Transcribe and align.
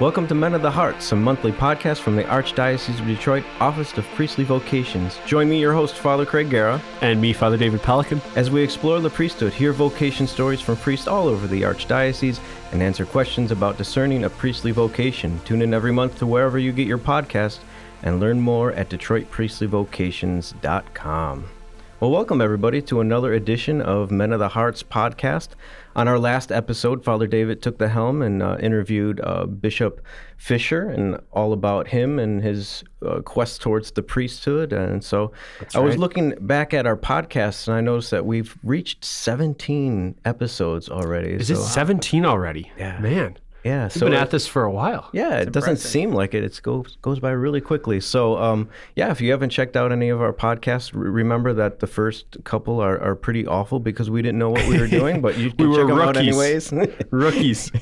Welcome 0.00 0.26
to 0.28 0.34
Men 0.34 0.54
of 0.54 0.62
the 0.62 0.70
Hearts, 0.70 1.12
a 1.12 1.16
monthly 1.16 1.52
podcast 1.52 1.98
from 1.98 2.16
the 2.16 2.24
Archdiocese 2.24 2.98
of 2.98 3.06
Detroit 3.06 3.44
Office 3.60 3.92
of 3.98 4.06
Priestly 4.14 4.44
Vocations. 4.44 5.18
Join 5.26 5.50
me, 5.50 5.60
your 5.60 5.74
host, 5.74 5.96
Father 5.96 6.24
Craig 6.24 6.48
Giera, 6.48 6.80
And 7.02 7.20
me, 7.20 7.34
Father 7.34 7.58
David 7.58 7.82
Pellican. 7.82 8.22
as 8.34 8.50
we 8.50 8.62
explore 8.62 8.98
the 9.00 9.10
priesthood, 9.10 9.52
hear 9.52 9.74
vocation 9.74 10.26
stories 10.26 10.62
from 10.62 10.78
priests 10.78 11.06
all 11.06 11.28
over 11.28 11.46
the 11.46 11.60
Archdiocese, 11.60 12.40
and 12.72 12.82
answer 12.82 13.04
questions 13.04 13.50
about 13.50 13.76
discerning 13.76 14.24
a 14.24 14.30
priestly 14.30 14.70
vocation. 14.70 15.38
Tune 15.44 15.60
in 15.60 15.74
every 15.74 15.92
month 15.92 16.18
to 16.20 16.26
wherever 16.26 16.58
you 16.58 16.72
get 16.72 16.86
your 16.86 16.96
podcast 16.96 17.58
and 18.02 18.20
learn 18.20 18.40
more 18.40 18.72
at 18.72 18.88
DetroitPriestlyVocations.com. 18.88 21.59
Well, 22.00 22.10
welcome 22.10 22.40
everybody 22.40 22.80
to 22.80 23.00
another 23.00 23.34
edition 23.34 23.82
of 23.82 24.10
Men 24.10 24.32
of 24.32 24.38
the 24.38 24.48
Hearts 24.48 24.82
podcast. 24.82 25.48
On 25.94 26.08
our 26.08 26.18
last 26.18 26.50
episode, 26.50 27.04
Father 27.04 27.26
David 27.26 27.60
took 27.60 27.76
the 27.76 27.90
helm 27.90 28.22
and 28.22 28.42
uh, 28.42 28.56
interviewed 28.58 29.20
uh, 29.22 29.44
Bishop 29.44 30.02
Fisher 30.38 30.88
and 30.88 31.20
all 31.30 31.52
about 31.52 31.88
him 31.88 32.18
and 32.18 32.42
his 32.42 32.84
uh, 33.06 33.20
quest 33.20 33.60
towards 33.60 33.90
the 33.90 34.02
priesthood. 34.02 34.72
And 34.72 35.04
so 35.04 35.32
I 35.74 35.80
was 35.80 35.98
looking 35.98 36.32
back 36.40 36.72
at 36.72 36.86
our 36.86 36.96
podcast 36.96 37.68
and 37.68 37.76
I 37.76 37.82
noticed 37.82 38.12
that 38.12 38.24
we've 38.24 38.56
reached 38.62 39.04
17 39.04 40.20
episodes 40.24 40.88
already. 40.88 41.32
Is 41.34 41.48
so, 41.48 41.52
it 41.52 41.56
17 41.58 42.24
already? 42.24 42.72
Yeah. 42.78 42.98
Man, 42.98 43.36
yeah, 43.64 43.84
we've 43.84 43.92
so 43.92 44.06
been 44.06 44.14
it- 44.14 44.18
at 44.18 44.30
this 44.30 44.46
for 44.46 44.64
a 44.64 44.70
while. 44.70 45.08
yeah, 45.12 45.38
it 45.38 45.52
doesn't 45.52 45.76
seem 45.78 46.12
like 46.12 46.34
it. 46.34 46.44
It 46.44 46.60
goes 46.62 46.96
goes 47.02 47.18
by 47.20 47.30
really 47.30 47.60
quickly. 47.60 48.00
So, 48.00 48.36
um, 48.38 48.68
yeah, 48.96 49.10
if 49.10 49.20
you 49.20 49.30
haven't 49.30 49.50
checked 49.50 49.76
out 49.76 49.92
any 49.92 50.08
of 50.08 50.20
our 50.22 50.32
podcasts, 50.32 50.92
re- 50.94 51.10
remember 51.10 51.52
that 51.54 51.80
the 51.80 51.86
first 51.86 52.36
couple 52.44 52.80
are, 52.80 52.98
are 53.00 53.14
pretty 53.16 53.46
awful 53.46 53.78
because 53.80 54.08
we 54.10 54.22
didn't 54.22 54.38
know 54.38 54.50
what 54.50 54.66
we 54.68 54.78
were 54.78 54.86
doing, 54.88 55.20
but 55.20 55.36
you 55.38 55.50
can 55.52 55.68
We 55.70 55.76
check 55.76 55.84
were 55.86 55.90
them 55.90 56.00
out 56.00 56.16
rookies. 56.16 56.72
anyways. 56.72 56.96
Rookies. 57.10 57.72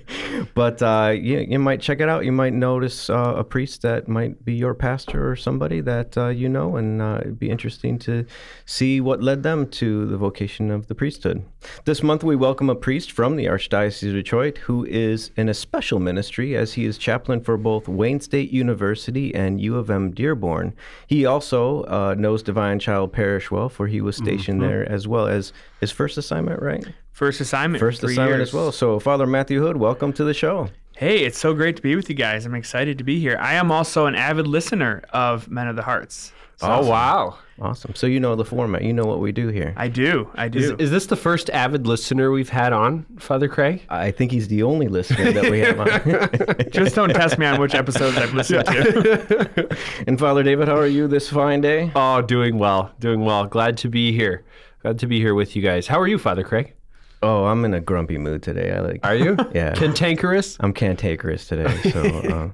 but 0.54 0.82
uh, 0.82 1.12
you, 1.14 1.38
you 1.40 1.58
might 1.58 1.80
check 1.80 2.00
it 2.00 2.08
out. 2.08 2.24
You 2.24 2.32
might 2.32 2.52
notice 2.52 3.10
uh, 3.10 3.34
a 3.36 3.44
priest 3.44 3.82
that 3.82 4.08
might 4.08 4.44
be 4.44 4.54
your 4.54 4.74
pastor 4.74 5.30
or 5.30 5.36
somebody 5.36 5.80
that 5.80 6.16
uh, 6.16 6.28
you 6.28 6.48
know, 6.48 6.76
and 6.76 7.00
uh, 7.02 7.18
it'd 7.20 7.38
be 7.38 7.50
interesting 7.50 7.98
to 8.00 8.24
see 8.66 9.00
what 9.00 9.22
led 9.22 9.42
them 9.42 9.68
to 9.70 10.06
the 10.06 10.16
vocation 10.16 10.70
of 10.70 10.86
the 10.88 10.94
priesthood. 10.94 11.44
This 11.84 12.02
month, 12.02 12.22
we 12.24 12.36
welcome 12.36 12.68
a 12.70 12.74
priest 12.74 13.12
from 13.12 13.36
the 13.36 13.46
Archdiocese 13.46 14.08
of 14.08 14.14
Detroit 14.14 14.58
who 14.58 14.84
is 14.84 15.23
in 15.36 15.48
a 15.48 15.54
special 15.54 15.98
ministry 15.98 16.56
as 16.56 16.74
he 16.74 16.84
is 16.84 16.98
chaplain 16.98 17.40
for 17.40 17.56
both 17.56 17.88
Wayne 17.88 18.20
State 18.20 18.50
University 18.50 19.34
and 19.34 19.60
U 19.60 19.76
of 19.76 19.90
M 19.90 20.10
Dearborn. 20.10 20.74
He 21.06 21.24
also 21.24 21.82
uh, 21.84 22.14
knows 22.16 22.42
Divine 22.42 22.78
Child 22.78 23.12
Parish 23.12 23.50
well, 23.50 23.68
for 23.68 23.86
he 23.86 24.00
was 24.00 24.16
stationed 24.16 24.60
there 24.60 24.90
as 24.90 25.08
well 25.08 25.26
as 25.26 25.52
his 25.80 25.90
first 25.90 26.18
assignment, 26.18 26.60
right? 26.62 26.86
First 27.12 27.40
assignment. 27.40 27.80
First 27.80 28.02
assignment 28.02 28.38
years. 28.38 28.48
as 28.48 28.54
well. 28.54 28.72
So, 28.72 28.98
Father 28.98 29.26
Matthew 29.26 29.60
Hood, 29.62 29.76
welcome 29.76 30.12
to 30.14 30.24
the 30.24 30.34
show. 30.34 30.68
Hey, 30.96 31.24
it's 31.24 31.38
so 31.38 31.54
great 31.54 31.76
to 31.76 31.82
be 31.82 31.96
with 31.96 32.08
you 32.08 32.14
guys. 32.14 32.46
I'm 32.46 32.54
excited 32.54 32.98
to 32.98 33.04
be 33.04 33.18
here. 33.18 33.36
I 33.40 33.54
am 33.54 33.72
also 33.72 34.06
an 34.06 34.14
avid 34.14 34.46
listener 34.46 35.02
of 35.12 35.48
Men 35.48 35.66
of 35.66 35.76
the 35.76 35.82
Hearts. 35.82 36.32
So 36.56 36.66
Oh, 36.70 36.88
wow. 36.88 37.38
Awesome. 37.60 37.94
So 37.94 38.06
you 38.06 38.18
know 38.18 38.34
the 38.34 38.44
format. 38.44 38.82
You 38.82 38.92
know 38.92 39.04
what 39.04 39.20
we 39.20 39.30
do 39.30 39.48
here. 39.48 39.74
I 39.76 39.88
do. 39.88 40.28
I 40.34 40.48
do. 40.48 40.58
Is, 40.58 40.70
is 40.78 40.90
this 40.90 41.06
the 41.06 41.16
first 41.16 41.50
avid 41.50 41.86
listener 41.86 42.30
we've 42.32 42.48
had 42.48 42.72
on, 42.72 43.06
Father 43.18 43.48
Craig? 43.48 43.82
I 43.88 44.10
think 44.10 44.32
he's 44.32 44.48
the 44.48 44.62
only 44.64 44.88
listener 44.88 45.30
that 45.32 45.50
we 45.50 45.60
have 45.60 45.78
on. 45.78 46.70
Just 46.72 46.96
don't 46.96 47.10
test 47.10 47.38
me 47.38 47.46
on 47.46 47.60
which 47.60 47.74
episodes 47.74 48.16
I've 48.16 48.34
listened 48.34 48.66
to. 48.66 49.76
and 50.08 50.18
Father 50.18 50.42
David, 50.42 50.66
how 50.68 50.76
are 50.76 50.86
you 50.86 51.06
this 51.06 51.28
fine 51.30 51.60
day? 51.60 51.92
Oh, 51.94 52.22
doing 52.22 52.58
well. 52.58 52.90
Doing 52.98 53.24
well. 53.24 53.46
Glad 53.46 53.76
to 53.78 53.88
be 53.88 54.12
here. 54.12 54.44
Glad 54.82 54.98
to 54.98 55.06
be 55.06 55.18
here 55.20 55.34
with 55.34 55.54
you 55.54 55.62
guys. 55.62 55.86
How 55.86 56.00
are 56.00 56.08
you, 56.08 56.18
Father 56.18 56.42
Craig? 56.42 56.74
Oh, 57.22 57.44
I'm 57.46 57.64
in 57.64 57.72
a 57.72 57.80
grumpy 57.80 58.18
mood 58.18 58.42
today. 58.42 58.72
I 58.72 58.80
like. 58.80 59.00
Are 59.02 59.14
you? 59.16 59.36
Yeah. 59.54 59.72
Cantankerous? 59.74 60.56
I'm 60.60 60.72
cantankerous 60.74 61.46
today, 61.46 61.74
so 61.90 62.00
uh, 62.02 62.50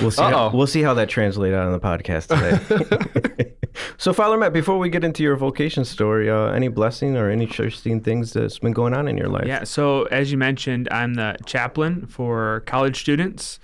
we'll 0.00 0.10
see. 0.10 0.22
How, 0.22 0.50
we'll 0.50 0.66
see 0.66 0.82
how 0.82 0.94
that 0.94 1.08
translates 1.08 1.54
out 1.54 1.66
on 1.66 1.72
the 1.72 1.80
podcast 1.80 2.28
today. 2.28 3.54
so, 3.98 4.12
Father 4.12 4.36
Matt, 4.36 4.52
before 4.52 4.78
we 4.78 4.88
get 4.88 5.04
into 5.04 5.22
your 5.22 5.36
vocation 5.36 5.84
story, 5.84 6.30
uh, 6.30 6.48
any 6.48 6.68
blessing 6.68 7.16
or 7.16 7.30
any 7.30 7.44
interesting 7.44 8.00
things 8.00 8.32
that's 8.32 8.58
been 8.58 8.72
going 8.72 8.94
on 8.94 9.08
in 9.08 9.16
your 9.16 9.28
life? 9.28 9.46
yeah. 9.46 9.64
So 9.64 10.04
as 10.04 10.32
you 10.32 10.38
mentioned, 10.38 10.88
I'm 10.90 11.14
the 11.14 11.36
chaplain 11.46 12.06
for 12.06 12.62
college 12.66 13.00
students. 13.00 13.60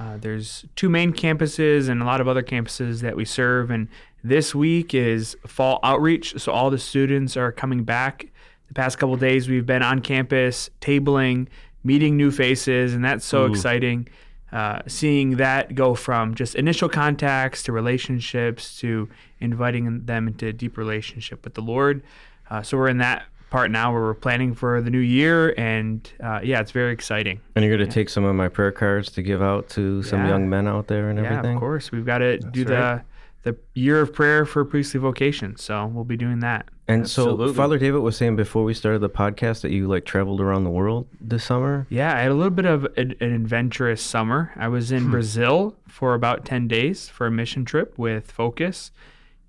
Uh, 0.00 0.16
there's 0.16 0.64
two 0.76 0.88
main 0.88 1.12
campuses 1.12 1.88
and 1.88 2.00
a 2.00 2.04
lot 2.04 2.20
of 2.20 2.28
other 2.28 2.42
campuses 2.42 3.00
that 3.00 3.16
we 3.16 3.24
serve. 3.24 3.70
And 3.70 3.88
this 4.22 4.54
week 4.54 4.94
is 4.94 5.36
fall 5.46 5.80
outreach. 5.82 6.38
So 6.40 6.52
all 6.52 6.70
the 6.70 6.78
students 6.78 7.36
are 7.36 7.50
coming 7.50 7.84
back. 7.84 8.26
The 8.68 8.74
past 8.74 8.98
couple 8.98 9.16
days, 9.16 9.48
we've 9.48 9.66
been 9.66 9.82
on 9.82 10.00
campus, 10.00 10.70
tabling, 10.80 11.48
meeting 11.82 12.16
new 12.16 12.30
faces, 12.30 12.94
and 12.94 13.04
that's 13.04 13.24
so 13.24 13.46
exciting. 13.46 14.08
Uh, 14.50 14.80
seeing 14.86 15.36
that 15.36 15.74
go 15.74 15.94
from 15.94 16.34
just 16.34 16.54
initial 16.54 16.88
contacts 16.88 17.62
to 17.62 17.70
relationships 17.72 18.78
to 18.80 19.08
inviting 19.40 20.06
them 20.06 20.26
into 20.26 20.46
a 20.46 20.52
deep 20.52 20.78
relationship 20.78 21.44
with 21.44 21.52
the 21.54 21.60
Lord. 21.60 22.02
Uh, 22.50 22.62
so 22.62 22.78
we're 22.78 22.88
in 22.88 22.96
that 22.98 23.24
part 23.50 23.70
now 23.70 23.92
where 23.92 24.00
we're 24.00 24.14
planning 24.14 24.54
for 24.54 24.80
the 24.80 24.90
new 24.90 24.98
year, 24.98 25.54
and 25.58 26.10
uh, 26.22 26.40
yeah, 26.42 26.60
it's 26.60 26.70
very 26.70 26.92
exciting. 26.92 27.40
And 27.56 27.64
you're 27.64 27.76
going 27.76 27.86
to 27.88 27.92
take 27.94 28.08
some 28.08 28.24
of 28.24 28.34
my 28.34 28.48
prayer 28.48 28.72
cards 28.72 29.10
to 29.12 29.22
give 29.22 29.42
out 29.42 29.68
to 29.70 30.02
some 30.02 30.20
Yeah. 30.24 30.28
young 30.30 30.48
men 30.48 30.66
out 30.66 30.86
there 30.86 31.10
and 31.10 31.18
Yeah, 31.18 31.26
everything. 31.26 31.56
of 31.56 31.60
course. 31.60 31.92
We've 31.92 32.06
got 32.06 32.18
to 32.18 32.38
do 32.38 32.64
right. 32.64 32.68
the 32.68 33.02
the 33.42 33.56
year 33.74 34.00
of 34.00 34.12
prayer 34.12 34.44
for 34.44 34.64
priestly 34.64 34.98
vocation, 35.00 35.56
so 35.56 35.86
we'll 35.86 36.04
be 36.04 36.16
doing 36.16 36.40
that. 36.40 36.68
And 36.88 37.08
so, 37.08 37.52
Father 37.52 37.78
David 37.78 37.98
was 37.98 38.16
saying 38.16 38.36
before 38.36 38.64
we 38.64 38.72
started 38.74 39.00
the 39.00 39.10
podcast 39.10 39.60
that 39.60 39.70
you 39.72 39.86
like 39.86 40.04
traveled 40.06 40.40
around 40.40 40.64
the 40.64 40.70
world 40.70 41.06
this 41.20 41.44
summer. 41.44 41.86
Yeah, 41.90 42.14
I 42.16 42.20
had 42.20 42.30
a 42.30 42.34
little 42.34 42.50
bit 42.50 42.64
of 42.64 42.84
an, 42.96 43.14
an 43.20 43.32
adventurous 43.34 44.00
summer. 44.02 44.52
I 44.56 44.68
was 44.68 44.88
Hmm. 44.88 44.96
in 44.96 45.10
Brazil 45.10 45.76
for 45.86 46.14
about 46.14 46.44
10 46.46 46.66
days 46.66 47.08
for 47.10 47.26
a 47.26 47.30
mission 47.30 47.64
trip 47.66 47.96
with 47.98 48.30
Focus. 48.32 48.90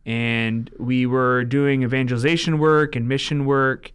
And 0.06 0.70
we 0.78 1.06
were 1.06 1.44
doing 1.44 1.84
evangelization 1.84 2.58
work 2.60 2.96
and 2.96 3.08
mission 3.08 3.46
work. 3.46 3.92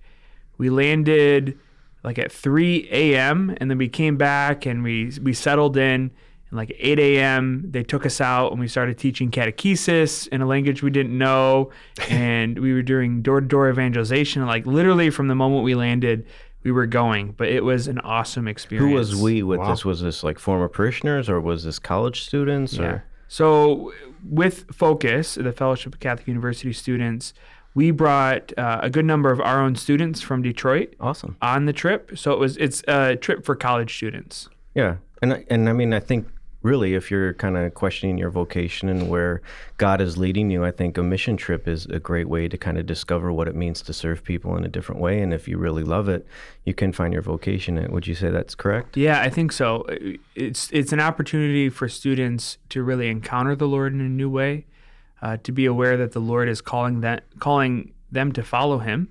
We 0.58 0.70
landed 0.70 1.58
like 2.02 2.18
at 2.18 2.30
3 2.32 2.88
a.m. 2.90 3.54
and 3.58 3.70
then 3.70 3.78
we 3.78 3.88
came 3.88 4.16
back 4.16 4.64
and 4.66 4.82
we, 4.82 5.12
we 5.22 5.32
settled 5.32 5.76
in. 5.76 6.10
And 6.54 6.58
like 6.58 6.76
8 6.78 7.00
a.m., 7.00 7.64
they 7.68 7.82
took 7.82 8.06
us 8.06 8.20
out 8.20 8.52
and 8.52 8.60
we 8.60 8.68
started 8.68 8.96
teaching 8.96 9.28
catechesis 9.28 10.28
in 10.28 10.40
a 10.40 10.46
language 10.46 10.84
we 10.84 10.90
didn't 10.90 11.18
know. 11.18 11.70
and 12.08 12.56
we 12.60 12.72
were 12.72 12.82
doing 12.82 13.22
door 13.22 13.40
to 13.40 13.46
door 13.46 13.68
evangelization. 13.68 14.46
Like 14.46 14.64
literally 14.64 15.10
from 15.10 15.26
the 15.26 15.34
moment 15.34 15.64
we 15.64 15.74
landed, 15.74 16.26
we 16.62 16.70
were 16.70 16.86
going. 16.86 17.32
But 17.32 17.48
it 17.48 17.64
was 17.64 17.88
an 17.88 17.98
awesome 17.98 18.46
experience. 18.46 18.88
Who 18.88 18.94
was 18.96 19.20
we 19.20 19.42
with 19.42 19.58
Wow. 19.58 19.70
this? 19.70 19.84
Was 19.84 20.00
this 20.00 20.22
like 20.22 20.38
former 20.38 20.68
parishioners 20.68 21.28
or 21.28 21.40
was 21.40 21.64
this 21.64 21.80
college 21.80 22.22
students? 22.22 22.74
Yeah. 22.74 23.00
So 23.26 23.92
with 24.24 24.72
Focus, 24.72 25.34
the 25.34 25.50
Fellowship 25.50 25.94
of 25.94 25.98
Catholic 25.98 26.28
University 26.28 26.72
students, 26.72 27.34
we 27.74 27.90
brought 27.90 28.56
uh, 28.56 28.78
a 28.80 28.90
good 28.90 29.04
number 29.04 29.32
of 29.32 29.40
our 29.40 29.60
own 29.60 29.74
students 29.74 30.20
from 30.20 30.40
Detroit 30.40 30.94
awesome. 31.00 31.36
on 31.42 31.64
the 31.64 31.72
trip. 31.72 32.16
So 32.16 32.30
it 32.32 32.38
was 32.38 32.56
it's 32.58 32.84
a 32.86 33.16
trip 33.16 33.44
for 33.44 33.56
college 33.56 33.96
students. 33.96 34.48
Yeah, 34.76 34.98
and 35.20 35.44
and 35.50 35.68
I 35.68 35.72
mean 35.72 35.92
I 35.92 35.98
think 35.98 36.28
really 36.64 36.94
if 36.94 37.10
you're 37.10 37.34
kind 37.34 37.56
of 37.56 37.74
questioning 37.74 38.16
your 38.16 38.30
vocation 38.30 38.88
and 38.88 39.08
where 39.08 39.42
God 39.76 40.00
is 40.00 40.16
leading 40.16 40.50
you, 40.50 40.64
I 40.64 40.70
think 40.70 40.96
a 40.96 41.02
mission 41.02 41.36
trip 41.36 41.68
is 41.68 41.84
a 41.86 42.00
great 42.00 42.28
way 42.28 42.48
to 42.48 42.56
kind 42.56 42.78
of 42.78 42.86
discover 42.86 43.30
what 43.32 43.46
it 43.46 43.54
means 43.54 43.82
to 43.82 43.92
serve 43.92 44.24
people 44.24 44.56
in 44.56 44.64
a 44.64 44.68
different 44.68 45.00
way. 45.00 45.20
And 45.20 45.32
if 45.34 45.46
you 45.46 45.58
really 45.58 45.84
love 45.84 46.08
it, 46.08 46.26
you 46.64 46.72
can 46.72 46.92
find 46.92 47.12
your 47.12 47.22
vocation. 47.22 47.76
in 47.78 47.84
it. 47.84 47.92
Would 47.92 48.06
you 48.06 48.14
say 48.14 48.30
that's 48.30 48.54
correct? 48.54 48.96
Yeah, 48.96 49.20
I 49.20 49.28
think 49.28 49.52
so. 49.52 49.86
It's 50.34 50.70
it's 50.72 50.92
an 50.92 51.00
opportunity 51.00 51.68
for 51.68 51.88
students 51.88 52.58
to 52.70 52.82
really 52.82 53.08
encounter 53.08 53.54
the 53.54 53.68
Lord 53.68 53.92
in 53.92 54.00
a 54.00 54.08
new 54.08 54.30
way, 54.30 54.64
uh, 55.20 55.36
to 55.42 55.52
be 55.52 55.66
aware 55.66 55.96
that 55.98 56.12
the 56.12 56.20
Lord 56.20 56.48
is 56.48 56.60
calling 56.60 57.02
that 57.02 57.24
calling 57.38 57.92
them 58.10 58.32
to 58.32 58.42
follow 58.42 58.78
Him. 58.78 59.10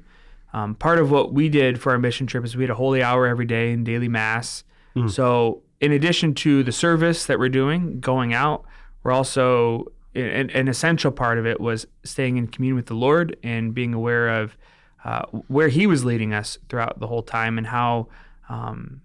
Um, 0.54 0.76
part 0.76 1.00
of 1.00 1.10
what 1.12 1.34
we 1.34 1.50
did 1.50 1.82
for 1.82 1.92
our 1.92 2.00
mission 2.00 2.28
trip 2.28 2.44
is 2.44 2.56
we 2.56 2.64
had 2.64 2.70
a 2.70 2.76
holy 2.76 3.02
hour 3.02 3.26
every 3.26 3.46
day 3.46 3.72
in 3.72 3.84
daily 3.84 4.08
mass. 4.08 4.64
So 5.08 5.63
in 5.84 5.92
addition 5.92 6.34
to 6.46 6.64
the 6.64 6.72
service 6.72 7.26
that 7.28 7.38
we're 7.40 7.50
doing, 7.62 8.00
going 8.00 8.34
out, 8.34 8.64
we're 9.04 9.12
also 9.12 9.86
an, 10.16 10.50
an 10.52 10.68
essential 10.68 11.12
part 11.12 11.38
of 11.38 11.46
it 11.46 11.60
was 11.60 11.86
staying 12.04 12.38
in 12.38 12.48
communion 12.48 12.76
with 12.78 12.86
the 12.86 12.94
Lord 13.08 13.36
and 13.44 13.74
being 13.74 13.94
aware 13.94 14.30
of 14.42 14.56
uh, 15.04 15.24
where 15.56 15.68
He 15.68 15.86
was 15.86 16.06
leading 16.06 16.34
us 16.34 16.58
throughout 16.70 17.00
the 17.00 17.08
whole 17.08 17.24
time 17.24 17.58
and 17.58 17.68
how, 17.68 18.08
um, 18.48 19.02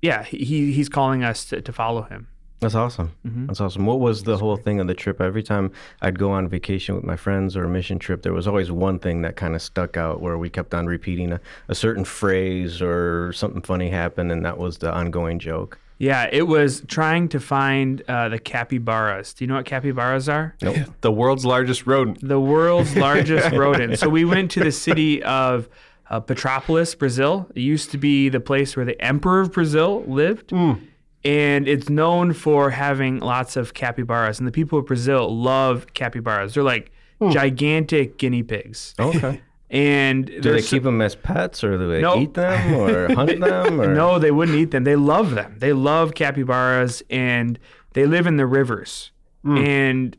yeah, 0.00 0.22
he 0.24 0.72
He's 0.72 0.88
calling 0.88 1.22
us 1.22 1.44
to, 1.46 1.60
to 1.60 1.72
follow 1.72 2.02
Him. 2.02 2.28
That's 2.60 2.74
awesome. 2.74 3.10
Mhm. 3.26 3.48
That's 3.48 3.60
awesome. 3.60 3.84
What 3.84 4.00
was 4.00 4.22
the 4.22 4.38
whole 4.38 4.56
thing 4.56 4.80
of 4.80 4.86
the 4.86 4.94
trip? 4.94 5.20
Every 5.20 5.42
time 5.42 5.70
I'd 6.00 6.18
go 6.18 6.30
on 6.30 6.48
vacation 6.48 6.94
with 6.94 7.04
my 7.04 7.16
friends 7.16 7.54
or 7.54 7.64
a 7.64 7.68
mission 7.68 7.98
trip, 7.98 8.22
there 8.22 8.32
was 8.32 8.48
always 8.48 8.70
one 8.72 8.98
thing 8.98 9.20
that 9.22 9.36
kind 9.36 9.54
of 9.54 9.60
stuck 9.60 9.98
out 9.98 10.22
where 10.22 10.38
we 10.38 10.48
kept 10.48 10.72
on 10.72 10.86
repeating 10.86 11.32
a, 11.32 11.40
a 11.68 11.74
certain 11.74 12.06
phrase 12.06 12.80
or 12.80 13.30
something 13.34 13.60
funny 13.60 13.90
happened, 13.90 14.32
and 14.32 14.42
that 14.46 14.56
was 14.56 14.78
the 14.78 14.90
ongoing 14.90 15.38
joke. 15.38 15.78
Yeah, 15.98 16.28
it 16.30 16.42
was 16.46 16.82
trying 16.88 17.28
to 17.30 17.40
find 17.40 18.02
uh, 18.08 18.28
the 18.28 18.38
capybaras. 18.38 19.32
Do 19.34 19.44
you 19.44 19.48
know 19.48 19.54
what 19.56 19.64
capybaras 19.64 20.28
are? 20.28 20.54
The 21.00 21.10
world's 21.10 21.46
largest 21.46 21.86
rodent. 21.86 22.26
the 22.26 22.38
world's 22.40 22.94
largest 22.96 23.50
rodent. 23.56 23.98
So 23.98 24.08
we 24.08 24.24
went 24.26 24.50
to 24.52 24.60
the 24.60 24.72
city 24.72 25.22
of 25.22 25.68
uh, 26.10 26.20
Petropolis, 26.20 26.94
Brazil. 26.94 27.46
It 27.54 27.60
used 27.60 27.90
to 27.92 27.98
be 27.98 28.28
the 28.28 28.40
place 28.40 28.76
where 28.76 28.84
the 28.84 29.00
emperor 29.02 29.40
of 29.40 29.52
Brazil 29.52 30.04
lived. 30.06 30.52
and 30.52 31.66
it's 31.66 31.88
known 31.88 32.32
for 32.34 32.70
having 32.70 33.18
lots 33.20 33.56
of 33.56 33.72
capybaras. 33.74 34.38
And 34.38 34.46
the 34.46 34.52
people 34.52 34.78
of 34.78 34.86
Brazil 34.86 35.34
love 35.34 35.86
capybaras. 35.94 36.54
They're 36.54 36.62
like 36.62 36.92
gigantic 37.30 38.18
guinea 38.18 38.42
pigs. 38.42 38.94
Okay. 38.98 39.40
And 39.68 40.26
Do 40.26 40.52
they 40.52 40.62
keep 40.62 40.84
them 40.84 41.00
as 41.00 41.16
pets, 41.16 41.64
or 41.64 41.76
do 41.76 41.88
they 41.90 42.00
Nope. 42.00 42.20
eat 42.20 42.34
them, 42.34 42.74
or 42.74 43.12
hunt 43.14 43.40
them? 43.40 43.80
Or? 43.80 43.92
No, 43.92 44.18
they 44.20 44.30
wouldn't 44.30 44.56
eat 44.56 44.70
them. 44.70 44.84
They 44.84 44.94
love 44.96 45.32
them. 45.32 45.56
They 45.58 45.72
love 45.72 46.14
capybaras 46.14 47.02
and 47.10 47.58
they 47.94 48.06
live 48.06 48.26
in 48.26 48.36
the 48.36 48.46
rivers. 48.46 49.10
And 49.44 50.16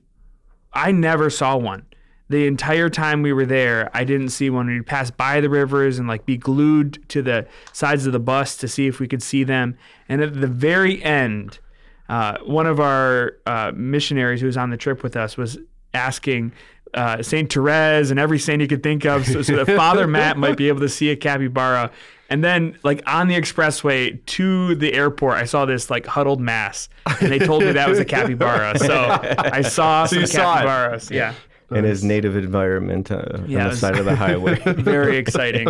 I 0.71 0.94
never 0.94 1.29
saw 1.29 1.57
one. 1.57 1.85
The 2.29 2.47
entire 2.47 2.89
time 2.89 3.21
we 3.21 3.33
were 3.33 3.45
there, 3.45 3.89
I 3.94 4.05
didn't 4.05 4.29
see 4.29 4.49
one. 4.49 4.67
We'd 4.67 4.85
pass 4.85 5.11
by 5.11 5.41
the 5.41 5.49
rivers 5.49 5.99
and 5.99 6.07
like 6.07 6.25
be 6.25 6.38
glued 6.38 7.07
to 7.09 7.21
the 7.21 7.45
sides 7.73 8.05
of 8.05 8.13
the 8.13 8.19
bus 8.21 8.55
to 8.57 8.69
see 8.69 8.88
if 8.88 8.99
we 9.01 9.07
could 9.07 9.21
see 9.21 9.44
them. 9.44 9.77
And 10.07 10.21
at 10.21 10.39
the 10.39 10.47
very 10.47 11.03
end, 11.03 11.59
uh, 12.07 12.38
one 12.45 12.67
of 12.67 12.79
our 12.79 13.33
uh, 13.45 13.73
missionaries 13.75 14.39
who 14.39 14.47
was 14.47 14.55
on 14.57 14.69
the 14.69 14.77
trip 14.77 15.03
with 15.03 15.17
us 15.17 15.35
was 15.35 15.57
asking 15.94 16.53
uh, 16.94 17.22
Saint 17.22 17.51
Therese 17.51 18.10
and 18.12 18.19
every 18.19 18.39
saint 18.39 18.62
you 18.62 18.68
could 18.68 18.84
think 18.84 19.06
of, 19.06 19.25
so, 19.25 19.42
so 19.42 19.63
that 19.63 19.75
Father 19.75 20.07
Matt 20.18 20.38
might 20.38 20.57
be 20.57 20.68
able 20.68 20.81
to 20.81 20.89
see 20.89 21.10
a 21.10 21.16
capybara. 21.16 21.92
And 22.30 22.44
then, 22.44 22.78
like 22.84 23.01
on 23.07 23.28
the 23.30 23.36
expressway 23.36 24.24
to 24.25 24.75
the 24.75 24.94
airport, 24.94 25.36
I 25.38 25.45
saw 25.45 25.66
this 25.66 25.89
like 25.89 26.06
huddled 26.06 26.42
mass, 26.42 26.89
and 27.22 27.31
they 27.31 27.39
told 27.39 27.63
me 27.63 27.72
that 27.72 27.88
was 27.88 28.00
a 28.00 28.06
capybara. 28.06 28.78
So 28.80 29.18
I 29.22 29.62
saw 29.62 30.06
some 30.06 30.19
you 30.19 30.28
saw 30.28 30.56
it. 30.56 30.66
capybaras. 30.66 31.10
Yeah, 31.10 31.34
in 31.72 31.84
his 31.86 32.04
native 32.04 32.36
environment 32.36 33.12
uh, 33.12 33.24
Yeah, 33.45 33.66
on 33.66 33.69
the 33.72 33.78
side 33.78 33.98
of 33.98 34.06
the 34.06 34.16
highway. 34.16 34.56
very 34.66 35.18
exciting. 35.18 35.69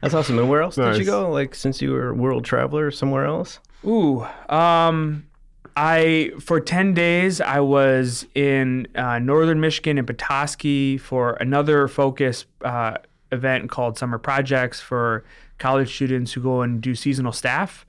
That's 0.00 0.14
awesome. 0.14 0.38
And 0.38 0.48
where 0.48 0.62
else 0.62 0.76
did 0.76 0.96
you 0.96 1.04
go? 1.04 1.30
Like 1.30 1.54
since 1.56 1.82
you 1.82 1.90
were 1.92 2.10
a 2.10 2.14
world 2.14 2.44
traveler, 2.44 2.90
somewhere 2.90 3.24
else? 3.24 3.58
Ooh, 3.84 4.26
um, 4.48 5.27
I 5.80 6.32
for 6.40 6.58
ten 6.58 6.92
days 6.92 7.40
I 7.40 7.60
was 7.60 8.26
in 8.34 8.88
uh, 8.96 9.20
northern 9.20 9.60
Michigan 9.60 9.96
in 9.96 10.06
Petoskey 10.06 10.98
for 10.98 11.34
another 11.34 11.86
focus 11.86 12.46
uh, 12.62 12.96
event 13.30 13.70
called 13.70 13.96
Summer 13.96 14.18
Projects 14.18 14.80
for 14.80 15.22
college 15.58 15.94
students 15.94 16.32
who 16.32 16.40
go 16.40 16.62
and 16.62 16.80
do 16.80 16.94
seasonal 16.94 17.32
staff 17.32 17.84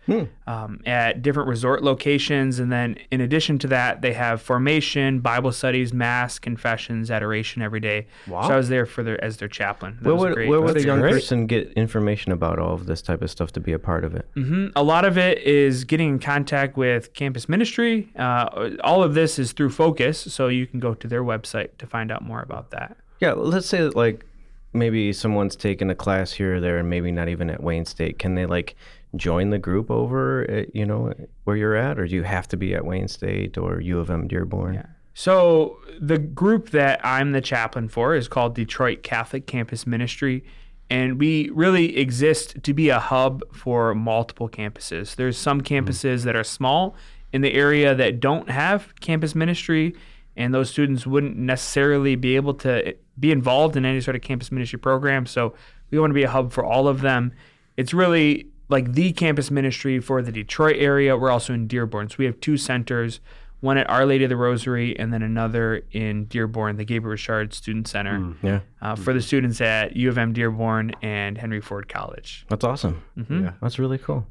um, 0.48 0.82
at 0.86 1.22
different 1.22 1.48
resort 1.50 1.84
locations. 1.84 2.60
And 2.60 2.72
then 2.72 2.98
in 3.12 3.22
addition 3.22 3.60
to 3.60 3.68
that, 3.68 4.02
they 4.02 4.14
have 4.14 4.42
formation, 4.42 5.20
Bible 5.20 5.52
studies, 5.52 5.94
mass, 5.94 6.40
confessions, 6.40 7.12
adoration 7.12 7.62
every 7.62 7.80
day. 7.80 8.08
Wow. 8.28 8.48
So 8.48 8.54
I 8.54 8.58
was 8.58 8.70
there 8.70 8.86
for 8.86 9.04
their 9.04 9.24
as 9.24 9.38
their 9.38 9.48
chaplain. 9.48 9.98
That 10.02 10.10
Where 10.10 10.16
would, 10.16 10.34
great. 10.34 10.50
where 10.50 10.62
would 10.62 10.78
a 10.78 10.84
young 10.84 11.00
great. 11.00 11.14
person 11.14 11.46
get 11.46 11.72
information 11.74 12.32
about 12.32 12.60
all 12.60 12.74
of 12.74 12.86
this 12.88 13.02
type 13.02 13.22
of 13.22 13.30
stuff 13.30 13.52
to 13.54 13.60
be 13.60 13.72
a 13.74 13.80
part 13.80 14.04
of 14.04 14.16
it? 14.16 14.28
Mhm. 14.36 14.72
A 14.76 14.84
lot 14.84 15.06
of 15.06 15.18
it 15.18 15.38
is 15.40 15.84
getting 15.84 16.10
in 16.10 16.20
contact 16.20 16.76
with 16.78 17.14
campus 17.14 17.48
ministry. 17.48 18.10
Uh, 18.18 18.72
all 18.84 19.04
of 19.04 19.14
this 19.14 19.38
is 19.38 19.52
through 19.52 19.70
Focus, 19.70 20.18
so 20.20 20.48
you 20.48 20.66
can 20.66 20.80
go 20.80 20.94
to 20.94 21.08
their 21.08 21.24
website 21.24 21.70
to 21.78 21.86
find 21.86 22.12
out 22.12 22.24
more 22.24 22.42
about 22.42 22.72
that. 22.72 22.98
Yeah, 23.20 23.34
let's 23.34 23.68
say 23.68 23.80
that 23.82 23.96
like 23.96 24.26
maybe 24.74 25.14
someone's 25.14 25.56
taken 25.56 25.90
a 25.90 25.96
class 25.96 26.32
here 26.32 26.56
or 26.56 26.60
there 26.60 26.78
and 26.78 26.90
maybe 26.90 27.12
not 27.12 27.30
even 27.30 27.50
at 27.50 27.64
Wayne 27.64 27.86
State. 27.86 28.20
Can 28.20 28.36
they 28.36 28.46
like 28.46 28.76
join 29.16 29.50
the 29.50 29.58
group 29.58 29.90
over 29.90 30.50
at, 30.50 30.76
you 30.76 30.86
know, 30.86 31.14
where 31.44 31.56
you're 31.56 31.76
at? 31.76 32.00
Or 32.00 32.08
do 32.08 32.16
you 32.16 32.24
have 32.24 32.48
to 32.50 32.58
be 32.58 32.76
at 32.76 32.86
Wayne 32.86 33.08
State 33.08 33.58
or 33.58 33.80
U 33.82 34.00
of 34.00 34.10
M 34.10 34.28
Dearborn? 34.28 34.76
Yeah. 34.76 34.86
So 35.14 35.78
the 36.00 36.18
group 36.18 36.70
that 36.70 37.00
I'm 37.04 37.32
the 37.32 37.42
chaplain 37.42 37.90
for 37.90 38.16
is 38.16 38.28
called 38.28 38.56
Detroit 38.56 39.04
Catholic 39.04 39.48
Campus 39.48 39.86
Ministry. 39.88 40.44
And 40.90 41.20
we 41.20 41.50
really 41.50 41.98
exist 41.98 42.64
to 42.64 42.74
be 42.74 42.90
a 42.90 43.00
hub 43.00 43.44
for 43.54 43.94
multiple 43.94 44.50
campuses. 44.50 45.16
There's 45.16 45.38
some 45.38 45.62
mm-hmm. 45.62 45.88
campuses 45.88 46.24
that 46.24 46.36
are 46.36 46.44
small 46.44 46.96
in 47.32 47.42
the 47.42 47.54
area 47.54 47.94
that 47.94 48.20
don't 48.20 48.50
have 48.50 48.94
campus 49.02 49.36
ministry, 49.36 49.96
and 50.36 50.52
those 50.52 50.70
students 50.70 51.06
wouldn't 51.06 51.38
necessarily 51.38 52.16
be 52.16 52.36
able 52.36 52.56
to 52.56 52.96
be 53.20 53.32
involved 53.32 53.76
in 53.76 53.86
any 53.86 54.02
sort 54.02 54.16
of 54.16 54.22
campus 54.22 54.52
ministry 54.52 54.80
program. 54.80 55.26
So 55.26 55.54
we 55.92 56.00
want 56.00 56.12
to 56.12 56.16
be 56.16 56.24
a 56.24 56.30
hub 56.30 56.52
for 56.52 56.64
all 56.64 56.88
of 56.88 57.02
them. 57.02 57.34
It's 57.78 57.94
really 57.94 58.48
like 58.70 58.94
the 58.94 59.12
campus 59.14 59.50
ministry 59.50 60.00
for 60.00 60.22
the 60.22 60.32
Detroit 60.32 60.76
area. 60.78 61.18
We're 61.18 61.32
also 61.32 61.54
in 61.54 61.68
Dearborn. 61.68 62.10
So 62.10 62.16
we 62.20 62.26
have 62.26 62.40
two 62.40 62.58
centers 62.58 63.20
one 63.62 63.78
at 63.78 63.90
Our 63.90 64.06
Lady 64.06 64.24
of 64.24 64.30
the 64.30 64.38
Rosary, 64.38 64.98
and 64.98 65.12
then 65.12 65.22
another 65.22 65.82
in 65.92 66.26
Dearborn, 66.26 66.78
the 66.78 66.86
Gabriel 66.86 67.12
Richard 67.12 67.54
Student 67.54 67.88
Center, 67.88 68.34
Yeah, 68.42 68.62
uh, 68.82 68.96
for 68.96 69.12
the 69.14 69.22
students 69.22 69.60
at 69.60 69.96
U 69.98 70.08
of 70.10 70.18
M 70.18 70.32
Dearborn 70.34 70.94
and 71.02 71.38
Henry 71.38 71.60
Ford 71.60 71.90
College. 71.90 72.46
that's 72.50 72.64
awesome. 72.64 73.04
Yeah. 73.30 73.54
That's 73.62 73.78
really 73.80 73.98
cool. 73.98 74.26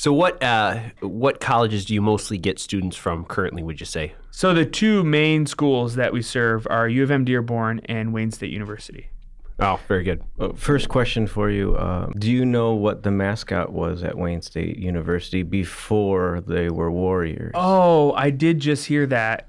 So 0.00 0.14
what 0.14 0.42
uh, 0.42 0.80
what 1.00 1.40
colleges 1.40 1.84
do 1.84 1.92
you 1.92 2.00
mostly 2.00 2.38
get 2.38 2.58
students 2.58 2.96
from 2.96 3.26
currently? 3.26 3.62
Would 3.62 3.80
you 3.80 3.84
say? 3.84 4.14
So 4.30 4.54
the 4.54 4.64
two 4.64 5.04
main 5.04 5.44
schools 5.44 5.96
that 5.96 6.10
we 6.10 6.22
serve 6.22 6.66
are 6.70 6.88
U 6.88 7.02
of 7.02 7.10
M 7.10 7.22
Dearborn 7.22 7.82
and 7.84 8.14
Wayne 8.14 8.30
State 8.30 8.50
University. 8.50 9.10
Oh, 9.58 9.78
very 9.88 10.02
good. 10.02 10.22
Uh, 10.38 10.54
First 10.54 10.88
question 10.88 11.26
for 11.26 11.50
you: 11.50 11.74
uh, 11.74 12.08
Do 12.18 12.30
you 12.30 12.46
know 12.46 12.72
what 12.72 13.02
the 13.02 13.10
mascot 13.10 13.74
was 13.74 14.02
at 14.02 14.16
Wayne 14.16 14.40
State 14.40 14.78
University 14.78 15.42
before 15.42 16.40
they 16.46 16.70
were 16.70 16.90
Warriors? 16.90 17.52
Oh, 17.54 18.14
I 18.14 18.30
did 18.30 18.58
just 18.58 18.86
hear 18.86 19.04
that. 19.08 19.48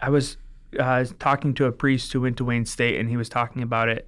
I 0.00 0.10
was 0.10 0.36
uh, 0.78 1.06
talking 1.18 1.54
to 1.54 1.64
a 1.64 1.72
priest 1.72 2.12
who 2.12 2.20
went 2.20 2.36
to 2.36 2.44
Wayne 2.44 2.66
State, 2.66 3.00
and 3.00 3.10
he 3.10 3.16
was 3.16 3.28
talking 3.28 3.62
about 3.62 3.88
it. 3.88 4.06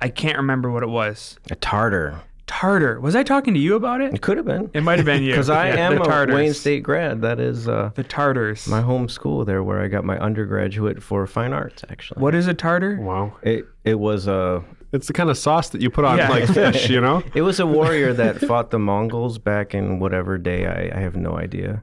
I 0.00 0.10
can't 0.10 0.36
remember 0.36 0.70
what 0.70 0.84
it 0.84 0.88
was. 0.88 1.40
A 1.50 1.56
Tartar. 1.56 2.22
Tartar. 2.48 3.00
Was 3.00 3.14
I 3.14 3.22
talking 3.22 3.54
to 3.54 3.60
you 3.60 3.76
about 3.76 4.00
it? 4.00 4.12
It 4.14 4.22
could 4.22 4.36
have 4.36 4.46
been. 4.46 4.70
It 4.74 4.82
might 4.82 4.98
have 4.98 5.06
been 5.06 5.22
you. 5.22 5.30
Because 5.30 5.48
I 5.50 5.68
Yeah, 5.68 5.90
am 5.90 6.00
a 6.02 6.04
Tartars. 6.04 6.34
Wayne 6.34 6.54
State 6.54 6.82
grad. 6.82 7.22
That 7.22 7.38
is 7.38 7.68
uh, 7.68 7.90
The 7.94 8.02
Tartars. 8.02 8.66
my 8.68 8.80
home 8.80 9.08
school 9.08 9.44
there, 9.44 9.62
where 9.62 9.80
I 9.80 9.88
got 9.88 10.04
my 10.04 10.18
undergraduate 10.18 11.02
for 11.02 11.26
fine 11.26 11.52
arts. 11.52 11.84
Actually, 11.88 12.20
what 12.22 12.34
is 12.34 12.46
a 12.48 12.54
Tartar? 12.54 12.96
Wow. 13.00 13.36
it 13.42 13.64
it 13.84 13.98
was 14.00 14.26
a 14.26 14.64
It's 14.92 15.06
the 15.06 15.12
kind 15.12 15.30
of 15.30 15.38
sauce 15.38 15.68
that 15.70 15.80
you 15.82 15.90
put 15.90 16.04
on 16.04 16.18
Yeah. 16.18 16.28
like 16.30 16.46
fish, 16.54 16.88
you 16.90 17.00
know? 17.00 17.22
it 17.34 17.42
was 17.42 17.60
a 17.60 17.66
warrior 17.66 18.12
that 18.14 18.38
fought 18.40 18.70
the 18.70 18.78
Mongols 18.78 19.38
back 19.38 19.74
in 19.74 19.98
whatever 19.98 20.38
day. 20.38 20.66
I, 20.66 20.96
I 20.98 21.00
have 21.00 21.14
no 21.16 21.36
idea, 21.38 21.82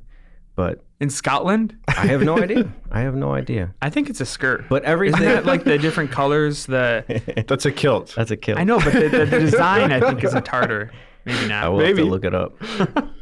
but 0.55 0.83
In 0.99 1.09
Scotland? 1.09 1.75
I 1.87 2.07
have 2.07 2.21
no 2.23 2.37
idea. 2.41 2.71
I 2.91 3.01
have 3.01 3.15
no 3.15 3.33
idea. 3.33 3.73
I 3.81 3.89
think 3.89 4.09
it's 4.09 4.21
a 4.21 4.25
skirt. 4.25 4.65
But 4.69 4.83
Isn't 4.83 4.91
everything 4.91 5.21
that 5.21 5.45
like 5.45 5.63
the 5.63 5.77
different 5.87 6.11
colors? 6.11 6.65
The 6.65 7.43
That's 7.47 7.65
a 7.65 7.71
kilt. 7.71 8.13
that's 8.15 8.31
a 8.31 8.37
kill. 8.37 8.57
I 8.57 8.63
know, 8.63 8.79
but 8.79 8.93
the, 8.93 9.09
the, 9.09 9.25
the 9.25 9.39
design 9.39 9.91
I 9.91 9.99
think 9.99 10.23
is 10.23 10.33
a 10.33 10.41
Tartar. 10.41 10.91
Maybe 11.25 11.47
not. 11.47 11.51
I 11.51 11.61
not. 11.63 11.71
will 11.73 11.79
have 11.79 11.87
Maybe. 11.95 12.03
to 12.03 12.09
look 12.09 12.23
it 12.25 12.35
up. 12.35 12.55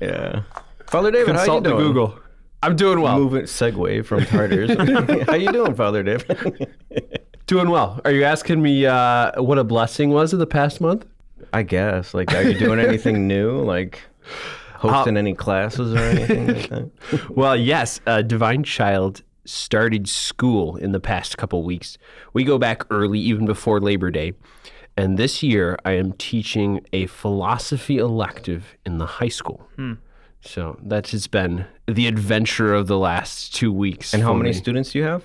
yeah, 0.01 0.43
Father 0.87 1.09
David, 1.11 1.27
how 1.27 1.33
you 1.33 1.37
Consult 1.39 1.63
the 1.63 1.69
doing? 1.71 1.83
Google. 1.83 2.19
I'm 2.61 2.75
doing 2.75 3.01
well. 3.01 3.17
Moving 3.19 3.43
segue 3.43 4.05
from 4.05 4.21
Tartars. 4.25 4.69
how 5.27 5.35
you 5.35 5.51
doing, 5.51 5.75
Father 5.75 6.01
David? 6.03 6.69
Doing 7.47 7.69
well. 7.69 7.99
Are 8.05 8.11
you 8.11 8.23
asking 8.23 8.61
me 8.61 8.85
uh, 8.85 9.41
what 9.41 9.57
a 9.57 9.63
blessing 9.65 10.11
was 10.11 10.31
of 10.31 10.39
the 10.39 10.47
past 10.47 10.79
month? 10.79 11.05
I 11.51 11.63
guess. 11.63 12.13
Like, 12.13 12.33
are 12.33 12.41
you 12.41 12.57
doing 12.57 12.79
anything 12.79 13.27
new? 13.27 13.59
Like 13.61 14.01
hosting 14.91 15.17
any 15.17 15.33
classes 15.33 15.93
or 15.93 15.99
anything 15.99 16.47
like 16.47 16.69
that? 16.69 16.89
Well, 17.29 17.55
yes, 17.55 17.99
uh, 18.05 18.21
Divine 18.21 18.63
Child 18.63 19.23
started 19.45 20.07
school 20.07 20.77
in 20.77 20.91
the 20.91 20.99
past 20.99 21.37
couple 21.37 21.63
weeks. 21.63 21.97
We 22.33 22.43
go 22.43 22.57
back 22.57 22.85
early, 22.89 23.19
even 23.19 23.45
before 23.45 23.79
Labor 23.79 24.11
Day. 24.11 24.33
And 24.95 25.17
this 25.17 25.41
year, 25.41 25.77
I 25.85 25.93
am 25.93 26.13
teaching 26.13 26.81
a 26.93 27.07
philosophy 27.07 27.97
elective 27.97 28.77
in 28.85 28.99
the 28.99 29.05
high 29.05 29.29
school. 29.29 29.67
So 30.41 30.77
that 30.83 31.09
has 31.09 31.27
been 31.27 31.65
the 31.87 32.07
adventure 32.07 32.73
of 32.73 32.87
the 32.87 32.97
last 32.97 33.55
two 33.55 33.71
weeks. 33.71 34.13
And 34.13 34.21
how 34.21 34.33
many 34.33 34.49
me. 34.49 34.53
students 34.53 34.91
do 34.91 34.99
you 34.99 35.05
have? 35.05 35.23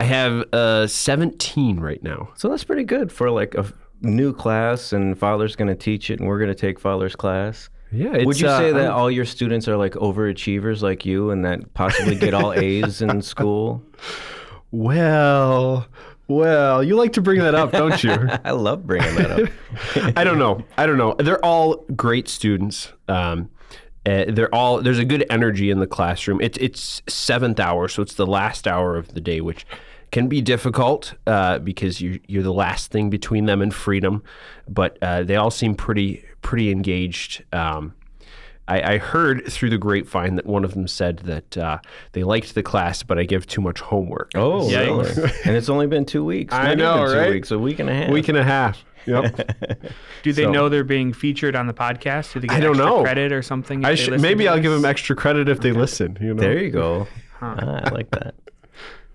I 0.00 0.04
have 0.04 0.44
uh, 0.52 0.86
17 0.86 1.78
right 1.78 2.02
now. 2.02 2.30
So 2.36 2.48
that's 2.48 2.64
pretty 2.64 2.84
good 2.84 3.12
for 3.12 3.30
like 3.30 3.54
a 3.54 3.66
new 4.02 4.32
class, 4.32 4.92
and 4.92 5.18
Father's 5.18 5.54
going 5.54 5.68
to 5.68 5.74
teach 5.74 6.10
it, 6.10 6.18
and 6.18 6.28
we're 6.28 6.38
going 6.38 6.50
to 6.50 6.54
take 6.54 6.80
Father's 6.80 7.14
class. 7.14 7.68
Yeah. 7.94 8.14
It's, 8.14 8.26
Would 8.26 8.40
you 8.40 8.48
uh, 8.48 8.58
say 8.58 8.72
that 8.72 8.86
I'm- 8.86 8.92
all 8.92 9.10
your 9.10 9.24
students 9.24 9.68
are 9.68 9.76
like 9.76 9.92
overachievers 9.94 10.82
like 10.82 11.06
you, 11.06 11.30
and 11.30 11.44
that 11.44 11.72
possibly 11.74 12.16
get 12.16 12.34
all 12.34 12.52
A's 12.52 13.00
in 13.02 13.22
school? 13.32 13.82
Well, 14.70 15.86
well, 16.26 16.82
you 16.82 16.96
like 16.96 17.12
to 17.14 17.20
bring 17.22 17.40
that 17.40 17.54
up, 17.54 17.70
don't 17.72 18.02
you? 18.02 18.10
I 18.44 18.50
love 18.52 18.86
bringing 18.86 19.14
that 19.16 19.30
up. 19.30 20.16
I 20.18 20.24
don't 20.24 20.38
know. 20.38 20.64
I 20.76 20.86
don't 20.86 20.98
know. 20.98 21.14
They're 21.18 21.44
all 21.44 21.76
great 21.94 22.28
students. 22.28 22.92
Um, 23.08 23.50
uh, 24.06 24.24
they're 24.28 24.54
all 24.54 24.82
there's 24.82 24.98
a 24.98 25.04
good 25.04 25.24
energy 25.30 25.70
in 25.70 25.78
the 25.80 25.86
classroom. 25.86 26.40
It's 26.40 26.58
it's 26.58 27.02
seventh 27.08 27.60
hour, 27.60 27.88
so 27.88 28.02
it's 28.02 28.14
the 28.14 28.26
last 28.26 28.66
hour 28.66 28.96
of 28.96 29.14
the 29.14 29.20
day, 29.20 29.40
which 29.40 29.64
can 30.10 30.28
be 30.28 30.40
difficult 30.42 31.14
uh, 31.26 31.58
because 31.60 32.00
you 32.00 32.20
you're 32.26 32.42
the 32.42 32.52
last 32.52 32.90
thing 32.90 33.10
between 33.10 33.46
them 33.46 33.62
and 33.62 33.72
freedom. 33.72 34.22
But 34.68 34.98
uh, 35.02 35.22
they 35.22 35.36
all 35.36 35.50
seem 35.50 35.74
pretty 35.74 36.24
pretty 36.44 36.70
engaged. 36.70 37.42
Um, 37.52 37.94
I, 38.68 38.94
I 38.94 38.98
heard 38.98 39.44
through 39.52 39.70
the 39.70 39.76
grapevine 39.78 40.36
that 40.36 40.46
one 40.46 40.64
of 40.64 40.72
them 40.74 40.86
said 40.88 41.18
that 41.24 41.58
uh, 41.58 41.78
they 42.12 42.22
liked 42.22 42.54
the 42.54 42.62
class, 42.62 43.02
but 43.02 43.18
I 43.18 43.24
give 43.24 43.46
too 43.46 43.60
much 43.60 43.80
homework. 43.80 44.30
Oh, 44.36 44.70
yeah, 44.70 44.80
really? 44.84 45.10
and 45.44 45.56
it's 45.56 45.68
only 45.68 45.86
been 45.86 46.06
two 46.06 46.24
weeks. 46.24 46.54
I 46.54 46.68
Not 46.74 46.78
know, 46.78 46.96
even 47.02 47.08
two 47.14 47.18
right? 47.20 47.30
Weeks, 47.32 47.50
a 47.50 47.58
week 47.58 47.78
and 47.80 47.90
a 47.90 47.94
half. 47.94 48.10
Week 48.10 48.28
and 48.28 48.38
a 48.38 48.44
half. 48.44 48.82
Yep. 49.06 49.82
Do 50.22 50.32
they 50.32 50.44
So- 50.44 50.50
know 50.50 50.68
they're 50.70 50.82
being 50.84 51.12
featured 51.12 51.54
on 51.56 51.66
the 51.66 51.74
podcast? 51.74 52.32
Do 52.32 52.40
they 52.40 52.46
get 52.46 52.56
I 52.56 52.60
don't 52.60 52.70
extra 52.70 52.86
know. 52.86 53.02
credit 53.02 53.32
or 53.32 53.42
something? 53.42 53.84
I 53.84 53.90
they 53.90 53.96
should, 53.96 54.20
maybe 54.20 54.48
I'll 54.48 54.60
give 54.60 54.72
them 54.72 54.86
extra 54.86 55.14
credit 55.14 55.46
if 55.50 55.60
they 55.60 55.72
listen. 55.72 56.16
You 56.20 56.32
know. 56.32 56.40
There 56.40 56.56
you 56.58 56.70
go. 56.70 57.06
Ah, 57.42 57.82
I 57.84 57.90
like 57.90 58.10
that. 58.12 58.34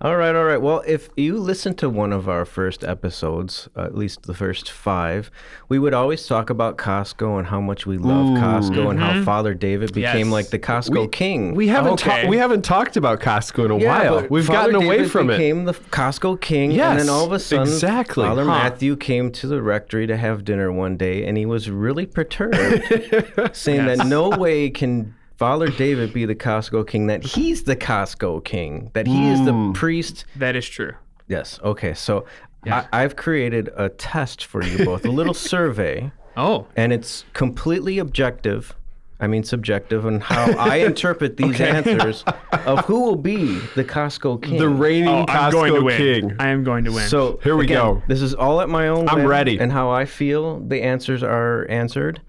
All 0.01 0.15
right, 0.15 0.33
all 0.33 0.45
right. 0.45 0.61
Well, 0.61 0.81
if 0.87 1.09
you 1.17 1.37
listen 1.37 1.75
to 1.75 1.89
one 1.89 2.13
of 2.13 2.29
our 2.29 2.45
first 2.45 2.85
episodes, 2.85 3.67
uh, 3.75 3.81
at 3.83 3.95
least 3.97 4.23
the 4.23 4.33
first 4.33 4.71
five, 4.71 5.29
we 5.67 5.77
would 5.77 5.93
always 5.93 6.25
talk 6.25 6.49
about 6.49 6.77
Costco 6.77 7.37
and 7.37 7.45
how 7.45 7.59
much 7.59 7.85
we 7.85 7.97
love 7.97 8.27
Costco 8.27 8.91
and 8.91 8.97
how 8.97 9.21
Father 9.25 9.53
David 9.53 9.91
became 9.93 10.09
Mm-hmm. 10.09 10.29
Yes. 10.29 10.31
like 10.31 10.47
the 10.51 10.59
Costco 10.59 11.11
king. 11.11 11.53
We 11.53 11.67
haven't 11.67 11.93
Okay. 11.93 12.23
ta- 12.23 12.29
we 12.29 12.37
haven't 12.37 12.61
talked 12.63 12.95
about 12.95 13.19
Costco 13.19 13.65
in 13.65 13.71
a 13.71 13.77
Yeah, 13.77 14.11
while. 14.11 14.27
We've 14.29 14.45
Father 14.45 14.71
gotten 14.71 14.87
away 14.87 14.97
David 14.99 15.11
from 15.11 15.29
it. 15.31 15.33
became 15.37 15.65
the 15.65 15.73
Costco 15.73 16.39
king, 16.39 16.71
yes, 16.71 16.91
and 16.91 16.97
Yes, 16.99 17.05
then 17.07 17.13
all 17.13 17.25
of 17.25 17.33
a 17.33 17.39
sudden, 17.39 17.63
exactly. 17.67 18.23
Father 18.25 18.45
Huh. 18.45 18.51
Matthew 18.51 18.95
came 18.95 19.33
to 19.33 19.47
the 19.47 19.61
rectory 19.61 20.07
to 20.07 20.15
have 20.15 20.45
dinner 20.45 20.71
one 20.71 20.95
day, 20.95 21.25
and 21.25 21.37
he 21.37 21.45
was 21.45 21.69
really 21.69 22.05
perturbed, 22.05 22.55
saying 23.53 23.85
that 23.87 24.07
no 24.07 24.29
way 24.29 24.69
can 24.69 25.13
Father 25.39 25.69
David 25.69 26.11
be 26.13 26.25
the 26.25 26.35
Costco 26.35 26.85
king; 26.85 27.07
that 27.07 27.23
he's 27.23 27.63
the 27.63 27.75
Costco 27.77 28.43
king; 28.43 28.91
that 28.93 29.07
he 29.07 29.29
is 29.29 29.39
Hmm. 29.39 29.45
the 29.45 29.73
priest. 29.73 30.25
That 30.35 30.57
is 30.57 30.67
true. 30.67 30.91
Yes. 31.29 31.59
Okay. 31.63 31.93
So 31.93 32.25
Yeah. 32.65 32.85
I, 32.91 33.03
I've 33.03 33.15
created 33.15 33.69
a 33.77 33.87
test 33.87 34.43
for 34.43 34.61
you 34.61 34.83
both, 34.83 35.05
a 35.05 35.09
little 35.11 35.33
survey, 35.53 36.11
Oh, 36.35 36.67
and 36.75 36.91
it's 36.91 37.23
completely 37.33 37.99
objective. 37.99 38.75
I 39.21 39.27
mean, 39.27 39.43
subjective, 39.43 40.05
on 40.05 40.19
how 40.21 40.51
I 40.57 40.75
interpret 40.91 41.37
these 41.37 41.59
answers 41.61 42.23
of 42.65 42.83
who 42.85 43.01
will 43.01 43.15
be 43.17 43.59
the 43.75 43.83
Costco 43.85 44.41
king. 44.43 44.57
the 44.57 44.67
reigning 44.69 45.07
oh 45.09 45.25
Costco 45.25 45.35
I'm 45.45 45.51
going 45.51 45.73
to 45.75 45.81
win. 45.81 45.97
king. 45.97 46.35
I 46.39 46.49
am 46.49 46.63
going 46.65 46.83
to 46.85 46.91
win. 46.91 47.07
So 47.07 47.39
Here 47.43 47.55
we 47.55 47.63
again, 47.65 47.77
go. 47.77 48.03
This 48.09 48.21
is 48.21 48.33
all 48.33 48.59
at 48.61 48.67
my 48.69 48.87
own. 48.89 49.07
I'm 49.07 49.19
whim 49.19 49.27
ready. 49.27 49.57
And 49.57 49.71
how 49.71 49.89
I 49.89 50.03
feel 50.05 50.59
the 50.59 50.81
answers 50.81 51.23
are 51.23 51.65
answered. 51.69 52.21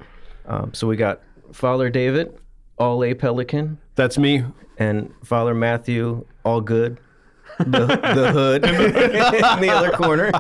Um, 0.47 0.73
so 0.75 0.87
we 0.88 0.97
got 0.97 1.21
Father 1.52 1.90
David, 1.90 2.37
all 2.81 3.05
A 3.05 3.15
Pellican, 3.15 3.77
That's 3.95 4.19
me. 4.19 4.43
and 4.79 5.13
Father 5.23 5.55
Matthew, 5.55 6.25
all 6.45 6.61
good. 6.61 6.99
The, 7.59 7.65
the 8.15 8.33
hood 8.33 8.65
in 8.65 9.61
the 9.61 9.71
other 9.71 9.91
corner. 9.91 10.31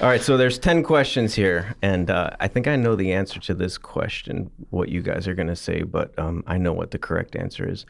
all 0.00 0.08
right, 0.08 0.22
so 0.22 0.36
there's 0.36 0.58
10 0.58 0.84
questions 0.84 1.34
here, 1.34 1.74
and 1.82 2.08
uh, 2.08 2.30
I 2.38 2.46
think 2.46 2.68
I 2.68 2.76
know 2.76 2.94
the 2.94 3.12
answer 3.12 3.40
to 3.40 3.54
this 3.54 3.76
question, 3.76 4.50
what 4.70 4.88
you 4.88 5.02
guys 5.02 5.26
are 5.26 5.34
going 5.34 5.48
to 5.48 5.56
say, 5.56 5.82
but 5.82 6.16
um, 6.18 6.44
I 6.46 6.56
know 6.56 6.72
what 6.72 6.92
the 6.92 6.98
correct 6.98 7.34
answer 7.34 7.68
is. 7.68 7.84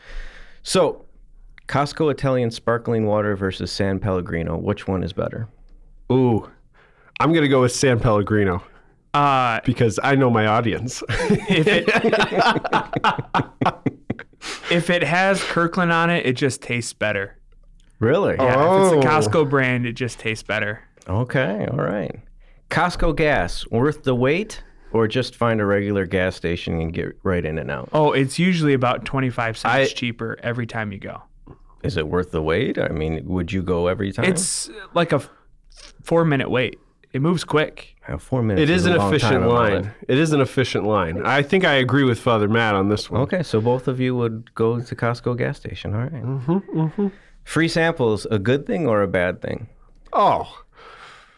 So, 0.62 1.04
Costco 1.68 2.10
Italian 2.10 2.50
sparkling 2.50 3.06
water 3.06 3.36
versus 3.36 3.70
San 3.70 3.98
Pellegrino, 3.98 4.56
which 4.56 4.88
one 4.88 5.02
is 5.02 5.12
better? 5.12 5.48
Ooh, 6.12 6.50
I'm 7.20 7.32
gonna 7.32 7.48
go 7.48 7.62
with 7.62 7.72
San 7.72 7.98
Pellegrino 8.00 8.62
uh, 9.14 9.60
because 9.64 9.98
I 10.02 10.14
know 10.16 10.28
my 10.30 10.46
audience. 10.46 11.02
if 11.08 11.66
it 11.66 11.88
if 14.70 14.90
it 14.90 15.02
has 15.02 15.42
Kirkland 15.42 15.92
on 15.92 16.10
it, 16.10 16.26
it 16.26 16.34
just 16.34 16.62
tastes 16.62 16.92
better. 16.92 17.38
Really? 18.00 18.34
Yeah, 18.38 18.50
if 18.52 18.56
Oh. 18.58 18.98
it's 18.98 19.04
a 19.04 19.08
Costco 19.08 19.48
brand, 19.48 19.86
it 19.86 19.92
just 19.92 20.18
tastes 20.18 20.42
better. 20.42 20.82
Okay, 21.08 21.66
all 21.70 21.78
right. 21.78 22.20
Costco 22.70 23.16
gas, 23.16 23.66
worth 23.70 24.02
the 24.04 24.14
wait, 24.14 24.62
or 24.92 25.06
just 25.06 25.36
find 25.36 25.60
a 25.60 25.66
regular 25.66 26.06
gas 26.06 26.34
station 26.36 26.80
and 26.80 26.92
get 26.92 27.16
right 27.22 27.44
in 27.44 27.58
and 27.58 27.70
out? 27.70 27.88
Oh, 27.92 28.12
it's 28.12 28.38
usually 28.38 28.74
about 28.74 29.04
twenty 29.04 29.30
five 29.30 29.56
cents 29.56 29.90
I- 29.90 29.94
cheaper 29.94 30.38
every 30.42 30.66
time 30.66 30.92
you 30.92 30.98
go. 30.98 31.22
Is 31.82 31.98
it 31.98 32.08
worth 32.08 32.30
the 32.30 32.42
wait? 32.42 32.78
I 32.78 32.88
mean, 32.88 33.20
would 33.26 33.52
you 33.52 33.62
go 33.62 33.88
every 33.88 34.10
time? 34.10 34.24
It's 34.24 34.70
like 34.94 35.12
a 35.12 35.20
four 36.02 36.24
minute 36.24 36.50
wait. 36.50 36.78
It 37.14 37.22
moves 37.22 37.44
quick. 37.44 37.94
Four 38.18 38.42
minutes. 38.42 38.62
it 38.68 38.70
is 38.70 38.84
a 38.86 38.92
an 38.92 38.98
long 38.98 39.14
efficient 39.14 39.46
line. 39.48 39.94
It 40.08 40.18
is 40.18 40.32
an 40.32 40.40
efficient 40.40 40.84
line. 40.84 41.24
I 41.24 41.42
think 41.42 41.64
I 41.64 41.74
agree 41.74 42.02
with 42.04 42.18
Father 42.18 42.48
Matt 42.48 42.74
on 42.74 42.88
this 42.88 43.08
one. 43.10 43.22
Okay, 43.22 43.42
so 43.42 43.60
both 43.60 43.86
of 43.88 44.00
you 44.00 44.14
would 44.16 44.52
go 44.54 44.80
to 44.80 44.96
Costco 44.96 45.38
gas 45.38 45.56
station. 45.56 45.94
All 45.94 46.00
right. 46.00 46.12
Mm-hmm, 46.12 46.52
mm-hmm. 46.80 47.08
Free 47.44 47.68
samples, 47.68 48.26
a 48.32 48.38
good 48.38 48.66
thing 48.66 48.86
or 48.88 49.00
a 49.00 49.06
bad 49.08 49.40
thing? 49.40 49.68
Oh, 50.12 50.64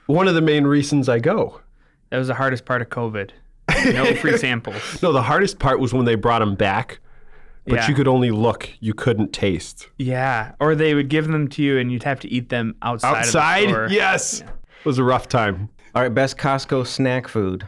one 0.07 0.27
of 0.29 0.35
the 0.35 0.41
main 0.41 0.65
reasons 0.67 1.09
I 1.09 1.19
go. 1.19 1.61
That 2.11 2.19
was 2.19 2.29
the 2.29 2.35
hardest 2.35 2.65
part 2.65 2.81
of 2.83 2.89
COVID. 2.89 3.31
No 3.93 4.15
free 4.15 4.37
samples. 4.39 5.03
No, 5.03 5.13
the 5.13 5.23
hardest 5.23 5.59
part 5.59 5.79
was 5.79 5.93
when 5.93 6.05
they 6.07 6.15
brought 6.15 6.39
them 6.39 6.55
back, 6.55 7.01
but 7.67 7.75
Yeah. 7.75 7.89
you 7.89 7.95
could 7.95 8.09
only 8.09 8.31
look. 8.31 8.71
You 8.81 8.95
couldn't 8.95 9.33
taste. 9.33 9.89
Yeah, 9.99 10.53
or 10.61 10.75
they 10.75 10.95
would 10.95 11.09
give 11.11 11.27
them 11.29 11.49
to 11.49 11.63
you 11.63 11.79
and 11.79 11.93
you'd 11.93 12.05
have 12.05 12.21
to 12.21 12.29
eat 12.33 12.49
them 12.49 12.77
outside. 12.83 13.09
Of 13.09 13.15
the 13.15 13.19
Outside? 13.39 13.69
store. 13.69 13.89
Yes. 13.91 14.41
It 14.41 14.47
was 14.87 14.99
a 14.99 15.05
rough 15.05 15.29
time. 15.29 15.69
All 15.95 16.03
right, 16.03 16.13
best 16.15 16.39
Costco 16.39 16.87
snack 16.87 17.29
food. 17.29 17.67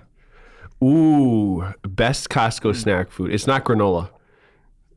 Ooh, 0.82 1.72
best 1.82 2.28
Costco 2.28 2.75
snack 2.76 3.10
food. 3.10 3.32
It's 3.32 3.46
not 3.46 3.64
granola. 3.64 4.10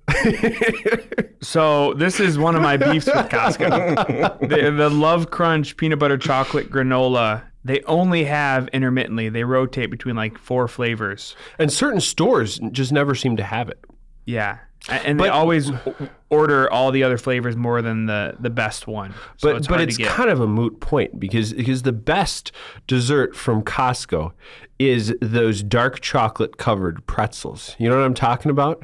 So 1.43 1.95
this 1.95 2.19
is 2.19 2.37
one 2.37 2.55
of 2.55 2.61
my 2.61 2.77
beefs 2.77 3.07
with 3.07 3.15
Costco. 3.29 4.39
the, 4.47 4.69
the 4.71 4.89
Love 4.91 5.31
Crunch 5.31 5.75
peanut 5.75 5.97
butter 5.97 6.17
chocolate 6.17 6.69
granola. 6.71 7.43
They 7.65 7.81
only 7.83 8.25
have 8.25 8.67
intermittently. 8.69 9.27
They 9.29 9.43
rotate 9.43 9.89
between 9.89 10.15
like 10.15 10.37
four 10.37 10.67
flavors. 10.67 11.35
And 11.57 11.73
certain 11.73 11.99
stores 11.99 12.59
just 12.71 12.91
never 12.91 13.15
seem 13.15 13.37
to 13.37 13.43
have 13.43 13.69
it. 13.69 13.83
Yeah, 14.25 14.59
A- 14.89 14.93
and 15.07 15.19
they 15.19 15.27
always 15.29 15.71
order 16.29 16.71
all 16.71 16.91
the 16.91 17.03
other 17.03 17.17
flavors 17.17 17.55
more 17.55 17.81
than 17.81 18.05
the 18.07 18.35
the 18.39 18.49
best 18.49 18.87
one. 18.87 19.13
So 19.37 19.49
But 19.49 19.55
it's 19.57 19.67
but 19.67 19.81
it's 19.81 19.97
kind 19.97 20.29
of 20.29 20.39
a 20.39 20.47
moot 20.47 20.79
point 20.79 21.19
because 21.19 21.53
because 21.53 21.83
the 21.83 21.91
best 21.91 22.51
dessert 22.87 23.35
from 23.35 23.61
Costco 23.63 24.31
is 24.79 25.15
those 25.21 25.61
dark 25.61 25.99
chocolate 26.01 26.57
covered 26.57 27.05
pretzels. 27.05 27.75
You 27.77 27.89
know 27.89 27.97
what 27.97 28.05
I'm 28.05 28.13
talking 28.15 28.49
about? 28.51 28.83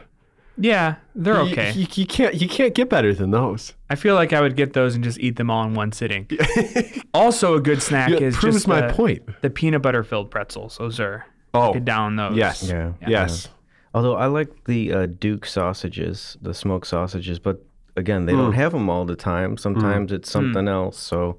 yeah, 0.59 0.95
they're 1.13 1.37
okay. 1.41 1.71
You, 1.73 1.85
you 1.93 2.05
can't 2.07 2.33
you 2.35 2.47
can't 2.49 2.73
get 2.73 2.89
better 2.89 3.13
than 3.13 3.29
those. 3.31 3.73
I 3.91 3.95
feel 3.95 4.15
like 4.15 4.33
I 4.33 4.41
would 4.41 4.55
get 4.55 4.73
those 4.73 4.95
and 4.95 5.03
just 5.03 5.19
eat 5.19 5.35
them 5.35 5.49
all 5.51 5.63
in 5.65 5.73
one 5.75 5.91
sitting. 5.91 6.27
also, 7.13 7.55
a 7.55 7.61
good 7.61 7.81
snack 7.81 8.09
Yeah, 8.09 8.17
is 8.17 8.35
proves 8.37 8.57
just 8.57 8.67
my 8.67 8.87
the, 8.87 8.93
point. 8.93 9.23
the 9.41 9.49
peanut 9.49 9.81
butter 9.81 10.03
filled 10.03 10.29
pretzels. 10.31 10.77
Those 10.77 10.99
are 10.99 11.25
Oh, 11.53 11.73
get 11.73 11.85
down 11.85 12.15
those. 12.17 12.35
yes, 12.35 12.63
Yeah. 12.67 12.91
yes. 13.07 13.49
Although 13.93 14.15
I 14.15 14.27
like 14.27 14.65
the 14.65 14.93
uh, 14.93 15.05
Duke 15.07 15.45
sausages, 15.45 16.37
the 16.41 16.53
smoked 16.53 16.87
sausages, 16.87 17.39
but 17.39 17.63
again, 17.95 18.25
they 18.25 18.33
Hmm. 18.33 18.39
don't 18.39 18.53
have 18.53 18.71
them 18.73 18.89
all 18.89 19.05
the 19.05 19.15
time. 19.15 19.57
Sometimes 19.57 20.11
it's 20.11 20.29
something 20.29 20.67
else. 20.67 20.97
So 20.99 21.37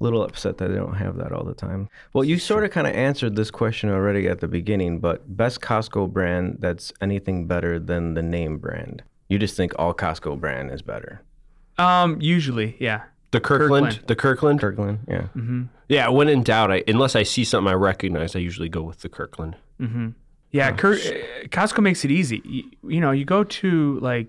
a 0.00 0.04
little 0.04 0.22
upset 0.22 0.58
that 0.58 0.68
they 0.68 0.74
don't 0.76 0.96
have 0.96 1.16
that 1.16 1.32
all 1.32 1.44
the 1.44 1.54
time. 1.54 1.88
Well, 2.12 2.24
you 2.24 2.38
sort 2.38 2.64
of 2.64 2.70
kind 2.72 2.86
of 2.86 2.94
answered 2.94 3.36
this 3.36 3.50
question 3.50 3.90
already 3.90 4.28
at 4.28 4.40
the 4.40 4.48
beginning, 4.48 4.98
but 4.98 5.36
best 5.36 5.60
Costco 5.60 6.12
brand 6.12 6.56
that's 6.60 6.92
anything 7.00 7.46
better 7.46 7.78
than 7.78 8.14
the 8.14 8.22
name 8.22 8.58
brand. 8.58 9.02
You 9.28 9.38
just 9.38 9.56
think 9.56 9.72
all 9.78 9.94
Costco 9.94 10.38
brand 10.40 10.72
is 10.72 10.82
better. 10.82 11.22
Um, 11.78 12.20
usually, 12.20 12.76
yeah. 12.78 13.02
The 13.30 13.40
Kirkland, 13.40 13.86
Kirkland. 13.86 14.06
the 14.08 14.16
Kirkland. 14.16 14.60
Kirkland, 14.60 14.98
yeah. 15.08 15.26
Yeah, 15.88 16.08
when 16.08 16.28
in 16.28 16.42
doubt, 16.42 16.70
I, 16.70 16.84
unless 16.86 17.16
I 17.16 17.22
see 17.24 17.44
something 17.44 17.70
I 17.70 17.74
recognize, 17.74 18.36
I 18.36 18.40
usually 18.40 18.68
go 18.68 18.82
with 18.82 19.00
the 19.00 19.08
Kirkland. 19.08 19.56
Yeah, 20.54 20.70
Cur- 20.72 20.94
uh, 20.94 21.46
Costco 21.48 21.82
makes 21.82 22.04
it 22.04 22.10
easy. 22.12 22.40
You, 22.44 22.62
you 22.94 23.00
know, 23.00 23.10
you 23.10 23.24
go 23.24 23.42
to 23.44 23.98
like 24.00 24.28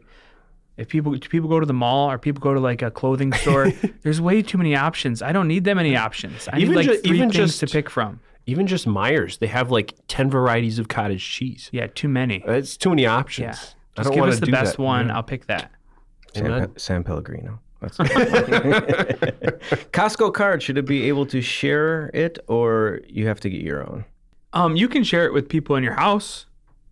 if 0.78 0.88
people 0.90 1.14
do 1.14 1.30
people 1.30 1.48
go 1.50 1.60
to 1.60 1.66
the 1.66 1.74
mall 1.74 2.10
or 2.12 2.18
people 2.18 2.42
go 2.42 2.54
to 2.54 2.60
like 2.60 2.82
a 2.82 2.90
clothing 2.90 3.32
store, 3.42 3.72
there's 4.02 4.20
way 4.20 4.42
too 4.42 4.58
many 4.58 4.76
options. 4.76 5.22
I 5.22 5.32
don't 5.32 5.48
need 5.48 5.64
that 5.66 5.76
many 5.76 5.96
options. 5.96 6.48
I 6.52 6.58
Even 6.58 6.70
need 6.72 6.76
like 6.78 6.86
ju- 6.88 6.98
three 7.02 7.18
even 7.18 7.30
things 7.32 7.58
just- 7.58 7.60
to 7.60 7.68
pick 7.68 7.90
from. 7.90 8.20
Even 8.48 8.68
just 8.68 8.86
Meijers, 8.88 9.40
they 9.40 9.48
have 9.48 9.72
like 9.72 9.94
ten 10.08 10.30
varieties 10.30 10.78
of 10.80 10.88
cottage 10.88 11.24
cheese. 11.28 11.70
Yeah, 11.72 11.88
too 11.88 12.08
many. 12.08 12.44
It's 12.46 12.78
too 12.78 12.90
many 12.90 13.06
options. 13.08 13.46
Yeah. 13.46 13.52
I 13.98 14.02
Just 14.04 14.10
don't 14.14 14.16
give 14.16 14.34
us 14.34 14.40
the 14.40 14.48
best 14.52 14.78
that. 14.78 14.84
one. 14.84 15.08
Yeah. 15.08 15.16
I'll 15.16 15.24
pick 15.24 15.46
that. 15.48 15.72
San, 16.36 16.46
Amen. 16.48 16.68
Pe- 16.70 16.78
San 16.78 17.04
Pellegrino. 17.04 17.60
That's 17.82 17.98
Costco 19.94 20.34
card, 20.34 20.62
should 20.64 20.78
it 20.78 20.86
be 20.86 21.08
able 21.08 21.26
to 21.28 21.42
share 21.42 22.12
it 22.14 22.38
or 22.48 23.02
you 23.08 23.28
have 23.28 23.40
to 23.42 23.50
get 23.50 23.62
your 23.62 23.88
own? 23.90 24.06
Um, 24.56 24.76
you 24.76 24.88
can 24.88 25.04
share 25.04 25.26
it 25.26 25.34
with 25.34 25.48
people 25.50 25.76
in 25.76 25.84
your 25.84 25.94
house. 25.94 26.46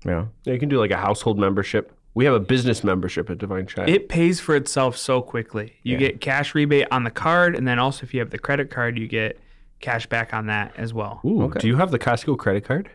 Yeah. 0.05 0.25
Yeah, 0.43 0.53
you 0.53 0.59
can 0.59 0.69
do 0.69 0.77
like 0.79 0.91
a 0.91 0.97
household 0.97 1.39
membership. 1.39 1.91
We 2.13 2.25
have 2.25 2.33
a 2.35 2.39
business 2.39 2.83
membership 2.83 3.29
at 3.29 3.39
Divine 3.39 3.65
Child. 3.65 3.89
It 3.89 4.07
pays 4.07 4.39
for 4.39 4.55
itself 4.55 4.95
so 4.97 5.21
quickly. 5.21 5.73
You 5.81 5.97
get 5.97 6.21
cash 6.21 6.53
rebate 6.53 6.87
on 6.91 7.05
the 7.05 7.09
card, 7.09 7.55
and 7.55 7.67
then 7.67 7.79
also 7.79 8.03
if 8.03 8.13
you 8.13 8.19
have 8.19 8.29
the 8.29 8.37
credit 8.37 8.69
card, 8.69 8.99
you 8.99 9.07
get 9.07 9.39
cash 9.79 10.05
back 10.05 10.33
on 10.33 10.45
that 10.45 10.73
as 10.77 10.93
well. 10.93 11.21
Ooh, 11.25 11.51
do 11.57 11.67
you 11.67 11.77
have 11.77 11.89
the 11.89 11.97
Costco 11.97 12.37
credit 12.37 12.65
card? 12.65 12.89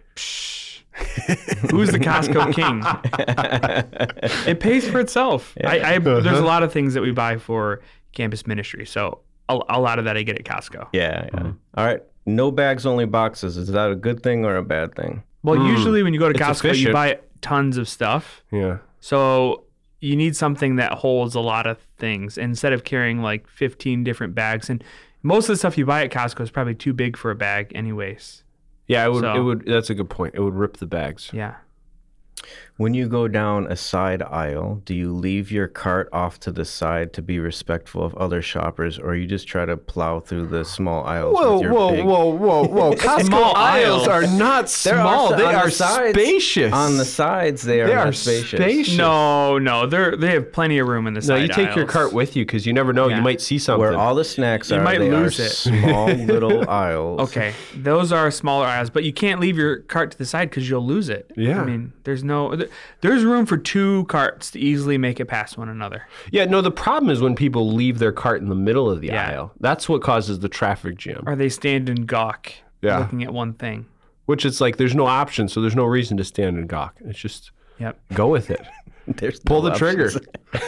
Who's 1.70 1.90
the 1.90 1.98
Costco 1.98 2.54
king? 2.54 2.82
it 4.46 4.60
pays 4.60 4.88
for 4.88 5.00
itself. 5.00 5.56
I, 5.64 5.94
I 5.94 5.98
there's 5.98 6.38
a 6.38 6.44
lot 6.44 6.62
of 6.62 6.72
things 6.72 6.94
that 6.94 7.02
we 7.02 7.10
buy 7.10 7.38
for 7.38 7.80
campus 8.12 8.46
ministry, 8.46 8.86
so 8.86 9.20
a, 9.48 9.58
a 9.68 9.80
lot 9.80 9.98
of 9.98 10.04
that 10.04 10.16
I 10.16 10.22
get 10.22 10.38
at 10.38 10.44
Costco. 10.44 10.88
Yeah, 10.92 11.28
yeah. 11.32 11.52
All 11.74 11.84
right. 11.84 12.02
No 12.28 12.50
bags, 12.50 12.84
only 12.86 13.06
boxes. 13.06 13.56
Is 13.56 13.68
that 13.68 13.90
a 13.90 13.96
good 13.96 14.22
thing 14.22 14.44
or 14.44 14.56
a 14.56 14.62
bad 14.62 14.94
thing? 14.94 15.22
Well, 15.42 15.56
hmm. 15.58 15.66
usually 15.66 16.02
when 16.02 16.12
you 16.12 16.20
go 16.20 16.30
to 16.32 16.38
It's 16.38 16.60
Costco, 16.62 16.76
you 16.76 16.92
buy 16.92 17.18
tons 17.40 17.76
of 17.76 17.88
stuff, 17.88 18.42
Yeah. 18.50 18.78
so 19.00 19.64
you 20.00 20.14
need 20.14 20.36
something 20.36 20.76
that 20.76 20.92
holds 20.92 21.34
a 21.34 21.40
lot 21.40 21.66
of 21.66 21.78
things 21.96 22.36
instead 22.38 22.72
of 22.72 22.84
carrying 22.84 23.22
like 23.22 23.48
15 23.48 24.04
different 24.04 24.34
bags. 24.34 24.68
And 24.70 24.82
most 25.22 25.44
of 25.48 25.54
the 25.54 25.56
stuff 25.56 25.76
you 25.78 25.86
buy 25.86 26.04
at 26.04 26.10
Costco 26.12 26.40
is 26.42 26.50
probably 26.50 26.74
too 26.74 26.92
big 26.92 27.16
for 27.16 27.30
a 27.30 27.34
bag, 27.34 27.72
anyways. 27.74 28.44
Yeah, 28.86 29.04
it 29.06 29.12
would. 29.12 29.20
So- 29.22 29.34
It 29.34 29.40
would. 29.42 29.66
That's 29.66 29.90
a 29.90 29.94
good 29.94 30.08
point. 30.10 30.34
It 30.34 30.40
would 30.40 30.54
rip 30.54 30.76
the 30.76 30.86
bags. 30.86 31.30
Yeah. 31.32 31.56
When 32.78 32.94
you 32.94 33.08
go 33.08 33.26
down 33.26 33.66
a 33.66 33.74
side 33.74 34.22
aisle, 34.22 34.82
do 34.84 34.94
you 34.94 35.12
leave 35.12 35.50
your 35.50 35.66
cart 35.66 36.08
off 36.12 36.38
to 36.40 36.52
the 36.52 36.64
side 36.64 37.12
to 37.14 37.22
be 37.22 37.40
respectful 37.40 38.04
of 38.04 38.14
other 38.14 38.40
shoppers, 38.40 39.00
or 39.00 39.16
you 39.16 39.26
just 39.26 39.48
try 39.48 39.66
to 39.66 39.76
plow 39.76 40.20
through 40.20 40.46
the 40.46 40.64
small 40.64 41.04
aisles 41.04 41.34
Whoa, 41.34 41.54
with 41.54 41.62
your 41.64 41.72
whoa, 41.72 41.90
big 41.90 42.04
whoa, 42.04 42.26
whoa, 42.26 42.62
whoa! 42.68 42.92
Costco 42.94 43.24
Small 43.26 43.56
aisles 43.56 44.06
aisles. 44.06 44.08
are 44.32 44.38
not 44.38 44.68
There 44.84 44.94
are 44.96 45.02
small. 45.26 45.36
they 45.36 45.44
on 45.44 45.52
the 45.54 45.58
are 45.58 45.70
sides- 45.70 46.16
spacious. 46.16 46.72
On 46.72 46.96
the 46.96 47.04
sides, 47.04 47.62
they 47.62 47.80
are, 47.80 47.88
They 47.88 47.94
not 47.96 48.06
are 48.06 48.12
spacious. 48.12 48.60
spacious. 48.60 48.96
No, 48.96 49.58
no, 49.58 49.86
they're 49.86 50.16
they 50.16 50.30
have 50.34 50.52
plenty 50.52 50.78
of 50.78 50.86
room 50.86 51.08
in 51.08 51.14
the 51.14 51.20
side 51.22 51.38
aisles. 51.40 51.48
No, 51.48 51.56
you 51.62 51.66
take 51.66 51.74
your 51.74 51.86
cart 51.86 52.12
with 52.12 52.36
you 52.36 52.44
because 52.46 52.64
you 52.64 52.72
never 52.72 52.92
know. 52.92 53.08
Yeah. 53.08 53.16
You 53.16 53.22
might 53.22 53.40
see 53.40 53.58
something. 53.58 53.80
Where 53.80 53.98
all 53.98 54.14
the 54.14 54.24
snacks 54.24 54.70
are, 54.70 54.80
might 54.84 54.98
they 54.98 55.10
lose 55.10 55.40
are 55.40 55.46
it. 55.46 55.50
small 55.50 56.06
little 56.14 56.70
aisles. 56.70 57.22
Okay, 57.22 57.54
those 57.74 58.12
are 58.12 58.30
smaller 58.30 58.66
aisles, 58.66 58.88
but 58.90 59.02
you 59.02 59.12
can't 59.12 59.40
leave 59.40 59.56
your 59.58 59.78
cart 59.80 60.12
to 60.12 60.18
the 60.18 60.24
side 60.26 60.48
because 60.48 60.70
you'll 60.70 60.86
lose 60.86 61.08
it. 61.08 61.32
Yeah. 61.36 61.60
I 61.60 61.64
mean, 61.64 61.92
there's 62.04 62.22
no, 62.22 62.54
th- 62.68 62.76
there's 63.00 63.24
room 63.24 63.46
for 63.46 63.56
two 63.56 64.04
carts 64.04 64.50
to 64.52 64.58
easily 64.58 64.98
make 64.98 65.20
it 65.20 65.26
past 65.26 65.56
one 65.58 65.68
another. 65.68 66.02
yeah, 66.30 66.44
no. 66.44 66.60
The 66.60 66.70
problem 66.70 67.10
is 67.10 67.20
when 67.20 67.34
people 67.34 67.72
leave 67.72 67.98
their 67.98 68.12
cart 68.12 68.40
in 68.42 68.48
the 68.48 68.54
middle 68.54 68.90
of 68.90 69.00
the 69.00 69.08
Yeah. 69.08 69.28
aisle. 69.30 69.52
That's 69.60 69.88
what 69.88 70.02
causes 70.02 70.38
the 70.40 70.48
traffic 70.48 70.96
jam. 70.96 71.22
Or 71.26 71.34
they 71.36 71.48
stand 71.48 71.88
and 71.88 72.06
gawk, 72.06 72.52
Yeah. 72.82 72.98
looking 72.98 73.22
at 73.22 73.32
one 73.32 73.52
thing. 73.54 73.86
Which 74.26 74.44
it's 74.44 74.60
like 74.60 74.76
there's 74.76 74.94
no 74.94 75.06
option, 75.06 75.48
so 75.48 75.60
there's 75.60 75.76
no 75.76 75.84
reason 75.86 76.16
to 76.18 76.24
stand 76.24 76.56
and 76.58 76.68
gawk. 76.68 76.96
It's 77.04 77.18
just 77.18 77.50
Yep. 77.78 77.98
go 78.14 78.28
with 78.28 78.50
it. 78.50 78.60
There's 79.06 79.40
Pull 79.46 79.62
no 79.62 79.70
the 79.70 79.76
trigger. 79.76 80.10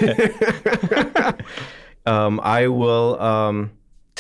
Um, 2.07 2.41
I 2.43 2.69
will 2.69 3.21
um, 3.21 3.71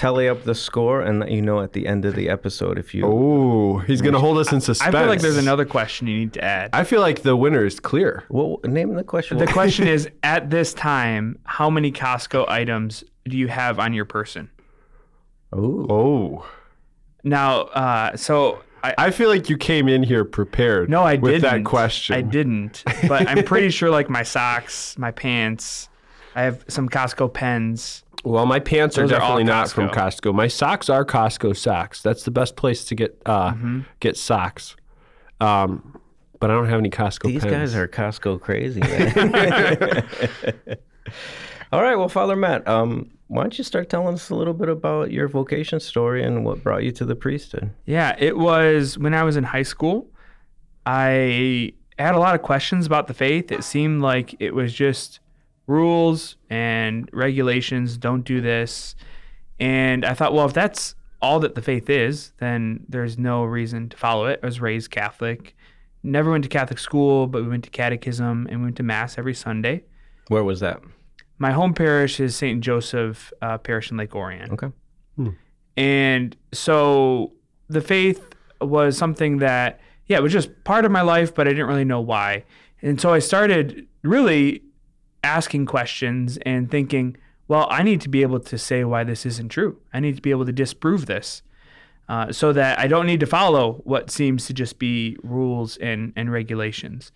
tally 0.01 0.27
up 0.29 0.45
the 0.45 0.55
score 0.55 1.03
and 1.03 1.21
let 1.21 1.31
you 1.31 1.43
know 1.43 1.61
at 1.61 1.75
the 1.75 1.87
end 1.87 2.07
of 2.07 2.15
the 2.15 2.31
episode 2.31 2.79
if 2.79 2.95
you. 2.95 3.05
Oh, 3.05 3.79
he's 3.81 4.01
gonna 4.01 4.19
hold 4.19 4.39
us 4.39 4.51
in 4.51 4.61
suspense. 4.63 4.81
I 4.81 4.85
suspense. 4.87 5.03
feel 5.03 5.09
like 5.11 5.21
there's 5.21 5.37
another 5.37 5.67
question 5.67 6.07
you 6.07 6.19
need 6.21 6.33
to 6.33 6.43
add. 6.43 6.71
I 6.73 6.85
feel 6.85 7.03
like 7.03 7.21
the 7.21 7.37
winner 7.37 7.67
is 7.67 7.79
clear. 7.79 8.25
Well, 8.31 8.61
name 8.65 8.95
the 8.95 9.05
question. 9.05 9.37
The 9.37 9.47
question 9.47 9.87
is 9.87 10.09
at 10.23 10.49
this 10.49 10.73
time, 10.73 11.39
how 11.45 11.69
many 11.69 11.93
Costco 11.93 12.49
items 12.49 13.05
do 13.29 13.37
you 13.37 13.49
have 13.49 13.79
on 13.79 13.93
your 13.93 14.07
person? 14.07 14.49
Ooh. 15.55 15.87
Oh, 15.91 16.47
Now, 17.23 17.63
uh, 17.63 18.17
so 18.17 18.61
I, 18.83 18.95
I 18.97 19.11
feel 19.11 19.29
like 19.29 19.51
you 19.51 19.59
came 19.59 19.87
in 19.89 20.03
here 20.03 20.25
prepared. 20.25 20.89
no, 20.89 21.03
I 21.03 21.17
with 21.17 21.43
didn't. 21.43 21.43
that 21.43 21.65
question. 21.69 22.17
I 22.17 22.23
didn't, 22.23 22.83
but 23.07 23.29
I'm 23.29 23.45
pretty 23.45 23.69
sure 23.69 23.91
like 23.91 24.09
my 24.09 24.23
socks, 24.23 24.97
my 24.97 25.11
pants, 25.11 25.91
I 26.35 26.43
have 26.43 26.65
some 26.69 26.89
Costco 26.89 27.35
pens. 27.35 28.05
Well, 28.25 28.45
my 28.47 28.59
pants 28.59 28.99
are 28.99 29.03
Those 29.03 29.13
are 29.13 29.15
all 29.23 29.39
definitely 29.39 29.45
not 29.45 29.71
from 29.71 29.89
Costco. 29.89 30.21
Costco. 30.31 30.35
My 30.35 30.49
socks 30.49 30.89
are 30.91 31.05
Costco 31.05 31.57
socks. 31.57 32.03
That's 32.03 32.23
the 32.25 32.31
best 32.31 32.57
place 32.57 32.85
to 32.87 32.95
get 32.95 33.21
uh, 33.27 33.53
Mm-hmm. 33.53 33.81
get 34.01 34.17
socks. 34.17 34.77
Um, 35.41 35.99
but 36.39 36.51
I 36.51 36.55
don't 36.55 36.69
have 36.69 36.79
any 36.79 36.91
Costco 36.91 37.29
These 37.29 37.43
pens. 37.43 37.53
guys 37.53 37.75
are 37.75 37.89
Costco 37.89 38.41
crazy, 38.41 38.81
man. 38.81 40.05
All 41.73 41.83
right, 41.83 41.97
well, 41.97 42.09
Father 42.09 42.35
Matt, 42.37 42.67
um, 42.67 43.11
why 43.29 43.43
don't 43.43 43.57
you 43.57 43.63
start 43.65 43.89
telling 43.89 44.15
us 44.15 44.29
a 44.31 44.35
little 44.35 44.55
bit 44.55 44.69
about 44.69 45.13
your 45.13 45.29
vocation 45.29 45.79
story 45.81 46.23
and 46.25 46.45
what 46.45 46.63
brought 46.65 46.83
you 46.83 46.91
to 46.93 47.05
the 47.05 47.15
priesthood? 47.15 47.71
Yeah, 47.87 48.17
it 48.19 48.37
was 48.37 48.99
when 48.99 49.15
I 49.15 49.23
was 49.23 49.37
in 49.37 49.45
high 49.45 49.63
school. 49.63 50.09
I 50.85 51.73
had 51.99 52.15
a 52.15 52.19
lot 52.19 52.35
of 52.35 52.43
questions 52.43 52.87
about 52.87 53.07
the 53.07 53.15
faith. 53.15 53.53
It 53.53 53.63
seemed 53.63 54.03
like 54.03 54.35
it 54.41 54.55
was 54.55 54.73
just 54.73 55.21
rules 55.67 56.37
and 56.49 57.09
regulations, 57.13 57.97
don't 57.97 58.23
do 58.25 58.41
this. 58.41 58.95
And 59.59 60.05
I 60.05 60.15
thought, 60.15 60.33
well, 60.33 60.47
if 60.47 60.53
that's 60.53 60.95
all 61.23 61.41
that 61.41 61.55
the 61.55 61.63
faith 61.63 61.91
is, 61.91 62.33
then 62.39 62.85
there's 62.89 63.19
no 63.19 63.45
reason 63.45 63.89
to 63.91 63.97
follow 63.97 64.27
it. 64.27 64.41
I 64.43 64.47
was 64.47 64.61
raised 64.61 64.91
Catholic. 64.91 65.55
Never 66.03 66.31
went 66.31 66.45
to 66.45 66.49
Catholic 66.49 66.79
school, 66.79 67.27
but 67.27 67.43
we 67.43 67.49
went 67.49 67.65
to 67.65 67.71
catechism 67.71 68.47
and 68.51 68.61
we 68.61 68.67
went 68.67 68.77
to 68.77 68.83
Mass 68.83 69.19
every 69.19 69.35
Sunday. 69.35 69.85
Where 70.29 70.45
was 70.45 70.61
that? 70.61 70.81
My 71.39 71.53
home 71.53 71.75
parish 71.75 72.21
is 72.21 72.35
St. 72.37 72.61
Joseph 72.61 73.33
uh, 73.43 73.59
Parish 73.59 73.91
in 73.91 73.97
Lake 73.97 74.15
Orion. 74.15 74.53
Okay. 74.53 74.69
And 75.77 76.37
so 76.53 77.33
the 77.69 77.81
faith 77.81 78.35
was 78.61 78.97
something 78.99 79.39
that, 79.39 79.81
yeah, 80.07 80.19
it 80.19 80.23
was 80.23 80.33
just 80.33 80.65
part 80.65 80.85
of 80.85 80.93
my 80.93 81.03
life, 81.03 81.35
but 81.35 81.47
I 81.47 81.51
didn't 81.51 81.67
really 81.67 81.85
know 81.85 82.01
why. 82.01 82.45
And 82.83 83.01
so 83.01 83.13
I 83.13 83.19
started 83.19 83.87
really 84.03 84.63
asking 85.23 85.67
questions 85.67 86.39
and 86.47 86.71
thinking, 86.71 87.17
well, 87.49 87.67
I 87.71 87.83
need 87.83 88.01
to 88.03 88.09
be 88.09 88.23
able 88.23 88.41
to 88.41 88.59
say 88.59 88.85
why 88.85 89.05
this 89.05 89.27
isn't 89.27 89.49
true. 89.49 89.79
I 89.93 90.01
need 90.01 90.17
to 90.17 90.23
be 90.23 90.31
able 90.31 90.47
to 90.47 90.53
disprove 90.53 91.07
this 91.07 91.43
uh, 92.09 92.33
so 92.33 92.53
that 92.53 92.79
I 92.79 92.87
don't 92.87 93.07
need 93.07 93.21
to 93.21 93.27
follow 93.27 93.81
what 93.85 94.11
seems 94.11 94.47
to 94.47 94.53
just 94.53 94.79
be 94.79 95.17
rules 95.23 95.77
and, 95.77 96.13
and 96.17 96.31
regulations. 96.33 97.13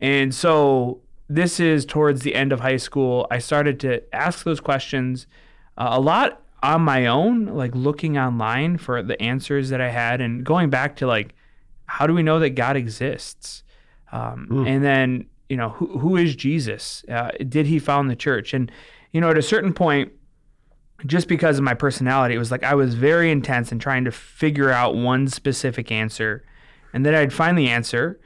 And 0.00 0.34
so 0.34 1.00
this 1.28 1.60
is 1.60 1.86
towards 1.86 2.22
the 2.22 2.34
end 2.34 2.52
of 2.52 2.60
high 2.60 2.76
school. 2.76 3.26
I 3.30 3.38
started 3.38 3.80
to 3.80 4.02
ask 4.14 4.44
those 4.44 4.60
questions 4.60 5.26
uh, 5.78 5.88
a 5.92 6.00
lot 6.00 6.42
on 6.62 6.82
my 6.82 7.06
own, 7.06 7.46
like 7.46 7.74
looking 7.74 8.16
online 8.18 8.78
for 8.78 9.02
the 9.02 9.20
answers 9.20 9.68
that 9.68 9.80
I 9.80 9.90
had 9.90 10.20
and 10.20 10.44
going 10.44 10.70
back 10.70 10.96
to 10.96 11.06
like, 11.06 11.34
how 11.86 12.06
do 12.06 12.14
we 12.14 12.22
know 12.22 12.38
that 12.38 12.50
God 12.50 12.76
exists? 12.76 13.62
Um, 14.12 14.46
And 14.66 14.82
then, 14.82 15.26
you 15.54 15.58
know, 15.58 15.68
who, 15.68 15.86
who 16.00 16.16
is 16.16 16.34
Jesus? 16.34 17.04
Uh, 17.08 17.30
did 17.48 17.66
he 17.66 17.78
found 17.78 18.10
the 18.10 18.16
church? 18.16 18.52
And, 18.52 18.72
you 19.12 19.20
know, 19.20 19.30
at 19.30 19.38
a 19.38 19.42
certain 19.42 19.72
point, 19.72 20.10
just 21.06 21.28
because 21.28 21.58
of 21.58 21.64
my 21.64 21.74
personality, 21.74 22.34
it 22.34 22.38
was 22.38 22.50
like 22.50 22.64
I 22.64 22.74
was 22.74 22.96
very 22.96 23.30
intense 23.30 23.70
in 23.70 23.78
trying 23.78 24.04
to 24.06 24.10
figure 24.10 24.72
out 24.72 24.96
one 24.96 25.28
specific 25.28 25.92
answer. 25.92 26.44
And 26.92 27.06
then 27.06 27.14
I'd 27.14 27.32
find 27.32 27.56
the 27.56 27.68
answer 27.68 28.18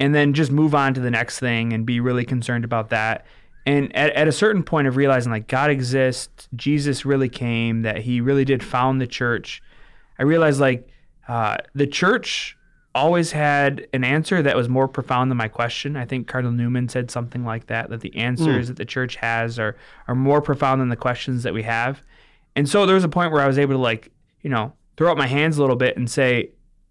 and 0.00 0.12
then 0.12 0.32
just 0.32 0.50
move 0.50 0.74
on 0.74 0.92
to 0.94 1.00
the 1.00 1.10
next 1.10 1.38
thing 1.38 1.72
and 1.72 1.86
be 1.86 2.00
really 2.00 2.24
concerned 2.24 2.64
about 2.64 2.90
that. 2.90 3.26
And 3.64 3.94
at, 3.94 4.12
at 4.14 4.26
a 4.26 4.32
certain 4.32 4.64
point 4.64 4.88
of 4.88 4.96
realizing 4.96 5.30
like 5.30 5.46
God 5.46 5.70
exists, 5.70 6.48
Jesus 6.56 7.04
really 7.04 7.28
came, 7.28 7.82
that 7.82 7.98
he 7.98 8.20
really 8.20 8.44
did 8.44 8.64
found 8.64 9.00
the 9.00 9.06
church, 9.06 9.62
I 10.18 10.24
realized 10.24 10.58
like 10.58 10.88
uh, 11.28 11.58
the 11.76 11.86
church 11.86 12.56
always 12.94 13.32
had 13.32 13.86
an 13.92 14.04
answer 14.04 14.42
that 14.42 14.56
was 14.56 14.68
more 14.68 14.88
profound 14.88 15.30
than 15.30 15.38
my 15.38 15.48
question. 15.48 15.96
I 15.96 16.04
think 16.04 16.26
Cardinal 16.26 16.52
Newman 16.52 16.88
said 16.88 17.10
something 17.10 17.44
like 17.44 17.66
that, 17.66 17.90
that 17.90 18.00
the 18.00 18.14
answers 18.16 18.66
hmm. 18.66 18.68
that 18.68 18.76
the 18.76 18.84
church 18.84 19.16
has 19.16 19.58
are, 19.58 19.76
are 20.08 20.14
more 20.14 20.42
profound 20.42 20.80
than 20.80 20.88
the 20.88 20.96
questions 20.96 21.42
that 21.42 21.54
we 21.54 21.62
have. 21.62 22.02
And 22.54 22.68
so 22.68 22.84
there 22.84 22.94
was 22.94 23.04
a 23.04 23.08
point 23.08 23.32
where 23.32 23.40
I 23.40 23.46
was 23.46 23.58
able 23.58 23.74
to 23.74 23.80
like, 23.80 24.10
you 24.42 24.50
know, 24.50 24.72
throw 24.96 25.10
up 25.10 25.18
my 25.18 25.26
hands 25.26 25.56
a 25.56 25.60
little 25.60 25.76
bit 25.76 25.96
and 25.96 26.10
say, 26.10 26.50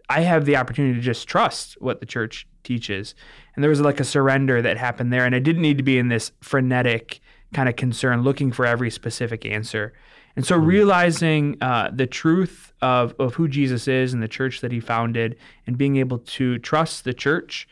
I 0.09 0.21
have 0.21 0.45
the 0.45 0.57
opportunity 0.57 0.95
to 0.95 1.01
just 1.01 1.27
trust 1.27 1.79
what 1.79 1.99
the 1.99 2.05
church 2.05 2.47
teaches. 2.63 3.15
And 3.55 3.63
there 3.63 3.69
was 3.69 3.81
like 3.81 3.99
a 3.99 4.03
surrender 4.03 4.61
that 4.61 4.77
happened 4.77 5.13
there. 5.13 5.25
And 5.25 5.35
I 5.35 5.39
didn't 5.39 5.61
need 5.61 5.77
to 5.77 5.83
be 5.83 5.97
in 5.97 6.09
this 6.09 6.31
frenetic 6.41 7.19
kind 7.53 7.69
of 7.69 7.75
concern 7.75 8.23
looking 8.23 8.51
for 8.51 8.65
every 8.65 8.89
specific 8.89 9.45
answer. 9.45 9.93
And 10.35 10.45
so 10.45 10.55
realizing 10.55 11.57
uh, 11.61 11.91
the 11.93 12.07
truth 12.07 12.73
of, 12.81 13.13
of 13.19 13.35
who 13.35 13.47
Jesus 13.47 13.87
is 13.87 14.13
and 14.13 14.23
the 14.23 14.27
church 14.27 14.61
that 14.61 14.71
he 14.71 14.79
founded 14.79 15.37
and 15.67 15.77
being 15.77 15.97
able 15.97 16.19
to 16.19 16.57
trust 16.59 17.03
the 17.03 17.13
church 17.13 17.67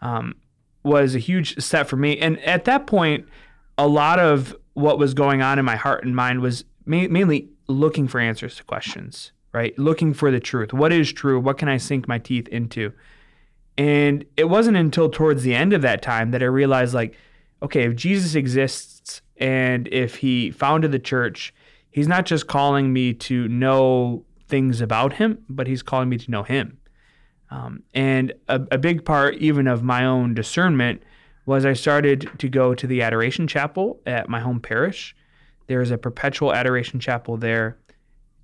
um, 0.00 0.34
was 0.82 1.14
a 1.14 1.18
huge 1.18 1.60
step 1.62 1.88
for 1.88 1.96
me. 1.96 2.18
And 2.18 2.38
at 2.40 2.64
that 2.64 2.86
point, 2.86 3.26
a 3.78 3.86
lot 3.86 4.18
of 4.18 4.56
what 4.74 4.98
was 4.98 5.14
going 5.14 5.42
on 5.42 5.58
in 5.58 5.64
my 5.64 5.76
heart 5.76 6.04
and 6.04 6.14
mind 6.14 6.40
was 6.40 6.64
ma- 6.84 7.08
mainly 7.08 7.48
looking 7.68 8.08
for 8.08 8.18
answers 8.20 8.56
to 8.56 8.64
questions, 8.64 9.32
right? 9.52 9.78
Looking 9.78 10.12
for 10.12 10.30
the 10.30 10.40
truth. 10.40 10.72
What 10.72 10.92
is 10.92 11.12
true? 11.12 11.38
What 11.38 11.58
can 11.58 11.68
I 11.68 11.76
sink 11.76 12.08
my 12.08 12.18
teeth 12.18 12.48
into? 12.48 12.92
And 13.78 14.24
it 14.36 14.44
wasn't 14.44 14.76
until 14.76 15.08
towards 15.08 15.42
the 15.42 15.54
end 15.54 15.72
of 15.72 15.82
that 15.82 16.02
time 16.02 16.32
that 16.32 16.42
I 16.42 16.46
realized, 16.46 16.92
like, 16.92 17.14
okay, 17.62 17.84
if 17.84 17.94
Jesus 17.94 18.34
exists 18.34 19.22
and 19.36 19.88
if 19.88 20.16
he 20.16 20.50
founded 20.50 20.92
the 20.92 20.98
church, 20.98 21.54
he's 21.90 22.08
not 22.08 22.26
just 22.26 22.46
calling 22.46 22.92
me 22.92 23.12
to 23.14 23.48
know 23.48 24.24
things 24.48 24.80
about 24.80 25.14
him, 25.14 25.44
but 25.48 25.66
he's 25.66 25.82
calling 25.82 26.08
me 26.08 26.18
to 26.18 26.30
know 26.30 26.42
him. 26.42 26.78
Um, 27.50 27.82
and 27.94 28.32
a, 28.48 28.60
a 28.70 28.78
big 28.78 29.04
part, 29.04 29.36
even 29.36 29.66
of 29.66 29.82
my 29.82 30.04
own 30.04 30.34
discernment, 30.34 31.02
was 31.46 31.64
I 31.64 31.72
started 31.72 32.30
to 32.38 32.48
go 32.48 32.74
to 32.74 32.86
the 32.86 33.02
Adoration 33.02 33.46
Chapel 33.46 34.00
at 34.06 34.28
my 34.28 34.40
home 34.40 34.60
parish. 34.60 35.16
There's 35.66 35.90
a 35.90 35.98
perpetual 35.98 36.52
Adoration 36.52 37.00
Chapel 37.00 37.36
there. 37.36 37.78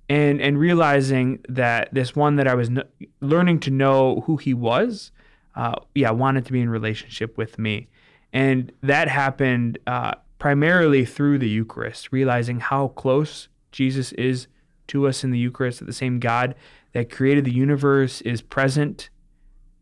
And, 0.09 0.41
and 0.41 0.57
realizing 0.57 1.39
that 1.49 1.93
this 1.93 2.15
one 2.15 2.37
that 2.37 2.47
I 2.47 2.55
was 2.55 2.69
kn- 2.69 2.87
learning 3.19 3.59
to 3.61 3.71
know 3.71 4.21
who 4.21 4.37
he 4.37 4.53
was, 4.53 5.11
uh, 5.55 5.75
yeah, 5.95 6.11
wanted 6.11 6.45
to 6.45 6.53
be 6.53 6.61
in 6.61 6.69
relationship 6.69 7.37
with 7.37 7.59
me. 7.59 7.89
And 8.31 8.71
that 8.83 9.09
happened 9.09 9.79
uh, 9.85 10.15
primarily 10.39 11.05
through 11.05 11.39
the 11.39 11.49
Eucharist, 11.49 12.11
realizing 12.11 12.59
how 12.59 12.89
close 12.89 13.47
Jesus 13.71 14.11
is 14.13 14.47
to 14.87 15.07
us 15.07 15.23
in 15.23 15.31
the 15.31 15.39
Eucharist, 15.39 15.79
that 15.79 15.85
the 15.85 15.93
same 15.93 16.19
God 16.19 16.55
that 16.93 17.09
created 17.11 17.45
the 17.45 17.53
universe 17.53 18.21
is 18.21 18.41
present 18.41 19.09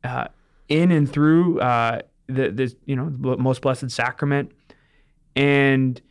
uh, 0.04 0.28
in 0.68 0.92
and 0.92 1.12
through 1.12 1.60
uh, 1.60 2.02
the, 2.28 2.50
the 2.50 2.76
you 2.86 2.96
know 2.96 3.10
the 3.10 3.38
most 3.38 3.62
blessed 3.62 3.92
sacrament. 3.92 4.52
And 5.36 6.02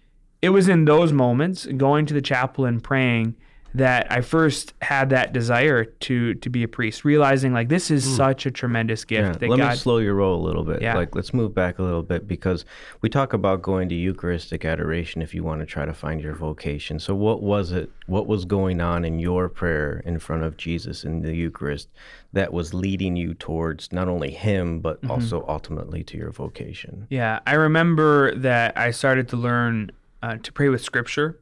it 0.43 0.51
was 0.51 0.69
in 0.69 0.85
those 0.85 1.13
moments, 1.13 1.67
going 1.67 2.07
to 2.07 2.15
the 2.15 2.23
chapel 2.23 2.67
and 2.67 2.83
praying, 2.83 3.37
that 3.77 4.07
I 4.11 4.21
first 4.21 4.73
had 4.83 5.11
that 5.11 5.33
desire 5.33 5.85
to 5.85 6.35
to 6.35 6.49
be 6.49 6.63
a 6.63 6.69
priest, 6.69 7.05
realizing 7.05 7.53
like 7.53 7.69
this 7.69 7.91
is 7.91 8.05
such 8.05 8.47
a 8.47 8.51
tremendous 8.51 9.05
gift 9.05 9.23
Yeah, 9.27 9.33
that 9.39 9.49
let 9.51 9.57
God. 9.59 9.71
me 9.73 9.77
slow 9.77 9.99
your 9.99 10.15
roll 10.15 10.41
a 10.41 10.45
little 10.47 10.63
bit. 10.63 10.81
Yeah. 10.81 10.95
Like, 10.95 11.17
let's 11.17 11.35
move 11.35 11.55
back 11.55 11.81
a 11.81 11.83
little 11.83 12.05
bit 12.05 12.29
because 12.29 12.65
we 13.03 13.09
talk 13.09 13.33
about 13.33 13.63
going 13.63 13.89
to 13.89 13.95
Eucharistic 13.97 14.65
adoration 14.65 15.23
if 15.23 15.35
you 15.35 15.43
want 15.43 15.61
to 15.61 15.67
try 15.67 15.85
to 15.85 15.93
find 15.93 16.21
your 16.21 16.35
vocation. 16.35 17.01
So, 17.01 17.15
what 17.17 17.43
was 17.43 17.73
it? 17.73 17.91
What 18.07 18.27
was 18.29 18.45
going 18.45 18.81
on 18.81 19.05
in 19.05 19.19
your 19.19 19.49
prayer 19.49 20.03
in 20.05 20.19
front 20.21 20.45
of 20.45 20.57
Jesus 20.57 21.05
in 21.05 21.23
the 21.23 21.35
Eucharist 21.35 21.89
that 22.33 22.53
was 22.53 22.75
leading 22.75 23.17
you 23.17 23.35
towards 23.35 23.93
not 23.93 24.09
only 24.09 24.31
Him 24.31 24.81
but 24.81 24.95
Mm-hmm. 25.03 25.11
also 25.11 25.45
ultimately 25.49 26.05
to 26.05 26.17
your 26.17 26.31
vocation? 26.31 27.07
Yeah, 27.11 27.41
I 27.47 27.55
remember 27.55 28.35
that 28.37 28.79
I 28.79 28.93
started 28.93 29.29
to 29.31 29.37
learn 29.37 29.91
uh, 30.23 30.37
to 30.43 30.53
pray 30.53 30.69
with 30.69 30.81
scripture, 30.83 31.41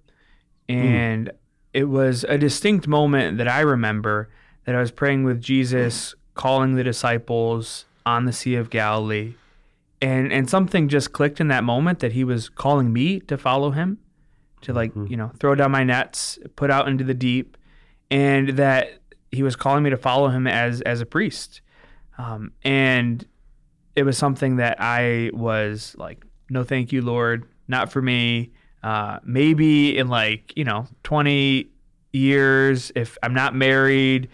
and 0.69 1.31
it 1.73 1.85
was 1.85 2.25
a 2.25 2.39
distinct 2.39 2.87
moment 2.87 3.39
that 3.39 3.49
I 3.49 3.61
remember 3.61 4.29
that 4.65 4.75
I 4.75 4.81
was 4.81 4.91
praying 4.91 5.25
with 5.25 5.41
Jesus, 5.41 6.15
calling 6.35 6.75
the 6.75 6.85
disciples 6.85 7.85
on 8.05 8.25
the 8.25 8.33
Sea 8.33 8.55
of 8.57 8.71
Galilee, 8.71 9.35
and 10.01 10.33
and 10.33 10.49
something 10.49 10.89
just 10.89 11.13
clicked 11.13 11.41
in 11.41 11.49
that 11.49 11.65
moment 11.65 12.01
that 12.01 12.13
he 12.13 12.25
was 12.25 12.49
calling 12.49 12.93
me 12.93 13.21
to 13.21 13.39
follow 13.39 13.71
him, 13.71 13.99
to 14.63 14.73
like 14.73 14.93
you 14.95 15.17
know 15.17 15.33
throw 15.39 15.55
down 15.55 15.71
my 15.71 15.85
nets, 15.85 16.39
put 16.57 16.71
out 16.71 16.89
into 16.89 17.05
the 17.05 17.15
deep, 17.15 17.57
and 18.11 18.51
that 18.51 19.01
he 19.31 19.43
was 19.43 19.57
calling 19.57 19.83
me 19.83 19.91
to 19.91 19.97
follow 19.97 20.29
him 20.29 20.47
as 20.47 20.81
as 20.83 21.01
a 21.01 21.07
priest, 21.07 21.61
um, 22.19 22.53
and 22.63 23.27
it 23.97 24.05
was 24.05 24.17
something 24.17 24.57
that 24.57 24.77
I 24.81 25.31
was 25.33 25.95
like, 25.99 26.25
no, 26.49 26.65
thank 26.65 26.93
you, 26.93 27.03
Lord, 27.03 27.47
not 27.69 27.93
for 27.93 28.01
me. 28.01 28.53
Uh, 28.83 29.19
maybe 29.25 29.97
in 29.97 30.09
like 30.09 30.53
you 30.57 30.65
know 30.65 30.87
20 31.05 31.69
years, 32.13 32.93
if 32.95 33.17
I'm 33.23 33.35
not 33.35 33.55
married, 33.55 34.29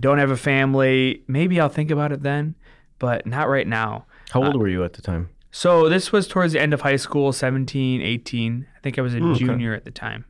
don't 0.00 0.18
have 0.18 0.30
a 0.30 0.36
family, 0.36 1.22
maybe 1.26 1.60
I'll 1.60 1.68
think 1.68 1.90
about 1.90 2.12
it 2.12 2.22
then, 2.22 2.54
but 2.98 3.26
not 3.26 3.48
right 3.48 3.66
now. 3.66 4.06
How 4.30 4.42
Uh, 4.42 4.46
old 4.48 4.56
were 4.56 4.68
you 4.68 4.84
at 4.84 4.92
the 4.92 5.02
time? 5.02 5.30
So 5.50 5.88
this 5.88 6.12
was 6.12 6.26
towards 6.28 6.52
the 6.52 6.60
end 6.60 6.74
of 6.74 6.80
high 6.80 6.96
school, 6.96 7.32
17, 7.32 8.02
18. 8.02 8.66
I 8.76 8.80
think 8.80 8.98
I 8.98 9.02
was 9.02 9.14
a 9.14 9.20
junior 9.34 9.72
at 9.74 9.84
the 9.84 9.90
time. 9.90 10.24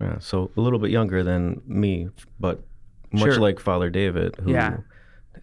Yeah, 0.00 0.18
so 0.18 0.50
a 0.56 0.60
little 0.60 0.78
bit 0.78 0.90
younger 0.90 1.22
than 1.22 1.62
me, 1.66 2.08
but 2.38 2.60
much 3.12 3.22
Sure. 3.34 3.40
like 3.40 3.58
Father 3.60 3.88
David, 3.88 4.36
who 4.42 4.52
Yeah. 4.52 4.78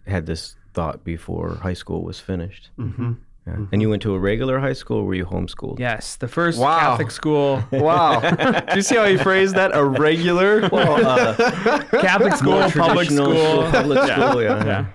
had 0.06 0.26
this 0.26 0.54
thought 0.74 1.02
before 1.04 1.56
high 1.62 1.72
school 1.74 2.02
was 2.04 2.20
finished. 2.20 2.70
Mm-hmm. 2.78 3.12
Yeah. 3.48 3.66
And 3.72 3.80
you 3.82 3.88
went 3.90 4.02
to 4.02 4.14
a 4.14 4.18
regular 4.18 4.58
high 4.58 4.72
school, 4.74 4.98
or 4.98 5.04
were 5.04 5.14
you 5.14 5.24
homeschooled? 5.24 5.78
Yes, 5.78 6.16
the 6.16 6.28
first 6.28 6.58
Wow. 6.58 6.78
Catholic 6.78 7.10
school, 7.10 7.62
Wow. 7.72 8.20
Do 8.20 8.76
you 8.76 8.82
see 8.82 8.96
how 8.96 9.06
he 9.06 9.16
phrased 9.16 9.54
that? 9.56 9.70
A 9.74 9.84
regular? 9.84 10.68
Well, 10.70 11.06
uh, 11.06 11.34
Catholic 12.00 12.34
school, 12.34 12.60
public 12.60 13.08
traditional 13.08 13.32
school. 13.34 13.70
public 13.70 13.98
school, 14.12 14.42
yeah. 14.42 14.64
yeah. 14.64 14.86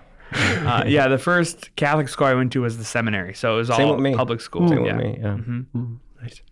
Uh, 0.72 0.84
yeah, 0.88 1.08
the 1.08 1.18
first 1.18 1.76
Catholic 1.76 2.08
school 2.10 2.28
I 2.28 2.34
went 2.34 2.52
to 2.54 2.62
was 2.62 2.78
the 2.78 2.84
seminary, 2.86 3.34
so 3.34 3.56
it 3.56 3.58
was 3.58 3.68
Same 3.70 3.88
all 3.88 3.96
with 3.96 4.04
me. 4.04 4.16
public 4.16 4.42
school. 4.42 4.68
Same 4.68 4.86
yeah. 4.86 4.96
with 4.98 5.06
me, 5.06 5.18
yeah. 5.20 5.38
Mhm. 5.38 5.98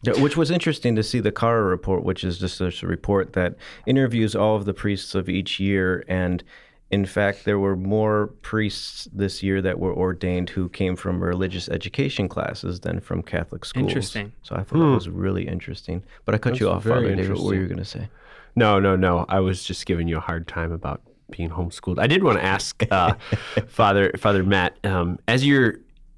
Yeah, 0.04 0.22
Which 0.22 0.36
was 0.36 0.52
interesting 0.52 0.96
to 0.98 1.04
see 1.04 1.20
the 1.22 1.32
Cara 1.32 1.64
report, 1.64 2.04
which 2.04 2.24
is 2.26 2.38
just 2.38 2.60
a 2.60 2.72
report 2.86 3.34
that 3.34 3.56
interviews 3.86 4.36
all 4.36 4.56
of 4.58 4.66
the 4.66 4.74
priests 4.74 5.16
of 5.16 5.30
each 5.30 5.60
year. 5.62 6.04
And 6.10 6.44
in 6.92 7.06
fact, 7.06 7.46
there 7.46 7.58
were 7.58 7.78
more 7.78 8.28
priests 8.42 9.08
this 9.14 9.42
year 9.42 9.62
that 9.62 9.80
were 9.80 9.94
ordained 9.94 10.50
who 10.50 10.68
came 10.70 10.98
from 10.98 11.24
religious 11.24 11.70
education 11.70 12.28
classes 12.28 12.82
than 12.82 13.00
from 13.00 13.24
Catholic 13.24 13.64
schools. 13.64 13.88
Interesting. 13.88 14.34
So 14.44 14.56
I 14.56 14.64
thought 14.64 14.80
that 14.80 14.86
was 14.86 15.10
really 15.10 15.48
interesting. 15.48 16.04
But 16.26 16.36
I 16.36 16.38
cut 16.38 16.60
you 16.60 16.70
off, 16.70 16.84
Father 16.84 17.16
David. 17.16 17.34
What 17.34 17.44
were 17.44 17.56
you 17.56 17.68
going 17.68 17.78
to 17.78 17.86
say? 17.86 18.10
No, 18.56 18.80
no, 18.80 18.98
no. 18.98 19.26
I 19.30 19.40
was 19.40 19.64
just 19.64 19.86
giving 19.86 20.10
you 20.10 20.18
a 20.18 20.22
hard 20.22 20.48
time 20.48 20.74
about 20.74 21.02
being 21.30 21.50
homeschooled. 21.50 21.98
I 21.98 22.08
did 22.08 22.24
want 22.24 22.40
to 22.40 22.44
ask 22.44 22.84
uh, 22.92 23.14
Father 23.68 24.12
Father 24.18 24.44
Matt, 24.44 24.78
um, 24.84 25.18
as 25.30 25.46
you're 25.46 25.76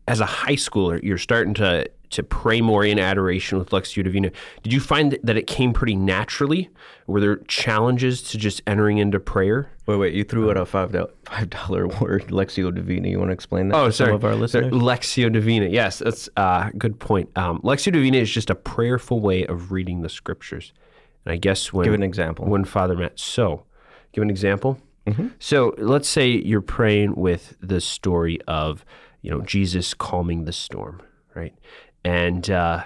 as 0.08 0.20
a 0.20 0.26
high 0.26 0.56
schooler, 0.56 1.02
you're 1.04 1.20
starting 1.20 1.54
to 1.56 1.88
to 2.14 2.24
pray 2.24 2.62
more 2.62 2.84
in 2.84 2.98
adoration 3.00 3.58
with 3.60 3.70
Lectio 3.70 4.04
Divina. 4.04 4.32
Did 4.64 4.74
you 4.74 4.80
find 4.80 5.18
that 5.24 5.38
it 5.38 5.46
came 5.48 5.74
pretty 5.74 5.96
naturally? 5.96 6.70
Were 7.08 7.20
there 7.20 7.36
challenges 7.48 8.22
to 8.24 8.38
just 8.38 8.62
entering 8.66 8.98
into 8.98 9.20
prayer? 9.20 9.70
Wait, 9.86 9.98
wait. 9.98 10.14
You 10.14 10.24
threw 10.24 10.50
out 10.50 10.58
a 10.58 10.66
five 10.66 10.92
dollar 10.92 11.12
five 11.26 11.50
dollar 11.50 11.88
word, 12.02 12.28
Lectio 12.28 12.74
Divina. 12.74 13.10
You 13.10 13.20
want 13.20 13.30
to 13.30 13.34
explain 13.34 13.68
that 13.70 13.76
Oh, 13.78 13.88
to 13.88 13.92
sorry. 13.92 14.10
some 14.10 14.16
of 14.16 14.24
our 14.24 14.36
listeners? 14.36 14.72
Lectio 14.74 15.32
Divina. 15.32 15.68
Yes, 15.68 16.00
that's 16.00 16.30
a 16.38 16.40
uh, 16.42 16.70
good 16.78 17.00
point. 17.00 17.30
Um, 17.38 17.60
Lectio 17.62 17.92
Divina 17.92 18.18
is 18.18 18.32
just 18.32 18.50
a 18.50 18.56
prayerful 18.56 19.20
way 19.20 19.46
of 19.46 19.72
reading 19.72 20.02
the 20.02 20.10
scriptures. 20.10 20.72
And 21.26 21.34
I 21.34 21.38
guess 21.38 21.72
when 21.74 21.86
Give 21.86 21.94
an 21.94 22.04
example. 22.04 22.46
when 22.46 22.66
Father 22.66 22.96
Matt. 22.96 23.20
So, 23.20 23.64
give 24.12 24.22
an 24.22 24.30
example. 24.30 24.78
Mm-hmm. 25.08 25.28
So, 25.40 25.74
let's 25.78 26.08
say 26.08 26.30
you're 26.30 26.62
praying 26.62 27.16
with 27.16 27.56
the 27.62 27.82
story 27.82 28.40
of 28.48 28.86
you 29.22 29.32
know 29.32 29.42
Jesus 29.42 29.94
calming 29.94 30.46
the 30.46 30.54
storm, 30.54 31.02
right? 31.36 31.54
And 32.06 32.50
uh, 32.50 32.84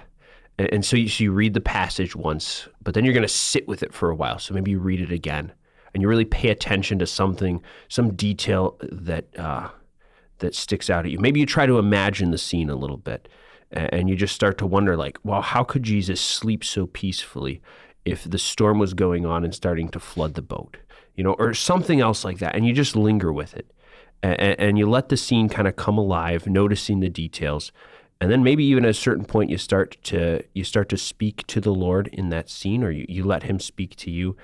and 0.60 0.86
so 0.86 0.96
you, 0.96 1.10
so 1.10 1.24
you 1.24 1.32
read 1.32 1.54
the 1.54 1.62
passage 1.62 2.16
once, 2.16 2.68
but 2.84 2.94
then 2.94 3.04
you're 3.04 3.14
going 3.14 3.22
to 3.22 3.28
sit 3.28 3.68
with 3.68 3.84
it 3.84 3.94
for 3.94 4.10
a 4.10 4.16
while. 4.16 4.40
So 4.40 4.54
maybe 4.54 4.72
you 4.72 4.80
read 4.80 5.02
it 5.02 5.12
again, 5.12 5.54
and 5.94 6.02
you 6.02 6.08
really 6.08 6.26
pay 6.26 6.50
attention 6.50 7.00
to 7.00 7.08
something, 7.08 7.62
some 7.90 8.16
detail 8.16 8.78
that 8.82 9.26
uh, 9.40 9.70
that 10.40 10.54
sticks 10.56 10.90
out 10.90 11.06
at 11.06 11.12
you. 11.12 11.20
Maybe 11.20 11.40
you 11.40 11.46
try 11.46 11.66
to 11.66 11.80
imagine 11.80 12.32
the 12.32 12.38
scene 12.38 12.70
a 12.70 12.76
little 12.76 12.98
bit, 12.98 13.28
and 13.72 14.10
you 14.10 14.16
just 14.16 14.36
start 14.36 14.58
to 14.60 14.68
wonder, 14.68 14.96
like, 14.96 15.18
well, 15.24 15.42
how 15.42 15.64
could 15.64 15.84
Jesus 15.84 16.22
sleep 16.22 16.64
so 16.64 16.86
peacefully 16.86 17.62
if 18.06 18.24
the 18.24 18.38
storm 18.38 18.80
was 18.80 18.94
going 18.94 19.26
on 19.26 19.44
and 19.44 19.54
starting 19.54 19.90
to 19.90 20.00
flood 20.00 20.36
the 20.36 20.42
boat, 20.44 20.78
you 21.16 21.24
know, 21.24 21.34
or 21.34 21.54
something 21.54 22.02
else 22.02 22.24
like 22.24 22.38
that? 22.38 22.56
And 22.56 22.68
you 22.68 22.74
just 22.74 22.96
linger 22.96 23.34
with 23.34 23.56
it, 23.56 23.72
and, 24.22 24.60
and 24.60 24.78
you 24.78 24.88
let 24.88 25.10
the 25.10 25.18
scene 25.18 25.50
kind 25.50 25.68
of 25.68 25.76
come 25.76 25.98
alive, 25.98 26.46
noticing 26.46 27.00
the 27.00 27.10
details. 27.10 27.72
And 28.20 28.32
then 28.32 28.44
maybe 28.44 28.64
even 28.66 28.84
at 28.84 28.92
a 28.92 28.94
certain 28.96 29.26
point 29.26 29.50
you 29.50 29.58
start 29.58 29.98
to 30.06 30.44
you 30.54 30.64
start 30.64 30.90
to 30.90 30.98
speak 30.98 31.46
to 31.48 31.62
the 31.62 31.74
Lord 31.74 32.08
in 32.08 32.30
that 32.30 32.50
scene, 32.50 32.84
or 32.84 32.92
you, 32.92 33.06
you 33.08 33.24
let 33.24 33.44
Him 33.44 33.60
speak 33.60 33.96
to 33.98 34.12
you. 34.12 34.36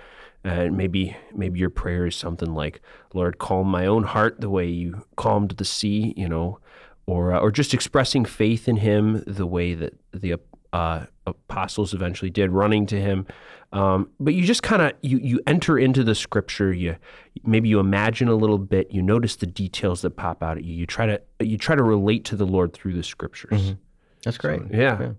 And 0.44 0.76
maybe 0.76 1.16
maybe 1.34 1.60
your 1.60 1.70
prayer 1.70 2.06
is 2.06 2.16
something 2.16 2.54
like, 2.54 2.82
"Lord, 3.14 3.40
calm 3.40 3.68
my 3.68 3.86
own 3.86 4.04
heart 4.04 4.42
the 4.42 4.50
way 4.50 4.68
you 4.68 5.06
calmed 5.16 5.52
the 5.52 5.66
sea," 5.66 6.14
you 6.18 6.28
know, 6.28 6.60
or 7.06 7.34
uh, 7.34 7.40
or 7.40 7.52
just 7.52 7.74
expressing 7.74 8.26
faith 8.26 8.68
in 8.68 8.78
Him 8.78 9.24
the 9.26 9.48
way 9.48 9.74
that 9.74 9.94
the 10.12 10.36
uh, 10.74 11.06
apostles 11.26 11.94
eventually 11.94 12.30
did, 12.30 12.52
running 12.52 12.86
to 12.88 13.00
Him. 13.00 13.26
Um, 13.74 14.10
but 14.20 14.34
you 14.36 14.46
just 14.46 14.64
kind 14.64 14.82
of 14.84 14.94
you 15.02 15.18
you 15.18 15.42
enter 15.48 15.78
into 15.80 16.04
the 16.04 16.14
Scripture. 16.16 16.72
You 16.72 16.96
maybe 17.44 17.70
you 17.70 17.80
imagine 17.80 18.28
a 18.28 18.36
little 18.36 18.60
bit. 18.60 18.92
You 18.92 19.02
notice 19.02 19.36
the 19.36 19.48
details 19.48 20.04
that 20.04 20.12
pop 20.12 20.44
out 20.44 20.58
at 20.58 20.64
you. 20.64 20.74
You 20.76 20.86
try 20.86 21.08
to 21.08 21.20
you 21.42 21.58
try 21.58 21.76
to 21.76 21.84
relate 21.84 22.24
to 22.26 22.36
the 22.36 22.46
Lord 22.46 22.74
through 22.74 22.94
the 22.94 23.04
Scriptures. 23.04 23.74
That's 24.24 24.38
great. 24.38 24.62
Yeah. 24.72 25.14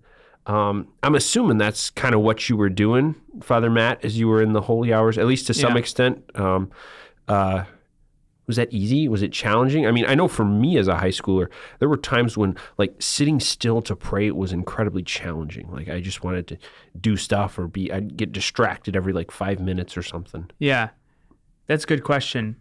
Um, 0.47 0.89
I'm 1.03 1.15
assuming 1.15 1.59
that's 1.59 1.91
kind 1.91 2.15
of 2.15 2.21
what 2.21 2.49
you 2.49 2.57
were 2.57 2.69
doing, 2.69 3.15
Father 3.43 3.71
Matt, 3.71 4.05
as 4.05 4.19
you 4.19 4.29
were 4.29 4.43
in 4.43 4.53
the 4.53 4.61
holy 4.61 4.93
hours, 4.93 5.17
at 5.19 5.27
least 5.27 5.47
to 5.49 5.55
some 5.55 5.73
Yeah. 5.73 5.79
extent. 5.79 6.23
Um, 6.35 6.71
uh, 7.29 7.65
was 8.47 8.57
that 8.57 8.73
easy? 8.73 9.09
Was 9.09 9.23
it 9.23 9.33
challenging? 9.33 9.87
I 9.87 9.91
mean, 9.91 10.05
I 10.07 10.15
know 10.15 10.29
for 10.29 10.45
me 10.45 10.77
as 10.77 10.87
a 10.89 10.97
high 10.97 11.09
schooler, 11.09 11.49
there 11.79 11.89
were 11.89 11.97
times 11.97 12.37
when 12.37 12.57
like 12.79 12.95
sitting 13.01 13.41
still 13.41 13.81
to 13.83 13.97
pray 13.97 14.31
was 14.31 14.53
incredibly 14.53 15.03
challenging. 15.03 15.71
Like 15.73 15.89
I 15.89 16.01
just 16.01 16.23
wanted 16.23 16.47
to 16.49 16.59
do 17.01 17.17
stuff 17.17 17.59
or 17.59 17.67
be, 17.69 17.91
I'd 17.93 18.17
get 18.17 18.33
distracted 18.33 18.97
every 18.97 19.13
like 19.13 19.31
five 19.31 19.61
minutes 19.61 19.97
or 19.97 20.03
something. 20.03 20.51
Yeah, 20.59 20.91
that's 21.67 21.85
a 21.85 21.87
good 21.87 22.05
question. 22.05 22.57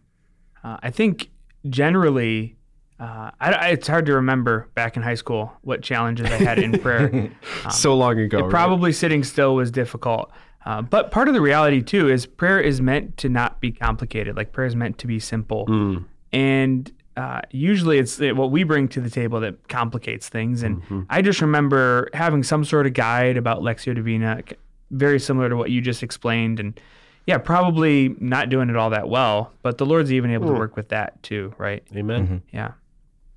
Uh, 0.63 0.77
I 0.81 0.89
think 0.91 1.29
generally, 1.69 2.55
uh, 2.99 3.31
I, 3.41 3.51
I- 3.51 3.67
it's 3.69 3.87
hard 3.87 4.05
to 4.05 4.13
remember 4.13 4.69
back 4.75 4.95
in 4.95 5.03
high 5.03 5.15
school 5.15 5.51
what 5.61 5.81
challenges 5.81 6.27
I 6.27 6.37
had 6.37 6.59
in 6.59 6.79
prayer. 6.79 7.31
so 7.71 7.95
long 7.95 8.19
ago. 8.19 8.41
right? 8.41 8.49
Probably 8.49 8.93
sitting 8.93 9.23
still 9.23 9.55
was 9.55 9.71
difficult. 9.71 10.31
Uh, 10.65 10.81
but 10.81 11.11
part 11.11 11.27
of 11.27 11.33
the 11.33 11.41
reality 11.41 11.81
too 11.81 12.09
is 12.09 12.25
prayer 12.25 12.59
is 12.59 12.79
meant 12.81 13.17
to 13.17 13.29
not 13.29 13.59
be 13.59 13.71
complicated. 13.71 14.35
Like 14.37 14.51
prayer 14.53 14.67
is 14.67 14.75
meant 14.75 14.97
to 14.99 15.07
be 15.07 15.19
simple. 15.19 15.65
Mm. 15.67 16.05
And 16.31 16.91
uh, 17.15 17.41
usually 17.51 17.99
it's 17.99 18.19
what 18.19 18.49
we 18.49 18.63
bring 18.63 18.87
to 18.89 19.01
the 19.01 19.09
table 19.09 19.39
that 19.41 19.67
complicates 19.67 20.29
things. 20.29 20.63
And 20.63 20.81
Mm-hmm. 20.83 21.01
I 21.09 21.21
just 21.21 21.41
remember 21.41 22.09
having 22.13 22.43
some 22.43 22.63
sort 22.65 22.87
of 22.87 22.93
guide 22.93 23.37
about 23.37 23.61
Lectio 23.61 23.93
Divina, 23.93 24.41
very 24.89 25.19
similar 25.19 25.49
to 25.49 25.55
what 25.55 25.69
you 25.69 25.81
just 25.81 26.01
explained. 26.01 26.59
And 26.59 26.79
yeah, 27.27 27.37
probably 27.37 28.15
not 28.19 28.49
doing 28.49 28.69
it 28.69 28.75
all 28.75 28.89
that 28.89 29.07
well, 29.09 29.53
but 29.61 29.77
the 29.77 29.85
Lord's 29.85 30.11
even 30.11 30.31
able 30.31 30.47
to 30.47 30.53
work 30.53 30.75
with 30.75 30.89
that 30.89 31.21
too, 31.23 31.53
right? 31.57 31.83
Amen. 31.95 32.41
Yeah. 32.51 32.71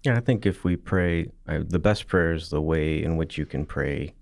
Yeah, 0.04 0.16
I 0.16 0.20
think 0.20 0.46
if 0.46 0.62
we 0.64 0.76
pray, 0.76 1.30
uh, 1.48 1.60
the 1.66 1.78
best 1.80 2.06
prayer 2.06 2.32
is 2.32 2.50
the 2.50 2.60
way 2.60 3.02
in 3.02 3.16
which 3.16 3.36
you 3.36 3.44
can 3.44 3.66
pray. 3.66 4.14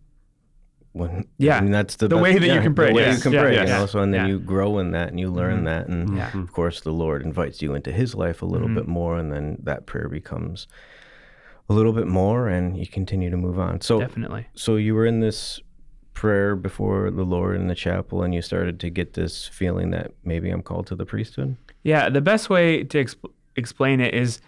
When 0.94 1.26
Yeah, 1.38 1.58
I 1.58 1.60
mean, 1.60 1.72
that's 1.72 1.96
the, 1.96 2.06
the 2.08 2.14
best- 2.16 2.22
way 2.22 2.38
that 2.38 2.54
you 2.54 2.60
can 2.60 2.74
pray, 2.74 2.88
The 2.88 2.94
way 2.94 3.02
yes, 3.02 3.16
you 3.16 3.22
can 3.24 3.32
yeah, 3.32 3.40
pray, 3.42 3.54
yeah, 3.56 3.62
you 3.62 3.68
know. 3.68 3.86
So 3.86 3.98
and 3.98 4.14
then 4.14 4.22
yeah. 4.22 4.32
you 4.32 4.38
grow 4.38 4.78
in 4.78 4.92
that 4.92 5.08
and 5.08 5.18
you 5.20 5.28
learn 5.30 5.64
that, 5.64 5.88
and 5.88 6.16
Yeah. 6.16 6.30
of 6.38 6.52
course, 6.52 6.80
the 6.80 6.92
Lord 6.92 7.22
invites 7.22 7.60
you 7.60 7.74
into 7.74 7.90
His 7.92 8.14
life 8.14 8.42
a 8.42 8.46
little 8.46 8.68
Mm-hmm. 8.68 8.76
bit 8.76 8.88
more, 8.88 9.18
and 9.18 9.32
then 9.32 9.58
that 9.64 9.86
prayer 9.86 10.08
becomes 10.08 10.66
a 11.68 11.72
little 11.74 11.92
bit 11.92 12.06
more, 12.06 12.48
and 12.48 12.76
you 12.78 12.86
continue 12.86 13.28
to 13.30 13.36
move 13.36 13.58
on. 13.58 13.80
So, 13.80 13.98
Definitely. 14.00 14.46
so 14.54 14.76
you 14.76 14.94
were 14.94 15.06
in 15.06 15.20
this 15.20 15.60
prayer 16.12 16.54
before 16.54 17.10
the 17.10 17.24
Lord 17.24 17.56
in 17.56 17.66
the 17.66 17.74
chapel 17.74 18.22
and 18.22 18.32
you 18.32 18.40
started 18.40 18.78
to 18.80 18.88
get 18.88 19.14
this 19.14 19.48
feeling 19.48 19.90
that 19.90 20.12
maybe 20.22 20.48
I'm 20.48 20.62
called 20.62 20.86
to 20.86 20.94
the 20.94 21.04
priesthood? 21.04 21.56
Yeah, 21.82 22.08
the 22.08 22.20
best 22.20 22.48
way 22.48 22.84
to 22.84 23.04
exp- 23.04 23.32
explain 23.56 23.98
it 24.00 24.14
is 24.14 24.40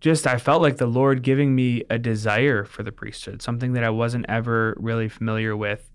just 0.00 0.26
I 0.26 0.36
felt 0.36 0.60
like 0.60 0.76
the 0.76 0.86
Lord 0.86 1.22
giving 1.22 1.54
me 1.54 1.82
a 1.88 1.98
desire 1.98 2.64
for 2.66 2.82
the 2.82 2.92
priesthood, 2.92 3.40
something 3.40 3.72
that 3.72 3.82
I 3.84 3.88
wasn't 3.88 4.26
ever 4.28 4.74
really 4.78 5.08
familiar 5.08 5.56
with. 5.56 5.90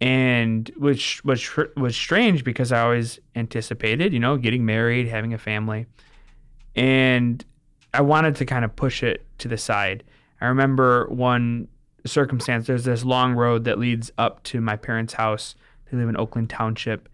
And 0.00 0.70
which 0.76 1.24
was 1.24 1.48
was 1.76 1.96
strange 1.96 2.44
because 2.44 2.70
I 2.70 2.82
always 2.82 3.18
anticipated, 3.34 4.12
you 4.12 4.18
know, 4.18 4.36
getting 4.36 4.66
married, 4.66 5.08
having 5.08 5.32
a 5.32 5.38
family. 5.38 5.86
And 6.74 7.42
I 7.94 8.02
wanted 8.02 8.36
to 8.36 8.44
kind 8.44 8.64
of 8.64 8.76
push 8.76 9.02
it 9.02 9.26
to 9.38 9.48
the 9.48 9.56
side. 9.56 10.04
I 10.40 10.46
remember 10.46 11.06
one 11.08 11.68
circumstance. 12.04 12.66
There's 12.66 12.84
this 12.84 13.04
long 13.04 13.34
road 13.34 13.64
that 13.64 13.78
leads 13.78 14.10
up 14.18 14.42
to 14.44 14.60
my 14.60 14.76
parents' 14.76 15.14
house. 15.14 15.54
They 15.90 15.96
live 15.96 16.08
in 16.08 16.16
Oakland 16.16 16.50
Township. 16.50 17.08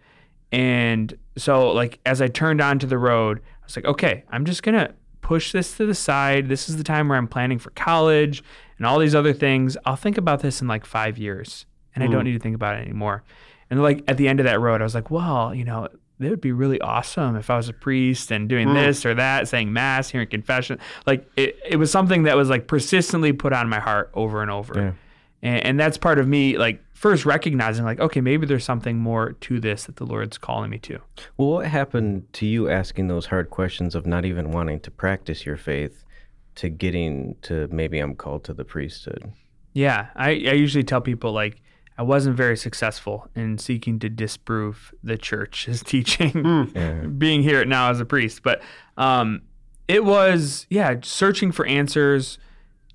And 0.50 1.16
so, 1.36 1.70
like, 1.70 2.00
as 2.04 2.20
I 2.20 2.26
turned 2.26 2.60
onto 2.60 2.86
the 2.86 2.98
road, 2.98 3.38
I 3.38 3.64
was 3.64 3.76
like, 3.76 3.84
okay, 3.84 4.24
I'm 4.30 4.44
just 4.44 4.62
to 4.64 4.92
push 5.20 5.52
this 5.52 5.76
to 5.76 5.86
the 5.86 5.94
side. 5.94 6.48
This 6.48 6.68
is 6.68 6.76
the 6.76 6.84
time 6.84 7.08
where 7.08 7.16
I'm 7.16 7.28
planning 7.28 7.58
for 7.58 7.70
college 7.70 8.42
and 8.76 8.86
all 8.86 8.98
these 8.98 9.14
other 9.14 9.32
things. 9.32 9.76
I'll 9.86 9.96
think 9.96 10.18
about 10.18 10.40
this 10.40 10.60
in 10.60 10.68
like 10.68 10.84
five 10.84 11.16
years 11.16 11.64
and 11.94 12.02
I 12.04 12.06
don't 12.06 12.22
mm. 12.22 12.26
need 12.26 12.32
to 12.32 12.38
think 12.38 12.54
about 12.54 12.76
it 12.76 12.82
anymore. 12.82 13.22
And 13.70 13.82
like 13.82 14.04
at 14.08 14.16
the 14.16 14.28
end 14.28 14.40
of 14.40 14.44
that 14.44 14.60
road, 14.60 14.80
I 14.80 14.84
was 14.84 14.94
like, 14.94 15.10
well, 15.10 15.54
you 15.54 15.64
know, 15.64 15.88
it 16.20 16.30
would 16.30 16.40
be 16.40 16.52
really 16.52 16.80
awesome 16.80 17.36
if 17.36 17.50
I 17.50 17.56
was 17.56 17.68
a 17.68 17.72
priest 17.72 18.30
and 18.30 18.48
doing 18.48 18.68
mm. 18.68 18.74
this 18.74 19.04
or 19.04 19.14
that, 19.14 19.48
saying 19.48 19.72
mass, 19.72 20.10
hearing 20.10 20.28
confession. 20.28 20.78
Like 21.06 21.28
it, 21.36 21.58
it 21.68 21.76
was 21.76 21.90
something 21.90 22.24
that 22.24 22.36
was 22.36 22.48
like 22.48 22.66
persistently 22.66 23.32
put 23.32 23.52
on 23.52 23.68
my 23.68 23.80
heart 23.80 24.10
over 24.14 24.42
and 24.42 24.50
over. 24.50 24.74
Yeah. 24.74 24.92
And, 25.42 25.66
and 25.66 25.80
that's 25.80 25.98
part 25.98 26.18
of 26.18 26.28
me, 26.28 26.56
like 26.56 26.82
first 26.92 27.26
recognizing, 27.26 27.84
like, 27.84 27.98
okay, 27.98 28.20
maybe 28.20 28.46
there's 28.46 28.64
something 28.64 28.98
more 28.98 29.32
to 29.32 29.58
this 29.58 29.84
that 29.86 29.96
the 29.96 30.06
Lord's 30.06 30.38
calling 30.38 30.70
me 30.70 30.78
to. 30.78 31.00
Well, 31.36 31.48
what 31.48 31.66
happened 31.66 32.32
to 32.34 32.46
you 32.46 32.70
asking 32.70 33.08
those 33.08 33.26
hard 33.26 33.50
questions 33.50 33.94
of 33.96 34.06
not 34.06 34.24
even 34.24 34.52
wanting 34.52 34.78
to 34.80 34.90
practice 34.90 35.44
your 35.44 35.56
faith 35.56 36.04
to 36.54 36.68
getting 36.68 37.34
to 37.42 37.66
maybe 37.72 37.98
I'm 37.98 38.14
called 38.14 38.44
to 38.44 38.54
the 38.54 38.64
priesthood? 38.64 39.32
Yeah, 39.72 40.08
I, 40.14 40.28
I 40.28 40.52
usually 40.52 40.84
tell 40.84 41.00
people 41.00 41.32
like 41.32 41.60
I 41.98 42.02
wasn't 42.02 42.36
very 42.36 42.56
successful 42.56 43.28
in 43.34 43.58
seeking 43.58 43.98
to 44.00 44.08
disprove 44.08 44.94
the 45.02 45.16
church's 45.18 45.82
teaching, 45.84 47.14
being 47.18 47.42
here 47.42 47.64
now 47.64 47.90
as 47.90 48.00
a 48.00 48.04
priest. 48.04 48.42
But 48.42 48.62
um, 48.96 49.42
it 49.88 50.04
was 50.04 50.66
yeah, 50.70 50.96
searching 51.02 51.52
for 51.52 51.66
answers 51.66 52.38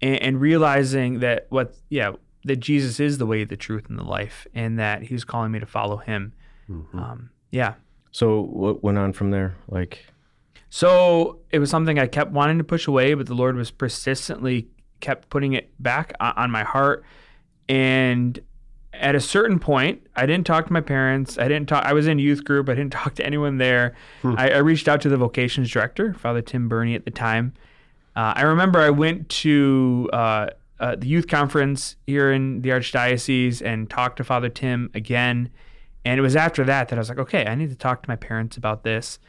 and, 0.01 0.21
and 0.21 0.41
realizing 0.41 1.19
that 1.19 1.47
what 1.49 1.75
yeah 1.89 2.11
that 2.45 2.57
Jesus 2.57 2.99
is 2.99 3.17
the 3.17 3.25
way, 3.25 3.43
the 3.43 3.57
truth, 3.57 3.87
and 3.89 3.99
the 3.99 4.03
life, 4.03 4.47
and 4.53 4.79
that 4.79 5.03
He's 5.03 5.23
calling 5.23 5.51
me 5.51 5.59
to 5.59 5.65
follow 5.65 5.97
Him. 5.97 6.33
Um, 6.93 7.29
yeah. 7.51 7.75
So 8.11 8.41
what 8.41 8.83
went 8.83 8.97
on 8.97 9.13
from 9.13 9.31
there? 9.31 9.55
Like, 9.67 10.05
So 10.69 11.39
it 11.51 11.59
was 11.59 11.69
something 11.69 11.99
I 11.99 12.07
kept 12.07 12.31
wanting 12.31 12.57
to 12.57 12.63
push 12.63 12.87
away, 12.87 13.13
but 13.13 13.27
the 13.27 13.35
Lord 13.35 13.55
was 13.55 13.69
persistently 13.69 14.69
kept 14.99 15.29
putting 15.29 15.53
it 15.53 15.71
back 15.81 16.13
on 16.19 16.49
my 16.51 16.63
heart. 16.63 17.03
And 17.69 18.39
at 18.99 19.15
a 19.15 19.19
certain 19.19 19.59
point, 19.59 20.05
I 20.15 20.25
didn't 20.25 20.45
talk 20.45 20.67
to 20.67 20.73
my 20.73 20.81
parents. 20.81 21.37
I 21.37 21.47
didn't 21.47 21.67
talk. 21.67 21.83
I 21.85 21.93
was 21.93 22.07
in 22.07 22.19
youth 22.19 22.43
group. 22.43 22.69
I 22.69 22.75
didn't 22.75 22.93
talk 22.93 23.15
to 23.15 23.25
anyone 23.25 23.57
there. 23.57 23.95
I, 24.23 24.49
I 24.51 24.57
reached 24.57 24.87
out 24.87 25.01
to 25.01 25.09
the 25.09 25.17
vocations 25.17 25.71
director, 25.71 26.13
Father 26.13 26.41
Tim 26.41 26.67
Birney, 26.67 26.95
at 26.95 27.05
the 27.05 27.11
time. 27.11 27.53
Uh, 28.15 28.33
I 28.35 28.41
remember 28.43 28.79
I 28.79 28.89
went 28.89 29.29
to 29.29 30.09
uh, 30.11 30.47
uh, 30.79 30.95
the 30.95 31.07
youth 31.07 31.27
conference 31.27 31.95
here 32.07 32.31
in 32.31 32.61
the 32.61 32.69
archdiocese 32.69 33.61
and 33.63 33.89
talked 33.89 34.17
to 34.17 34.23
Father 34.23 34.49
Tim 34.49 34.89
again. 34.93 35.49
And 36.03 36.17
it 36.17 36.21
was 36.21 36.35
after 36.35 36.63
that 36.63 36.89
that 36.89 36.97
I 36.97 36.99
was 36.99 37.09
like, 37.09 37.19
okay, 37.19 37.45
I 37.45 37.55
need 37.55 37.69
to 37.69 37.75
talk 37.75 38.01
to 38.03 38.09
my 38.09 38.15
parents 38.15 38.57
about 38.57 38.83
this. 38.83 39.19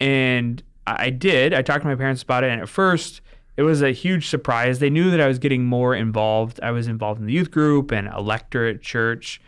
And 0.00 0.62
I 0.86 1.06
I 1.06 1.10
did. 1.10 1.54
I 1.54 1.62
talked 1.62 1.82
to 1.82 1.88
my 1.88 1.94
parents 1.94 2.22
about 2.22 2.42
it. 2.42 2.50
And 2.50 2.60
at 2.60 2.68
first, 2.68 3.20
it 3.56 3.62
was 3.62 3.82
a 3.82 3.92
huge 3.92 4.28
surprise. 4.28 4.78
They 4.78 4.90
knew 4.90 5.10
that 5.10 5.20
I 5.20 5.26
was 5.26 5.38
getting 5.38 5.64
more 5.64 5.94
involved. 5.94 6.60
I 6.62 6.70
was 6.70 6.86
involved 6.86 7.20
in 7.20 7.26
the 7.26 7.32
youth 7.32 7.50
group 7.50 7.90
and 7.90 8.06
electorate 8.08 8.26
lector 8.26 8.66
at 8.66 8.82
church. 8.82 9.40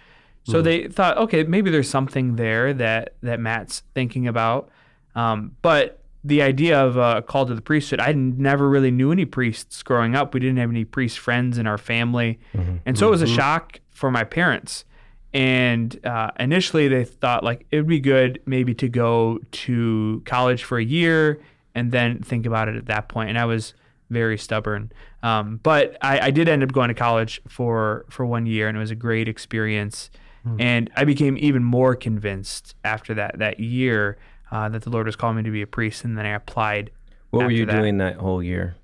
So 0.46 0.60
they 0.60 0.88
thought, 0.88 1.16
okay, 1.16 1.42
maybe 1.44 1.70
there's 1.70 1.88
something 1.88 2.36
there 2.36 2.74
that, 2.74 3.14
that 3.22 3.40
Matt's 3.40 3.82
thinking 3.94 4.28
about. 4.28 4.68
Um, 5.14 5.56
but 5.62 6.00
the 6.22 6.42
idea 6.42 6.78
of 6.78 6.98
a 6.98 7.22
call 7.22 7.46
to 7.46 7.54
the 7.54 7.62
priesthood, 7.62 7.98
I 7.98 8.12
never 8.12 8.68
really 8.68 8.90
knew 8.90 9.10
any 9.10 9.24
priests 9.24 9.82
growing 9.82 10.14
up. 10.14 10.34
We 10.34 10.40
didn't 10.40 10.58
have 10.58 10.68
any 10.68 10.84
priest 10.84 11.18
friends 11.18 11.56
in 11.56 11.66
our 11.66 11.78
family. 11.78 12.40
And 12.84 12.98
so 12.98 13.06
it 13.08 13.10
was 13.10 13.22
a 13.22 13.26
shock 13.26 13.80
for 13.90 14.10
my 14.10 14.24
parents. 14.24 14.84
And 15.32 15.98
uh, 16.04 16.30
initially, 16.38 16.88
they 16.88 17.04
thought 17.04 17.42
like 17.42 17.66
it 17.70 17.76
would 17.78 17.88
be 17.88 18.00
good 18.00 18.40
maybe 18.44 18.74
to 18.74 18.88
go 18.88 19.40
to 19.50 20.22
college 20.26 20.62
for 20.62 20.76
a 20.78 20.84
year 20.84 21.40
and 21.74 21.90
then 21.90 22.22
think 22.22 22.44
about 22.44 22.68
it 22.68 22.76
at 22.76 22.86
that 22.86 23.08
point. 23.08 23.30
And 23.30 23.38
I 23.38 23.46
was 23.46 23.72
very 24.10 24.38
stubborn, 24.38 24.92
um, 25.22 25.58
but 25.62 25.96
I, 26.02 26.26
I 26.26 26.30
did 26.30 26.48
end 26.48 26.62
up 26.62 26.72
going 26.72 26.88
to 26.88 26.94
college 26.94 27.40
for 27.48 28.04
for 28.10 28.24
one 28.26 28.46
year, 28.46 28.68
and 28.68 28.76
it 28.76 28.80
was 28.80 28.90
a 28.90 28.94
great 28.96 29.28
experience. 29.28 30.10
And 30.58 30.90
I 30.94 31.04
became 31.04 31.38
even 31.38 31.64
more 31.64 31.96
convinced 31.96 32.74
after 32.84 33.14
that 33.14 33.38
that 33.38 33.60
year 33.60 34.18
uh, 34.52 34.68
that 34.68 34.82
the 34.82 34.90
Lord 34.90 35.06
was 35.06 35.16
calling 35.16 35.36
me 35.36 35.42
to 35.44 35.50
be 35.50 35.62
a 35.62 35.66
priest, 35.66 36.04
and 36.04 36.18
then 36.18 36.26
I 36.26 36.34
applied. 36.34 36.90
what 37.30 37.46
were 37.46 37.50
you 37.50 37.64
that. 37.64 37.72
doing 37.74 37.96
that 37.98 38.16
whole 38.16 38.42
year? 38.42 38.76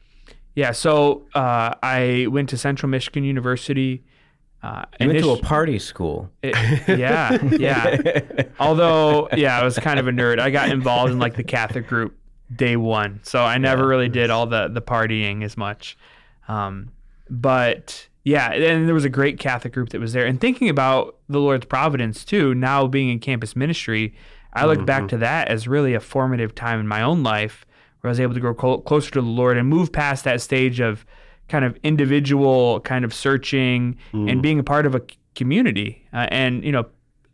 Yeah, 0.55 0.73
so 0.73 1.27
uh, 1.35 1.75
I 1.83 2.27
went 2.31 2.49
to 2.49 2.57
Central 2.57 2.89
Michigan 2.89 3.25
University. 3.25 4.03
Uh, 4.63 4.85
You 5.01 5.09
went 5.09 5.19
to 5.21 5.31
a 5.33 5.39
party 5.39 5.79
school. 5.79 6.31
it- 6.43 6.55
yeah, 6.99 7.39
yeah. 7.59 8.21
Although, 8.59 9.29
yeah, 9.37 9.59
I 9.61 9.65
was 9.65 9.79
kind 9.79 10.01
of 10.01 10.09
a 10.09 10.13
nerd. 10.13 10.39
I 10.41 10.49
got 10.51 10.71
involved 10.71 11.13
in 11.13 11.19
like 11.19 11.37
the 11.37 11.45
Catholic 11.45 11.87
group 11.87 12.17
day 12.55 12.77
one, 12.77 13.21
so 13.23 13.43
I 13.43 13.59
never 13.59 13.87
really 13.87 14.09
did 14.09 14.31
all 14.31 14.47
the 14.47 14.69
the 14.69 14.83
partying 14.83 15.45
as 15.45 15.57
much. 15.57 15.97
Um, 16.49 16.91
but 17.29 18.09
yeah, 18.25 18.53
and 18.53 18.87
there 18.87 18.95
was 18.95 19.05
a 19.05 19.11
great 19.11 19.39
Catholic 19.39 19.73
group 19.73 19.91
that 19.91 20.01
was 20.01 20.13
there. 20.13 20.27
And 20.27 20.41
thinking 20.41 20.69
about 20.69 21.17
the 21.29 21.39
Lord's 21.39 21.65
providence 21.67 22.25
too, 22.25 22.55
now 22.55 22.87
being 22.87 23.09
in 23.09 23.19
campus 23.19 23.57
ministry, 23.57 24.15
I 24.53 24.67
look 24.67 24.85
back 24.85 25.09
to 25.09 25.17
that 25.19 25.49
as 25.49 25.69
really 25.69 25.95
a 25.95 26.01
formative 26.01 26.55
time 26.55 26.81
in 26.81 26.89
my 26.89 27.03
own 27.03 27.23
life 27.23 27.65
where 28.01 28.09
I 28.09 28.13
was 28.13 28.21
able 28.21 28.35
to 28.35 28.41
grow 28.41 28.55
clo- 28.55 28.79
closer 28.79 29.11
to 29.13 29.21
the 29.21 29.27
Lord 29.29 29.57
and 29.57 29.69
move 29.69 29.93
past 29.93 30.25
that 30.25 30.41
stage 30.41 30.81
of 30.81 31.07
kind 31.49 31.65
of 31.65 31.79
individual 31.83 32.81
kind 32.81 33.05
of 33.05 33.15
searching 33.15 33.97
and 34.13 34.43
being 34.43 34.59
a 34.59 34.63
part 34.65 34.87
of 34.87 34.95
a 34.95 35.03
community. 35.35 36.07
Uh, 36.13 36.27
and 36.31 36.65
you 36.65 36.73
know, 36.73 36.87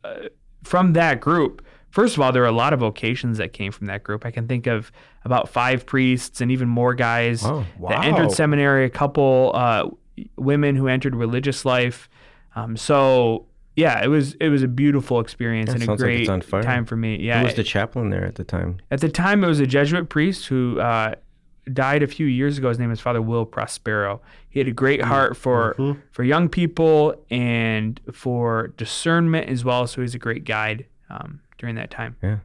uh, 0.05 0.29
from 0.63 0.93
that 0.93 1.21
group, 1.21 1.65
first 1.91 2.17
of 2.17 2.23
all, 2.23 2.33
there 2.33 2.43
are 2.43 2.47
a 2.47 2.53
lot 2.53 2.73
of 2.73 2.81
vocations 2.81 3.39
that 3.39 3.53
came 3.53 3.73
from 3.73 3.87
that 3.87 4.03
group. 4.05 4.25
I 4.27 4.31
can 4.31 4.47
think 4.49 4.67
of 4.67 4.93
about 5.25 5.49
five 5.49 5.87
priests 5.87 6.41
and 6.41 6.51
even 6.51 6.69
more 6.69 6.95
guys 6.95 7.45
Oh, 7.45 7.65
that 7.89 8.05
entered 8.05 8.31
seminary, 8.33 8.85
a 8.85 8.91
couple 8.91 9.53
uh, 9.55 9.89
women 10.37 10.77
who 10.77 10.89
entered 10.89 11.15
religious 11.17 11.65
life. 11.65 12.09
Um, 12.55 12.77
so 12.77 13.47
yeah, 13.75 14.03
it 14.03 14.09
was 14.09 14.35
it 14.41 14.49
was 14.49 14.63
a 14.63 14.69
beautiful 14.69 15.21
experience 15.21 15.69
Yeah, 15.69 15.75
and 15.75 15.83
a 15.85 15.91
like 15.91 15.99
great 15.99 16.45
fire. 16.45 16.63
time 16.63 16.87
for 16.87 16.97
me. 16.97 17.17
Yeah, 17.21 17.41
Who 17.41 17.45
was 17.47 17.55
the 17.55 17.65
chaplain 17.65 18.11
there 18.11 18.25
at 18.25 18.37
the 18.37 18.45
time? 18.45 18.79
at 18.91 19.01
the 19.01 19.09
time, 19.11 19.45
it 19.45 19.49
was 19.49 19.61
a 19.61 19.67
Jesuit 19.67 20.09
priest 20.09 20.47
who 20.47 20.81
uh, 20.81 21.15
died 21.73 22.03
a 22.03 22.07
few 22.07 22.25
years 22.27 22.57
ago. 22.57 22.69
His 22.71 22.79
name 22.79 22.91
is 22.91 23.01
Father 23.01 23.21
Will 23.21 23.45
Prospero. 23.45 24.23
He 24.49 24.61
had 24.61 24.69
a 24.69 24.73
great 24.73 25.03
heart 25.03 25.37
for 25.37 25.75
for 26.13 26.23
young 26.25 26.49
people 26.49 27.15
and 27.31 28.01
for 28.13 28.69
discernment 28.79 29.51
as 29.51 29.63
well. 29.65 29.87
So 29.87 30.01
he's 30.01 30.15
a 30.15 30.19
great 30.19 30.45
guide 30.45 30.87
um, 31.11 31.41
during 31.59 31.75
that 31.77 31.91
time. 31.91 32.17
Yeah. 32.23 32.39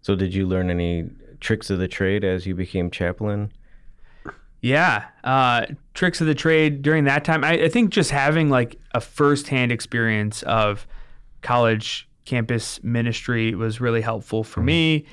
So 0.00 0.14
did 0.14 0.34
you 0.34 0.46
learn 0.46 0.70
any 0.70 1.10
tricks 1.40 1.70
of 1.70 1.78
the 1.78 1.88
trade 1.88 2.24
as 2.24 2.46
you 2.46 2.54
became 2.54 2.90
chaplain? 2.90 3.52
Yeah, 4.60 5.06
uh, 5.24 5.66
tricks 5.92 6.20
of 6.20 6.28
the 6.28 6.36
trade 6.36 6.82
during 6.82 7.04
that 7.04 7.24
time. 7.24 7.42
I, 7.42 7.64
I 7.64 7.68
think 7.68 7.90
just 7.90 8.12
having 8.12 8.48
like 8.48 8.78
a 8.92 9.00
firsthand 9.00 9.72
experience 9.72 10.42
of 10.44 10.86
college 11.40 12.08
campus 12.24 12.82
ministry 12.84 13.56
was 13.56 13.80
really 13.80 14.00
helpful 14.00 14.44
for 14.44 14.62
me. 14.62 15.04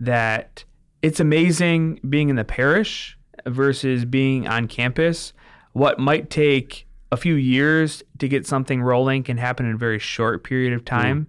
That 0.00 0.64
it's 1.02 1.20
amazing 1.20 2.00
being 2.08 2.30
in 2.30 2.36
the 2.36 2.44
parish 2.44 3.18
versus 3.46 4.06
being 4.06 4.48
on 4.48 4.68
campus. 4.68 5.34
What 5.72 5.98
might 5.98 6.30
take 6.30 6.83
a 7.14 7.16
few 7.16 7.34
years 7.34 8.02
to 8.18 8.28
get 8.28 8.46
something 8.46 8.82
rolling 8.82 9.22
can 9.22 9.36
happen 9.38 9.64
in 9.66 9.74
a 9.74 9.78
very 9.78 9.98
short 10.00 10.42
period 10.44 10.72
of 10.72 10.84
time 10.84 11.28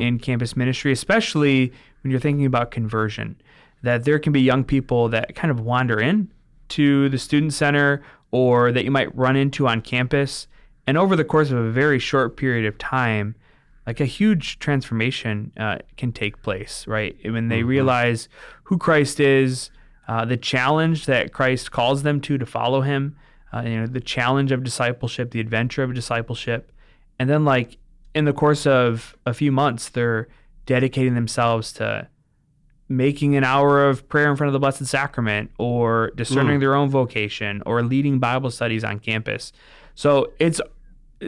in 0.00 0.18
campus 0.18 0.56
ministry, 0.56 0.92
especially 0.92 1.72
when 2.02 2.10
you're 2.10 2.20
thinking 2.20 2.46
about 2.46 2.70
conversion. 2.70 3.36
That 3.82 4.04
there 4.04 4.18
can 4.18 4.32
be 4.32 4.40
young 4.40 4.64
people 4.64 5.08
that 5.10 5.34
kind 5.34 5.50
of 5.50 5.60
wander 5.60 6.00
in 6.00 6.30
to 6.68 7.08
the 7.10 7.18
student 7.18 7.52
center 7.52 8.02
or 8.30 8.72
that 8.72 8.84
you 8.84 8.90
might 8.90 9.14
run 9.14 9.36
into 9.36 9.66
on 9.66 9.80
campus. 9.82 10.46
And 10.86 10.96
over 10.96 11.16
the 11.16 11.24
course 11.24 11.50
of 11.50 11.58
a 11.58 11.70
very 11.70 11.98
short 11.98 12.36
period 12.36 12.66
of 12.66 12.78
time, 12.78 13.34
like 13.86 14.00
a 14.00 14.06
huge 14.06 14.58
transformation 14.60 15.52
uh, 15.58 15.78
can 15.96 16.12
take 16.12 16.40
place, 16.42 16.86
right? 16.86 17.16
When 17.24 17.48
they 17.48 17.62
realize 17.62 18.28
who 18.64 18.78
Christ 18.78 19.20
is, 19.20 19.70
uh, 20.08 20.24
the 20.24 20.36
challenge 20.36 21.06
that 21.06 21.32
Christ 21.32 21.70
calls 21.70 22.02
them 22.02 22.20
to 22.22 22.38
to 22.38 22.46
follow 22.46 22.80
Him, 22.82 23.16
uh, 23.54 23.62
you 23.62 23.80
know, 23.80 23.86
the 23.86 24.00
challenge 24.00 24.52
of 24.52 24.64
discipleship, 24.64 25.30
the 25.30 25.40
adventure 25.40 25.82
of 25.82 25.94
discipleship, 25.94 26.72
and 27.18 27.30
then 27.30 27.44
like 27.44 27.78
in 28.14 28.24
the 28.24 28.32
course 28.32 28.66
of 28.66 29.16
a 29.26 29.34
few 29.34 29.52
months, 29.52 29.88
they're 29.88 30.28
dedicating 30.66 31.14
themselves 31.14 31.72
to 31.74 32.08
making 32.88 33.36
an 33.36 33.44
hour 33.44 33.88
of 33.88 34.08
prayer 34.08 34.30
in 34.30 34.36
front 34.36 34.48
of 34.48 34.52
the 34.52 34.58
Blessed 34.58 34.86
Sacrament 34.86 35.50
or 35.58 36.10
discerning 36.16 36.60
their 36.60 36.74
own 36.74 36.90
vocation 36.90 37.62
or 37.64 37.82
leading 37.82 38.18
Bible 38.18 38.50
studies 38.50 38.84
on 38.84 38.98
campus. 38.98 39.52
So 39.94 40.32
it's 40.38 40.60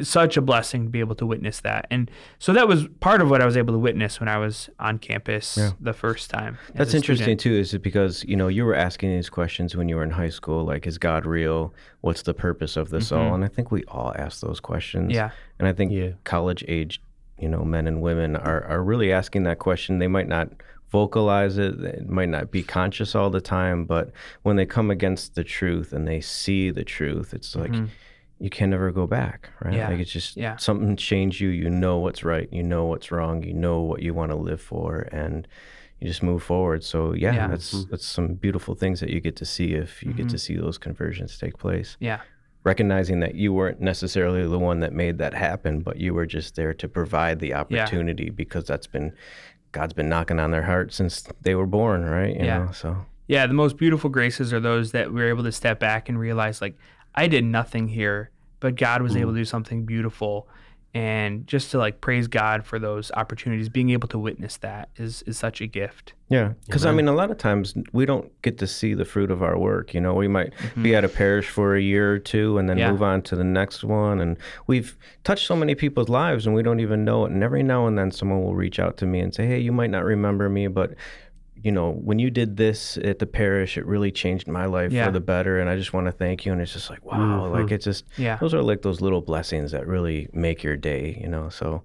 such 0.03 0.37
a 0.37 0.41
blessing 0.41 0.85
to 0.85 0.91
be 0.91 1.01
able 1.01 1.15
to 1.17 1.27
witness 1.27 1.61
that. 1.61 1.87
And 1.91 2.11
so 2.39 2.53
that 2.53 2.67
was 2.69 2.87
part 3.01 3.21
of 3.21 3.31
what 3.31 3.41
I 3.41 3.47
was 3.47 3.57
able 3.57 3.75
to 3.75 3.79
witness 3.79 4.21
when 4.21 4.29
I 4.29 4.39
was 4.39 4.69
on 4.79 4.99
campus 4.99 5.59
the 5.81 5.93
first 5.93 6.31
time. 6.31 6.59
That's 6.75 6.95
interesting 6.95 7.39
student. 7.39 7.41
too, 7.41 7.53
is 7.55 7.75
it 7.75 7.83
because 7.83 8.25
you 8.25 8.37
know 8.37 8.49
you 8.49 8.65
were 8.65 8.75
asking 8.75 9.11
these 9.11 9.29
questions 9.31 9.77
when 9.77 9.89
you 9.89 9.97
were 9.97 10.05
in 10.05 10.11
high 10.11 10.29
school, 10.31 10.65
like 10.65 10.87
is 10.87 10.99
God 10.99 11.27
real? 11.27 11.73
What's 12.01 12.23
the 12.23 12.35
purpose 12.35 12.77
of 12.77 12.91
this 12.91 13.11
all? 13.13 13.35
And 13.35 13.45
I 13.45 13.49
think 13.49 13.71
we 13.71 13.85
all 13.85 14.13
ask 14.17 14.41
those 14.41 14.61
questions. 14.61 15.07
Mm-hmm. 15.11 15.17
Yeah. 15.17 15.31
And 15.59 15.67
I 15.69 15.73
think 15.73 15.93
Yeah. 15.93 16.11
college 16.25 16.65
age, 16.69 17.01
you 17.39 17.49
know, 17.49 17.65
men 17.65 17.87
and 17.87 18.01
women 18.03 18.37
are 18.37 18.65
are 18.65 18.83
really 18.83 19.13
asking 19.13 19.43
that 19.45 19.59
question. 19.59 19.99
They 19.99 20.09
might 20.09 20.29
not 20.29 20.51
vocalize 20.93 21.59
it, 21.59 21.81
it 21.81 22.09
might 22.09 22.29
not 22.29 22.53
be 22.53 22.63
conscious 22.63 23.17
all 23.17 23.29
the 23.29 23.41
time, 23.41 23.85
but 23.85 24.13
when 24.45 24.55
they 24.55 24.65
come 24.65 24.89
against 24.89 25.35
the 25.35 25.43
truth 25.43 25.93
and 25.93 26.07
they 26.07 26.21
see 26.21 26.71
the 26.71 26.85
truth, 26.85 27.35
it's 27.35 27.57
like 27.57 27.73
you 28.39 28.51
can 28.51 28.71
never 28.71 28.93
go 28.93 29.07
back, 29.07 29.51
right? 29.63 29.71
Mm-hmm. 29.73 29.79
Yeah. 29.79 29.89
Like 29.89 30.01
it's 30.01 30.11
just 30.13 30.37
Yeah. 30.37 30.57
something 30.57 30.97
changed 30.97 31.41
you. 31.41 31.49
You 31.49 31.71
know 31.71 31.99
what's 31.99 32.23
right. 32.25 32.49
You 32.53 32.63
know 32.63 32.85
what's 32.85 33.11
wrong. 33.11 33.43
You 33.43 33.55
know 33.55 33.81
what 33.81 34.03
you 34.03 34.13
want 34.15 34.31
to 34.31 34.37
live 34.37 34.61
for, 34.61 35.09
and 35.13 35.49
you 36.01 36.09
just 36.09 36.23
move 36.23 36.43
forward. 36.43 36.85
So 36.85 37.15
yeah, 37.15 37.33
Yeah. 37.35 37.47
that's 37.49 37.85
that's 37.87 38.05
some 38.07 38.35
beautiful 38.35 38.75
things 38.75 39.01
that 39.01 39.11
you 39.11 39.21
get 39.21 39.37
to 39.37 39.45
see 39.47 39.73
if 39.73 40.03
you 40.03 40.13
get 40.13 40.29
to 40.31 40.39
see 40.39 40.57
those 40.57 40.77
conversions 40.79 41.39
take 41.39 41.57
place. 41.59 41.97
Yeah. 42.01 42.21
Recognizing 42.65 43.21
that 43.21 43.37
you 43.37 43.53
weren't 43.53 43.81
necessarily 43.81 44.43
the 44.47 44.59
one 44.59 44.81
that 44.81 44.93
made 44.93 45.19
that 45.19 45.33
happen, 45.35 45.81
but 45.81 45.99
you 45.99 46.13
were 46.15 46.27
just 46.27 46.57
there 46.57 46.75
to 46.75 46.89
provide 46.89 47.39
the 47.39 47.55
opportunity 47.55 48.29
because 48.29 48.65
that's 48.67 48.87
been 48.89 49.13
God's 49.73 49.93
been 49.95 50.09
knocking 50.09 50.41
on 50.41 50.51
their 50.51 50.63
heart 50.65 50.93
since 50.93 51.23
they 51.43 51.55
were 51.55 51.67
born, 51.67 52.05
right? 52.05 52.35
You 52.37 52.45
Yeah. 52.45 52.59
know, 52.65 52.73
so 52.73 53.07
Yeah, 53.29 53.47
the 53.47 53.55
most 53.55 53.77
beautiful 53.77 54.09
graces 54.11 54.53
are 54.53 54.61
those 54.61 54.93
that 54.93 55.13
we're 55.13 55.29
able 55.29 55.43
to 55.45 55.51
step 55.53 55.81
back 55.81 56.09
and 56.09 56.17
realize, 56.19 56.61
like, 56.61 56.77
I 57.17 57.29
did 57.29 57.45
nothing 57.45 57.89
here, 57.89 58.31
but 58.61 58.77
God 58.77 59.03
was 59.03 59.17
able 59.17 59.31
to 59.31 59.37
mm. 59.37 59.41
do 59.41 59.45
something 59.45 59.85
beautiful. 59.85 60.49
And 60.95 61.47
just 61.47 61.73
to 61.73 61.79
like 61.79 62.01
praise 62.01 62.27
God 62.27 62.65
for 62.65 62.79
those 62.79 63.13
opportunities, 63.13 63.69
being 63.69 63.91
able 63.91 64.09
to 64.09 64.19
witness 64.19 64.57
that 64.59 64.89
is 64.97 65.21
is 65.23 65.37
such 65.37 65.61
a 65.61 65.67
gift. 65.67 66.15
Yeah, 66.31 66.55
because 66.65 66.87
I 66.87 66.93
mean, 66.93 67.07
a 67.07 67.13
lot 67.13 67.31
of 67.31 67.37
times 67.37 67.75
we 67.93 68.07
don't 68.07 68.33
get 68.41 68.57
to 68.59 68.67
see 68.67 68.95
the 68.95 69.05
fruit 69.05 69.31
of 69.31 69.43
our 69.43 69.59
work. 69.59 69.93
You 69.93 70.01
know, 70.01 70.15
we 70.15 70.27
might 70.27 70.55
mm-hmm. 70.55 70.83
be 70.83 70.97
at 70.97 71.05
a 71.05 71.09
parish 71.09 71.51
for 71.51 71.77
a 71.77 71.83
year 71.83 72.15
or 72.15 72.19
two 72.19 72.57
and 72.57 72.67
then 72.67 72.79
Yeah. 72.79 72.91
move 72.93 73.03
on 73.03 73.21
to 73.23 73.37
the 73.37 73.45
next 73.45 73.85
one. 73.85 74.21
And 74.21 74.39
we've 74.67 74.97
touched 75.23 75.47
so 75.47 75.55
many 75.55 75.75
people's 75.75 76.09
lives 76.09 76.47
and 76.47 76.55
we 76.55 76.63
don't 76.63 76.81
even 76.81 77.05
know 77.05 77.27
it. 77.27 77.31
And 77.31 77.43
every 77.43 77.63
now 77.63 77.87
and 77.87 77.99
then 77.99 78.11
someone 78.11 78.43
will 78.43 78.55
reach 78.55 78.79
out 78.79 78.97
to 78.97 79.07
me 79.07 79.21
and 79.21 79.35
say, 79.35 79.47
hey, 79.47 79.59
you 79.59 79.73
might 79.73 79.91
not 79.91 80.05
remember 80.05 80.49
me, 80.49 80.67
but 80.67 80.95
you 81.67 81.73
know, 81.73 81.91
when 81.91 82.21
you 82.21 82.31
did 82.31 82.57
this 82.57 82.97
at 82.99 83.19
the 83.19 83.27
parish, 83.27 83.77
it 83.77 83.85
really 83.87 84.13
changed 84.13 84.47
my 84.47 84.67
life 84.67 84.93
Yeah. 84.93 85.07
for 85.07 85.11
the 85.11 85.19
better. 85.21 85.59
And 85.59 85.69
I 85.69 85.75
just 85.77 85.93
want 85.93 86.07
to 86.07 86.13
thank 86.13 86.47
you. 86.47 86.53
And 86.53 86.61
it's 86.63 86.73
just 86.73 86.91
like, 86.91 87.05
wow, 87.05 87.49
like 87.49 87.73
it's 87.73 87.85
just, 87.85 88.05
Yeah. 88.17 88.37
those 88.37 88.55
are 88.55 88.63
like 88.63 88.83
those 88.83 89.01
little 89.01 89.21
blessings 89.21 89.73
that 89.73 89.85
really 89.89 90.29
make 90.33 90.63
your 90.63 90.77
day, 90.77 91.19
you 91.21 91.29
know? 91.29 91.49
So 91.49 91.83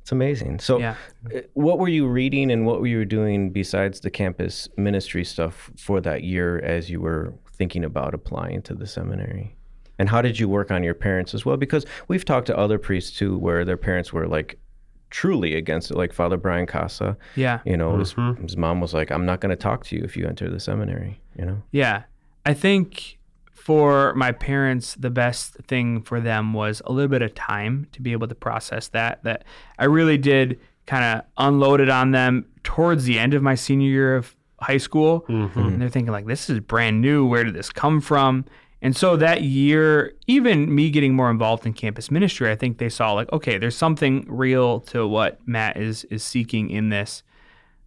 it's 0.00 0.12
amazing. 0.12 0.60
So, 0.60 0.78
Yeah. 0.78 0.94
uh, 1.34 1.40
what 1.54 1.80
were 1.80 1.88
you 1.88 2.06
reading 2.06 2.52
and 2.52 2.64
what 2.66 2.78
were 2.80 2.86
you 2.86 3.04
doing 3.04 3.50
besides 3.50 3.98
the 3.98 4.10
campus 4.10 4.68
ministry 4.76 5.24
stuff 5.24 5.72
for 5.76 6.00
that 6.02 6.22
year 6.22 6.60
as 6.60 6.88
you 6.88 7.00
were 7.00 7.34
thinking 7.58 7.84
about 7.84 8.14
applying 8.14 8.62
to 8.62 8.74
the 8.74 8.86
seminary? 8.86 9.56
And 9.98 10.08
how 10.08 10.22
did 10.22 10.38
you 10.38 10.48
work 10.48 10.70
on 10.70 10.84
your 10.84 10.94
parents 10.94 11.34
as 11.34 11.44
well? 11.44 11.56
Because 11.56 11.84
we've 12.06 12.24
talked 12.24 12.46
to 12.46 12.56
other 12.56 12.78
priests 12.78 13.18
too, 13.18 13.36
where 13.38 13.64
their 13.64 13.76
parents 13.78 14.12
were 14.12 14.28
like 14.28 14.56
truly 15.10 15.54
against 15.54 15.90
it, 15.90 15.96
like 15.96 16.12
Father 16.12 16.36
Brian 16.36 16.66
Casa. 16.66 17.16
Yeah. 17.34 17.60
You 17.64 17.76
know, 17.76 17.98
his, 17.98 18.14
mm-hmm. 18.14 18.42
his 18.42 18.56
mom 18.56 18.80
was 18.80 18.94
like, 18.94 19.10
"I'm 19.10 19.26
not 19.26 19.40
going 19.40 19.50
to 19.50 19.56
talk 19.56 19.84
to 19.86 19.96
you 19.96 20.02
if 20.02 20.16
you 20.16 20.26
enter 20.26 20.50
the 20.50 20.60
seminary." 20.60 21.20
You 21.38 21.44
know. 21.44 21.62
Yeah. 21.72 22.04
I 22.44 22.54
think 22.54 23.18
for 23.52 24.14
my 24.14 24.30
parents, 24.30 24.94
the 24.94 25.10
best 25.10 25.54
thing 25.66 26.00
for 26.02 26.20
them 26.20 26.52
was 26.52 26.80
a 26.84 26.92
little 26.92 27.08
bit 27.08 27.22
of 27.22 27.34
time 27.34 27.88
to 27.92 28.00
be 28.00 28.12
able 28.12 28.28
to 28.28 28.34
process 28.34 28.88
that. 28.88 29.24
That 29.24 29.44
I 29.78 29.86
really 29.86 30.18
did 30.18 30.60
kind 30.86 31.04
of 31.04 31.24
unload 31.36 31.80
it 31.80 31.88
on 31.88 32.12
them 32.12 32.46
towards 32.62 33.04
the 33.04 33.18
end 33.18 33.34
of 33.34 33.42
my 33.42 33.56
senior 33.56 33.88
year 33.88 34.16
of 34.16 34.36
high 34.60 34.76
school. 34.78 35.24
Mm-hmm. 35.28 35.58
And 35.58 35.82
they're 35.82 35.88
thinking, 35.88 36.12
like, 36.12 36.26
this 36.26 36.48
is 36.48 36.60
brand 36.60 37.00
new. 37.00 37.26
Where 37.26 37.44
did 37.44 37.54
this 37.54 37.70
come 37.70 38.00
from? 38.00 38.44
And 38.86 38.96
so 38.96 39.16
that 39.16 39.42
year, 39.42 40.14
even 40.28 40.72
me 40.72 40.90
getting 40.90 41.12
more 41.12 41.28
involved 41.28 41.66
in 41.66 41.72
campus 41.72 42.08
ministry, 42.08 42.52
I 42.52 42.54
think 42.54 42.78
they 42.78 42.88
saw 42.88 43.14
like, 43.14 43.32
okay, 43.32 43.58
there's 43.58 43.76
something 43.76 44.24
real 44.28 44.78
to 44.82 45.08
what 45.08 45.40
Matt 45.44 45.76
is 45.76 46.04
is 46.04 46.22
seeking 46.22 46.70
in 46.70 46.90
this. 46.90 47.24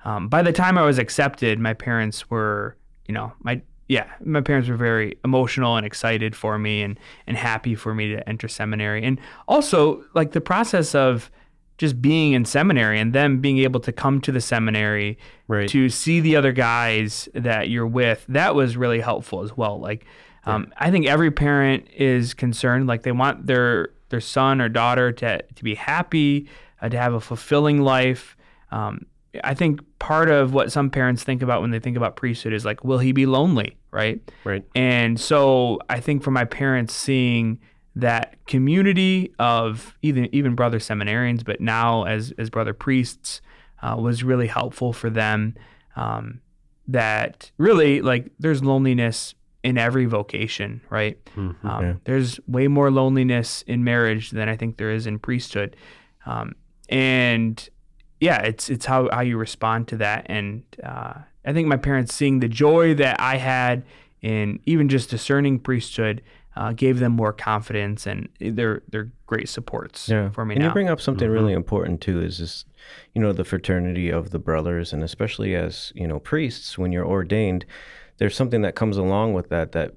Um, 0.04 0.28
by 0.28 0.42
the 0.42 0.52
time 0.52 0.78
I 0.78 0.82
was 0.82 1.00
accepted, 1.00 1.58
my 1.58 1.74
parents 1.74 2.30
were, 2.30 2.76
you 3.08 3.14
know, 3.14 3.32
my 3.40 3.62
yeah, 3.88 4.08
my 4.26 4.42
parents 4.42 4.68
were 4.68 4.76
very 4.76 5.18
emotional 5.24 5.78
and 5.78 5.86
excited 5.86 6.36
for 6.36 6.60
me 6.60 6.82
and 6.82 7.00
and 7.28 7.38
happy 7.38 7.76
for 7.76 7.96
me 7.96 8.14
to 8.14 8.28
enter 8.28 8.50
seminary. 8.50 9.02
And 9.06 9.22
also 9.48 10.04
like 10.16 10.34
the 10.34 10.42
process 10.42 10.94
of 10.94 11.32
just 11.78 12.02
being 12.02 12.34
in 12.34 12.44
seminary 12.44 13.00
and 13.00 13.14
them 13.14 13.40
being 13.40 13.60
able 13.60 13.80
to 13.80 13.94
come 13.94 14.20
to 14.20 14.34
the 14.34 14.42
seminary 14.42 15.18
Right. 15.48 15.70
to 15.70 15.88
see 15.88 16.20
the 16.20 16.36
other 16.36 16.52
guys 16.52 17.30
that 17.34 17.70
you're 17.70 17.88
with, 17.88 18.26
that 18.28 18.54
was 18.54 18.76
really 18.76 19.00
helpful 19.00 19.44
as 19.44 19.56
well. 19.56 19.80
Like 19.80 20.06
um, 20.50 20.74
I 20.78 20.92
think 20.92 21.06
every 21.06 21.32
parent 21.32 21.88
is 21.96 22.34
concerned, 22.34 22.88
like 22.88 23.04
they 23.04 23.12
want 23.12 23.48
their 23.48 23.90
their 24.10 24.22
son 24.22 24.62
or 24.62 24.70
daughter 24.70 25.12
to 25.12 25.42
to 25.42 25.64
be 25.64 25.76
happy, 25.76 26.48
uh, 26.82 26.90
to 26.90 26.98
have 26.98 27.14
a 27.14 27.20
fulfilling 27.20 27.82
life. 27.82 28.36
Um, 28.72 29.06
I 29.44 29.54
think 29.54 29.82
part 30.00 30.30
of 30.30 30.54
what 30.54 30.72
some 30.72 30.90
parents 30.90 31.24
think 31.24 31.42
about 31.42 31.62
when 31.62 31.72
they 31.72 31.80
think 31.80 31.98
about 31.98 32.16
priesthood 32.16 32.54
is 32.54 32.66
like, 32.66 32.84
will 32.84 32.98
he 32.98 33.12
be 33.12 33.26
lonely, 33.26 33.78
right? 33.92 34.20
Right. 34.44 34.66
And 34.76 35.20
so 35.20 35.80
I 35.90 36.00
think 36.00 36.24
for 36.24 36.32
my 36.32 36.46
parents 36.46 36.94
seeing 36.94 37.60
that 37.96 38.44
community 38.46 39.34
of 39.40 39.96
even 40.02 40.34
even 40.34 40.56
brother 40.56 40.80
seminarians, 40.80 41.44
but 41.44 41.62
now 41.62 42.04
as 42.04 42.34
as 42.38 42.50
brother 42.50 42.74
priests, 42.74 43.42
uh, 43.82 43.96
was 44.00 44.24
really 44.24 44.48
helpful 44.48 44.94
for 44.94 45.10
them. 45.10 45.56
Um, 45.96 46.42
that 46.88 47.52
really 47.58 48.02
like 48.02 48.32
there's 48.40 48.64
loneliness 48.64 49.36
in 49.64 49.78
every 49.78 50.06
vocation, 50.06 50.82
right? 50.90 51.18
Um, 51.36 51.56
Yeah. 51.64 51.94
There's 52.06 52.40
way 52.48 52.68
more 52.68 52.92
loneliness 52.92 53.64
in 53.68 53.84
marriage 53.84 54.32
than 54.32 54.48
I 54.50 54.56
think 54.56 54.78
there 54.78 54.92
is 54.92 55.06
in 55.08 55.20
priesthood, 55.20 55.76
um, 56.26 56.54
and 56.88 57.70
yeah, 58.20 58.42
it's 58.42 58.70
it's 58.70 58.86
how 58.86 59.10
how 59.12 59.22
you 59.22 59.38
respond 59.38 59.88
to 59.90 59.98
that. 59.98 60.26
And 60.30 60.64
uh, 60.84 61.14
I 61.46 61.54
think 61.54 61.68
my 61.68 61.78
parents 61.78 62.14
seeing 62.14 62.40
the 62.40 62.48
joy 62.50 62.94
that 62.96 63.20
I 63.20 63.38
had 63.38 63.84
in 64.22 64.60
even 64.66 64.90
just 64.90 65.10
discerning 65.10 65.60
priesthood 65.60 66.22
uh, 66.56 66.74
gave 66.74 67.00
them 67.00 67.14
more 67.14 67.32
confidence, 67.32 68.06
and 68.06 68.28
they're 68.40 68.82
they're 68.90 69.12
great 69.26 69.48
supports 69.48 70.10
yeah. 70.10 70.30
for 70.32 70.44
me 70.44 70.56
and 70.56 70.64
now. 70.64 70.68
you 70.68 70.74
bring 70.74 70.90
up 70.90 71.00
something 71.00 71.30
really 71.30 71.54
important 71.54 72.02
too 72.02 72.20
is 72.20 72.40
this 72.40 72.66
you 73.14 73.22
know 73.22 73.32
the 73.32 73.44
fraternity 73.44 74.10
of 74.10 74.32
the 74.32 74.40
brothers 74.40 74.92
and 74.92 75.04
especially 75.04 75.56
as 75.56 75.94
you 75.94 76.08
know 76.08 76.18
priests 76.18 76.80
when 76.80 76.92
you're 76.92 77.06
ordained 77.06 77.64
there's 78.20 78.36
something 78.36 78.62
that 78.62 78.76
comes 78.76 78.98
along 78.98 79.34
with 79.34 79.50
that 79.50 79.72
that 79.72 79.94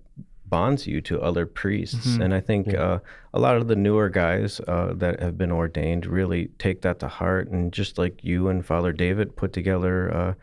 bonds 0.47 0.87
you 0.87 1.01
to 1.01 1.19
other 1.23 1.47
priests 1.47 2.17
and 2.17 2.35
i 2.35 2.41
think 2.41 2.75
uh, 2.75 2.99
a 3.33 3.39
lot 3.41 3.57
of 3.57 3.69
the 3.69 3.77
newer 3.77 4.11
guys 4.11 4.61
uh, 4.69 4.93
that 4.95 5.19
have 5.21 5.39
been 5.39 5.51
ordained 5.51 6.05
really 6.05 6.49
take 6.59 6.83
that 6.83 6.99
to 7.01 7.09
heart 7.09 7.49
and 7.49 7.73
just 7.73 7.97
like 7.97 8.23
you 8.23 8.49
and 8.49 8.67
father 8.67 8.93
david 8.93 9.35
put 9.35 9.53
together 9.55 10.15
uh, 10.15 10.35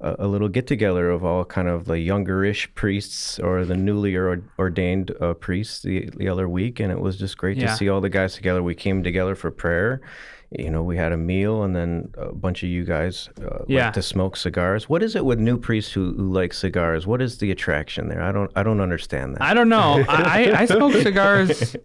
a, 0.00 0.26
a 0.26 0.26
little 0.26 0.48
get 0.48 0.66
together 0.66 1.08
of 1.08 1.24
all 1.24 1.44
kind 1.44 1.68
of 1.68 1.84
the 1.84 1.94
youngerish 1.94 2.66
priests 2.74 3.38
or 3.38 3.64
the 3.64 3.76
newly 3.76 4.16
or, 4.16 4.42
ordained 4.58 5.12
uh, 5.20 5.34
priests 5.34 5.82
the, 5.82 6.10
the 6.16 6.28
other 6.28 6.48
week, 6.48 6.80
and 6.80 6.90
it 6.90 6.98
was 6.98 7.16
just 7.16 7.38
great 7.38 7.56
Yeah. 7.56 7.68
to 7.68 7.76
see 7.76 7.88
all 7.88 8.00
the 8.00 8.10
guys 8.10 8.34
together. 8.34 8.60
We 8.60 8.74
came 8.74 9.04
together 9.04 9.36
for 9.36 9.52
prayer. 9.52 10.00
You 10.50 10.70
know, 10.70 10.82
we 10.82 10.96
had 10.96 11.12
a 11.12 11.16
meal, 11.16 11.62
and 11.64 11.74
then 11.74 12.10
a 12.16 12.32
bunch 12.32 12.62
of 12.62 12.68
you 12.68 12.84
guys 12.84 13.28
uh, 13.42 13.64
Yeah. 13.66 13.86
like 13.86 13.94
to 13.94 14.02
smoke 14.02 14.36
cigars. 14.36 14.88
What 14.88 15.02
is 15.02 15.16
it 15.16 15.24
with 15.24 15.38
new 15.38 15.58
priests 15.58 15.92
who, 15.92 16.12
who 16.14 16.32
like 16.32 16.52
cigars? 16.52 17.06
What 17.06 17.20
is 17.20 17.38
the 17.38 17.50
attraction 17.50 18.08
there? 18.08 18.22
I 18.22 18.30
don't 18.32 18.50
I 18.54 18.62
don't 18.62 18.80
understand 18.80 19.34
that. 19.34 19.42
I 19.42 19.54
don't 19.54 19.68
know. 19.68 20.04
I, 20.08 20.52
I, 20.52 20.60
I 20.60 20.64
smoked 20.66 21.02
cigars. 21.02 21.76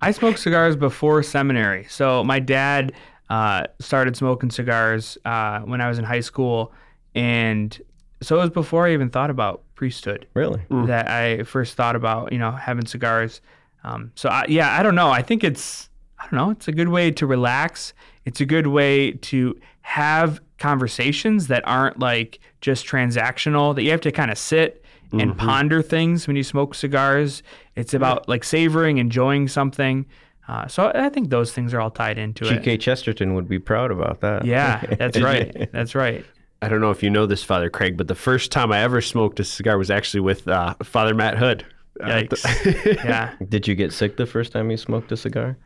I 0.00 0.10
smoked 0.10 0.38
cigars 0.40 0.76
before 0.76 1.22
seminary. 1.22 1.86
So 1.88 2.24
my 2.24 2.40
dad 2.40 2.92
uh, 3.30 3.64
started 3.80 4.16
smoking 4.16 4.50
cigars 4.50 5.18
uh, 5.24 5.60
when 5.60 5.80
I 5.80 5.88
was 5.88 5.98
in 5.98 6.04
high 6.04 6.20
school, 6.20 6.72
and 7.14 7.80
so 8.22 8.36
it 8.36 8.40
was 8.40 8.50
before 8.50 8.86
I 8.86 8.92
even 8.92 9.10
thought 9.10 9.30
about 9.30 9.62
priesthood 9.74 10.26
really? 10.34 10.62
that 10.70 11.08
I 11.08 11.42
first 11.42 11.74
thought 11.74 11.96
about, 11.96 12.32
you 12.32 12.38
know, 12.38 12.50
having 12.50 12.86
cigars. 12.86 13.40
Um, 13.84 14.10
so 14.14 14.28
I, 14.30 14.46
yeah, 14.48 14.78
I 14.78 14.82
don't 14.82 14.94
know. 14.94 15.10
I 15.10 15.22
think 15.22 15.44
it's 15.44 15.90
I 16.18 16.24
don't 16.24 16.34
know. 16.34 16.50
It's 16.50 16.68
a 16.68 16.72
good 16.72 16.88
way 16.88 17.10
to 17.12 17.26
relax. 17.26 17.92
It's 18.24 18.40
a 18.40 18.46
good 18.46 18.68
way 18.68 19.12
to 19.12 19.58
have 19.82 20.40
conversations 20.58 21.48
that 21.48 21.66
aren't 21.66 21.98
like 21.98 22.40
just 22.60 22.86
transactional. 22.86 23.74
That 23.74 23.82
you 23.82 23.90
have 23.90 24.00
to 24.02 24.12
kind 24.12 24.30
of 24.30 24.38
sit 24.38 24.82
and 25.12 25.36
ponder 25.38 25.82
things 25.82 26.26
when 26.26 26.36
you 26.36 26.42
smoke 26.42 26.74
cigars. 26.74 27.42
It's 27.74 27.94
about 27.94 28.28
like 28.28 28.44
savoring, 28.44 28.98
enjoying 28.98 29.48
something. 29.48 30.06
Uh, 30.48 30.66
so 30.68 30.92
I 30.94 31.08
think 31.08 31.30
those 31.30 31.52
things 31.52 31.74
are 31.74 31.80
all 31.80 31.90
tied 31.90 32.18
into 32.18 32.46
it. 32.46 32.58
G.K. 32.58 32.78
Chesterton 32.78 33.34
would 33.34 33.48
be 33.48 33.58
proud 33.58 33.90
about 33.90 34.20
that. 34.20 34.44
Yeah, 34.44 34.80
that's 34.98 35.20
right. 35.20 35.68
That's 35.72 35.94
right. 35.94 36.24
I 36.62 36.68
don't 36.68 36.80
know 36.80 36.90
if 36.90 37.02
you 37.02 37.10
know 37.10 37.26
this, 37.26 37.44
Father 37.44 37.68
Craig, 37.68 37.96
but 37.96 38.08
the 38.08 38.14
first 38.14 38.50
time 38.50 38.72
I 38.72 38.80
ever 38.80 39.00
smoked 39.00 39.38
a 39.40 39.44
cigar 39.44 39.76
was 39.76 39.90
actually 39.90 40.20
with 40.20 40.48
uh, 40.48 40.74
Father 40.82 41.14
Matt 41.14 41.36
Hood. 41.36 41.66
Uh, 42.00 42.06
Yikes. 42.06 42.94
yeah. 43.04 43.34
Did 43.48 43.68
you 43.68 43.74
get 43.74 43.92
sick 43.92 44.16
the 44.16 44.26
first 44.26 44.52
time 44.52 44.70
you 44.70 44.76
smoked 44.76 45.12
a 45.12 45.16
cigar? 45.16 45.58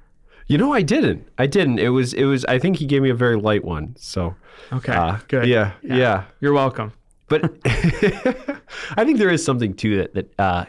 You 0.51 0.59
know, 0.59 0.73
I 0.73 0.83
didn't. 0.83 1.29
I 1.39 1.47
didn't. 1.47 1.79
It 1.79 1.91
was. 1.91 2.13
It 2.13 2.25
was. 2.25 2.45
I 2.47 2.59
think 2.59 2.77
he 2.79 2.85
gave 2.85 3.03
me 3.03 3.11
a 3.11 3.15
very 3.15 3.37
light 3.37 3.65
one. 3.65 3.95
So. 3.97 4.35
Okay. 4.73 4.93
Uh, 4.93 5.19
good. 5.29 5.47
Yeah, 5.47 5.75
yeah. 5.81 6.25
You're 6.41 6.53
welcome. 6.53 6.93
But 7.29 7.45
I 7.65 9.05
think 9.05 9.19
there 9.19 9.31
is 9.31 9.45
something 9.45 9.75
to 9.75 9.99
that 9.99 10.15
that 10.15 10.41
uh, 10.41 10.65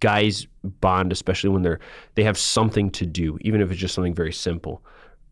guys 0.00 0.46
bond, 0.62 1.10
especially 1.10 1.48
when 1.48 1.62
they're 1.62 1.80
they 2.16 2.22
have 2.24 2.36
something 2.36 2.90
to 2.90 3.06
do, 3.06 3.38
even 3.40 3.62
if 3.62 3.70
it's 3.70 3.80
just 3.80 3.94
something 3.94 4.14
very 4.14 4.32
simple. 4.32 4.82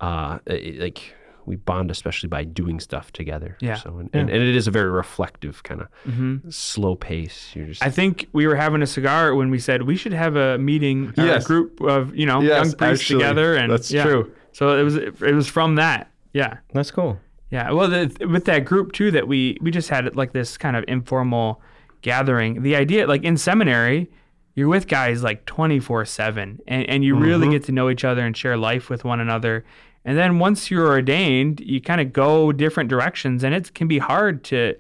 Uh, 0.01 0.39
like 0.47 1.15
we 1.47 1.57
bond, 1.57 1.91
especially 1.91 2.29
by 2.29 2.45
doing 2.45 2.81
stuff 2.81 3.13
together. 3.13 3.57
Yeah. 3.61 3.77
So 3.77 3.99
and, 3.99 4.11
and, 4.13 4.29
and 4.31 4.43
it 4.43 4.57
is 4.57 4.67
a 4.67 4.71
very 4.71 4.91
reflective 4.91 5.63
kind 5.63 5.81
of 5.83 6.55
slow 6.55 6.95
pace. 6.97 7.51
You're 7.55 7.67
just 7.67 7.83
I 7.83 7.91
think 7.91 8.29
we 8.33 8.47
were 8.47 8.57
having 8.57 8.83
a 8.83 8.87
cigar 8.87 9.35
when 9.35 9.51
we 9.51 9.59
said 9.59 9.83
we 9.83 9.97
should 9.97 10.13
have 10.13 10.37
a 10.37 10.59
meeting, 10.59 11.13
or 11.17 11.25
Yes. 11.25 11.45
a 11.45 11.47
group 11.47 11.81
of 11.81 12.15
you 12.15 12.27
know 12.27 12.41
Yes, 12.41 12.51
young 12.67 12.73
priests 12.77 13.03
actually, 13.05 13.21
together, 13.21 13.55
and 13.55 13.73
that's 13.73 13.91
yeah. 13.91 14.05
true. 14.05 14.33
So 14.53 14.79
it 14.79 14.83
was 14.83 14.97
it 14.97 15.35
was 15.35 15.49
from 15.49 15.77
that. 15.77 16.11
Yeah. 16.33 16.59
That's 16.73 16.91
cool. 16.91 17.19
Yeah, 17.51 17.71
well, 17.71 17.89
the, 17.89 18.27
with 18.27 18.45
that 18.47 18.65
group 18.65 18.91
too, 18.93 19.11
that 19.13 19.29
we 19.29 19.57
we 19.61 19.71
just 19.71 19.89
had 19.89 20.17
like 20.17 20.33
this 20.33 20.59
kind 20.59 20.77
of 20.77 20.85
informal 20.89 21.63
gathering. 22.03 22.63
The 22.63 22.75
idea, 22.77 23.07
like 23.07 23.23
in 23.23 23.37
seminary, 23.37 24.11
you're 24.57 24.69
with 24.69 24.89
guys 24.89 25.23
like 25.23 25.45
24 25.47 26.05
seven, 26.07 26.61
and 26.67 26.85
and 26.89 27.05
you 27.05 27.15
Mm-hmm. 27.15 27.23
really 27.25 27.49
get 27.51 27.65
to 27.65 27.73
know 27.73 27.89
each 27.89 28.05
other 28.05 28.23
and 28.27 28.37
share 28.37 28.57
life 28.57 28.91
with 28.91 29.05
one 29.05 29.21
another. 29.21 29.65
And 30.07 30.17
then 30.17 30.39
once 30.39 30.71
you're 30.71 30.87
ordained, 30.87 31.61
you 31.61 31.81
kind 31.83 32.01
of 32.01 32.13
go 32.15 32.53
different 32.53 32.89
directions, 32.89 33.45
and 33.45 33.55
it 33.55 33.75
can 33.75 33.89
be 33.89 33.99
hard 33.99 34.43
to 34.45 34.75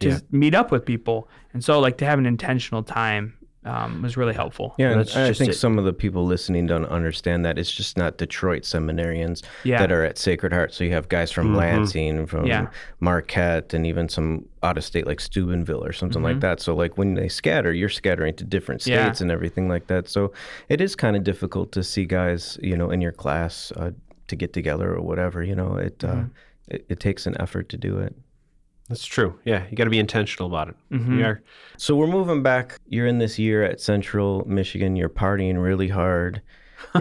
to 0.00 0.08
Yeah. 0.08 0.18
meet 0.30 0.54
up 0.54 0.70
with 0.72 0.84
people. 0.84 1.28
And 1.54 1.64
so, 1.64 1.78
like 1.80 1.96
to 1.98 2.04
have 2.06 2.18
an 2.18 2.26
intentional 2.26 2.82
time 2.82 3.32
um, 3.64 4.00
was 4.02 4.16
really 4.16 4.32
helpful. 4.34 4.76
Yeah, 4.78 4.90
and 4.92 5.00
That's 5.00 5.16
I 5.16 5.26
just 5.26 5.40
think 5.40 5.50
it. 5.50 5.54
some 5.56 5.76
of 5.76 5.84
the 5.84 5.92
people 5.92 6.24
listening 6.24 6.66
don't 6.66 6.84
understand 6.86 7.44
that 7.44 7.58
it's 7.58 7.72
just 7.72 7.96
not 7.98 8.16
Detroit 8.16 8.62
seminarians 8.62 9.42
Yeah. 9.64 9.78
that 9.78 9.90
are 9.90 10.04
at 10.04 10.18
Sacred 10.18 10.52
Heart. 10.52 10.72
So 10.72 10.84
you 10.84 10.92
have 10.92 11.08
guys 11.08 11.32
from 11.32 11.56
Lansing, 11.56 12.26
from 12.26 12.46
Yeah. 12.46 12.68
Marquette, 13.00 13.74
and 13.74 13.84
even 13.84 14.08
some 14.08 14.44
out 14.62 14.76
of 14.78 14.84
state 14.84 15.04
like 15.06 15.18
Steubenville 15.20 15.84
or 15.84 15.92
something 15.92 16.22
like 16.22 16.38
that. 16.40 16.60
So 16.60 16.76
like 16.76 16.96
when 16.96 17.14
they 17.14 17.28
scatter, 17.28 17.72
you're 17.72 17.88
scattering 17.88 18.34
to 18.36 18.44
different 18.44 18.82
Mm-hmm. 18.82 18.90
Yeah. 18.92 19.04
states 19.06 19.20
and 19.20 19.30
everything 19.32 19.68
like 19.68 19.88
that. 19.88 20.08
So 20.08 20.32
it 20.68 20.80
is 20.80 20.94
kind 20.94 21.16
of 21.16 21.24
difficult 21.24 21.72
to 21.72 21.82
see 21.82 22.04
guys, 22.04 22.58
you 22.62 22.76
know, 22.76 22.90
in 22.90 23.00
your 23.00 23.12
class 23.12 23.72
uh, 23.76 23.90
to 24.28 24.36
get 24.36 24.52
together 24.52 24.92
or 24.94 25.00
whatever. 25.02 25.42
You 25.42 25.54
know, 25.56 25.76
it, 25.76 26.02
uh, 26.04 26.08
Mm-hmm. 26.08 26.74
it 26.74 26.86
it 26.88 27.00
takes 27.00 27.26
an 27.26 27.36
effort 27.40 27.68
to 27.70 27.76
do 27.76 27.98
it. 27.98 28.14
that's 28.88 29.04
true. 29.06 29.38
Yeah, 29.44 29.64
you 29.70 29.76
got 29.76 29.84
to 29.84 29.90
be 29.90 29.98
intentional 29.98 30.48
about 30.48 30.68
it. 30.68 30.76
We 30.90 31.22
are. 31.24 31.42
So 31.76 31.96
we're 31.96 32.06
moving 32.18 32.42
back. 32.42 32.78
You're 32.86 33.06
in 33.08 33.18
this 33.18 33.38
year 33.38 33.62
at 33.64 33.80
Central 33.80 34.44
Michigan. 34.46 34.96
You're 34.96 35.08
partying 35.08 35.62
really 35.62 35.88
hard. 35.88 36.42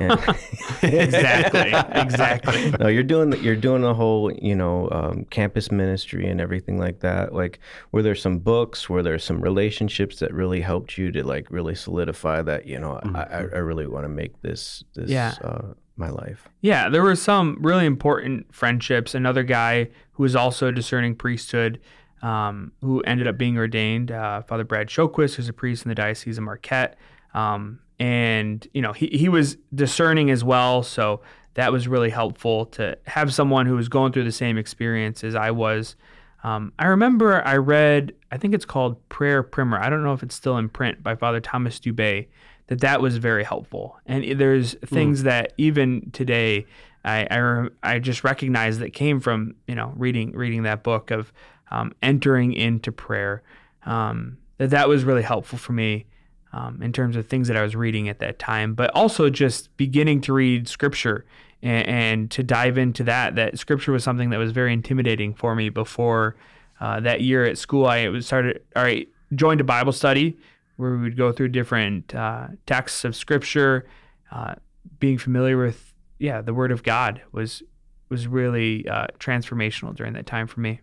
Exactly, 0.82 1.72
exactly. 2.02 2.72
no, 2.80 2.88
you're 2.88 3.04
doing 3.04 3.30
the, 3.32 3.38
you're 3.40 3.56
doing 3.56 3.82
the 3.82 3.94
whole 3.94 4.32
you 4.32 4.56
know 4.56 4.90
um, 4.92 5.26
campus 5.30 5.72
ministry 5.72 6.28
and 6.28 6.40
everything 6.42 6.78
like 6.80 7.00
that. 7.02 7.34
Like, 7.34 7.60
were 7.92 8.02
there 8.02 8.16
some 8.16 8.40
books? 8.40 8.90
Were 8.90 9.04
there 9.04 9.20
some 9.20 9.42
relationships 9.42 10.20
that 10.20 10.34
really 10.34 10.62
helped 10.62 10.98
you 10.98 11.12
to 11.12 11.24
like 11.26 11.50
really 11.52 11.76
solidify 11.76 12.42
that 12.44 12.66
you 12.68 12.80
know 12.80 13.00
I, 13.16 13.20
I 13.20 13.38
I 13.40 13.60
really 13.60 13.88
want 13.88 14.06
to 14.06 14.10
make 14.10 14.42
this 14.42 14.84
this 14.96 15.10
Yeah. 15.10 15.34
uh, 15.44 15.74
my 15.98 16.10
life. 16.10 16.48
Yeah, 16.62 16.90
there 16.90 17.02
were 17.02 17.16
some 17.16 17.58
really 17.62 17.86
important 17.86 18.54
friendships. 18.54 19.16
Another 19.16 19.44
guy 19.44 19.90
who 20.14 20.24
was 20.24 20.36
also 20.36 20.72
discerning 20.72 21.16
priesthood, 21.16 21.80
um, 22.22 22.72
who 22.82 23.02
ended 23.02 23.28
up 23.28 23.38
being 23.38 23.58
ordained, 23.58 24.12
uh, 24.12 24.42
Father 24.44 24.64
Brad 24.64 24.88
Shoquist, 24.88 25.36
who's 25.36 25.50
a 25.50 25.54
priest 25.54 25.86
in 25.86 25.90
the 25.90 25.96
Diocese 25.96 26.38
of 26.38 26.44
Marquette. 26.44 26.98
Um, 27.34 27.80
and, 28.00 28.68
you 28.74 28.82
know, 28.82 28.94
he, 28.94 29.08
he 29.08 29.30
was 29.30 29.58
discerning 29.74 30.30
as 30.30 30.44
well. 30.44 30.84
So 30.84 31.22
that 31.54 31.72
was 31.72 31.88
really 31.88 32.10
helpful 32.10 32.66
to 32.68 32.98
have 33.08 33.34
someone 33.34 33.66
who 33.66 33.76
was 33.76 33.88
going 33.88 34.12
through 34.12 34.26
the 34.26 34.32
same 34.32 34.58
experience 34.58 35.24
as 35.24 35.36
I 35.36 35.52
was. 35.52 35.96
Um, 36.44 36.74
I 36.78 36.88
remember 36.88 37.42
I 37.46 37.56
read, 37.58 38.14
I 38.32 38.38
think 38.38 38.54
it's 38.54 38.66
called 38.66 39.08
Prayer 39.10 39.42
Primer. 39.42 39.80
I 39.80 39.90
don't 39.90 40.04
know 40.04 40.14
if 40.14 40.22
it's 40.22 40.36
still 40.36 40.58
in 40.58 40.70
print 40.70 41.02
by 41.02 41.16
Father 41.16 41.40
Thomas 41.40 41.80
Dubay. 41.80 42.28
That 42.68 42.82
that 42.82 43.02
was 43.02 43.18
very 43.18 43.44
helpful, 43.44 44.00
and 44.08 44.40
there's 44.40 44.74
things 44.86 45.24
that 45.24 45.54
even 45.58 46.10
today 46.12 46.66
I 47.04 47.28
I, 47.30 47.68
I 47.84 48.00
just 48.00 48.24
recognize 48.24 48.80
that 48.80 48.94
came 48.94 49.20
from 49.20 49.56
you 49.68 49.76
know 49.76 49.94
reading 49.96 50.32
reading 50.32 50.64
that 50.64 50.84
book 50.84 51.12
of 51.12 51.32
um, 51.72 51.94
entering 52.02 52.54
into 52.54 52.92
prayer. 52.92 53.44
Um, 53.86 54.38
that 54.58 54.72
that 54.72 54.90
was 54.90 55.04
really 55.04 55.22
helpful 55.22 55.58
for 55.58 55.74
me 55.74 56.06
um, 56.54 56.82
in 56.82 56.92
terms 56.92 57.16
of 57.16 57.28
things 57.28 57.48
that 57.50 57.58
I 57.58 57.62
was 57.62 57.76
reading 57.76 58.10
at 58.10 58.20
that 58.20 58.40
time, 58.40 58.74
but 58.74 58.90
also 58.96 59.30
just 59.30 59.76
beginning 59.78 60.22
to 60.22 60.34
read 60.34 60.68
scripture 60.68 61.26
and, 61.62 61.88
and 61.88 62.32
to 62.32 62.44
dive 62.44 62.78
into 62.78 63.04
that. 63.04 63.36
That 63.36 63.60
scripture 63.60 63.92
was 63.92 64.04
something 64.04 64.30
that 64.32 64.40
was 64.40 64.52
very 64.52 64.74
intimidating 64.74 65.34
for 65.34 65.56
me 65.56 65.70
before 65.70 66.36
uh, 66.80 67.00
that 67.02 67.22
year 67.22 67.46
at 67.46 67.58
school. 67.58 67.86
I 67.86 68.08
was 68.08 68.26
started. 68.26 68.64
All 68.76 68.84
right, 68.84 69.08
joined 69.36 69.62
a 69.62 69.66
Bible 69.66 69.92
study 69.92 70.38
where 70.78 70.92
we 70.92 70.98
would 70.98 71.18
go 71.18 71.32
through 71.32 71.50
different 71.50 72.14
uh, 72.14 72.48
texts 72.66 73.06
of 73.06 73.16
scripture. 73.16 73.88
Uh, 74.32 74.56
being 75.00 75.18
familiar 75.18 75.58
with 75.58 75.94
yeah 76.20 76.42
the 76.42 76.54
Word 76.54 76.72
of 76.72 76.84
God 76.84 77.22
was 77.32 77.64
was 78.10 78.28
really 78.28 78.88
uh, 78.88 79.08
transformational 79.20 79.96
during 79.96 80.14
that 80.14 80.26
time 80.26 80.48
for 80.48 80.60
me. 80.60 80.82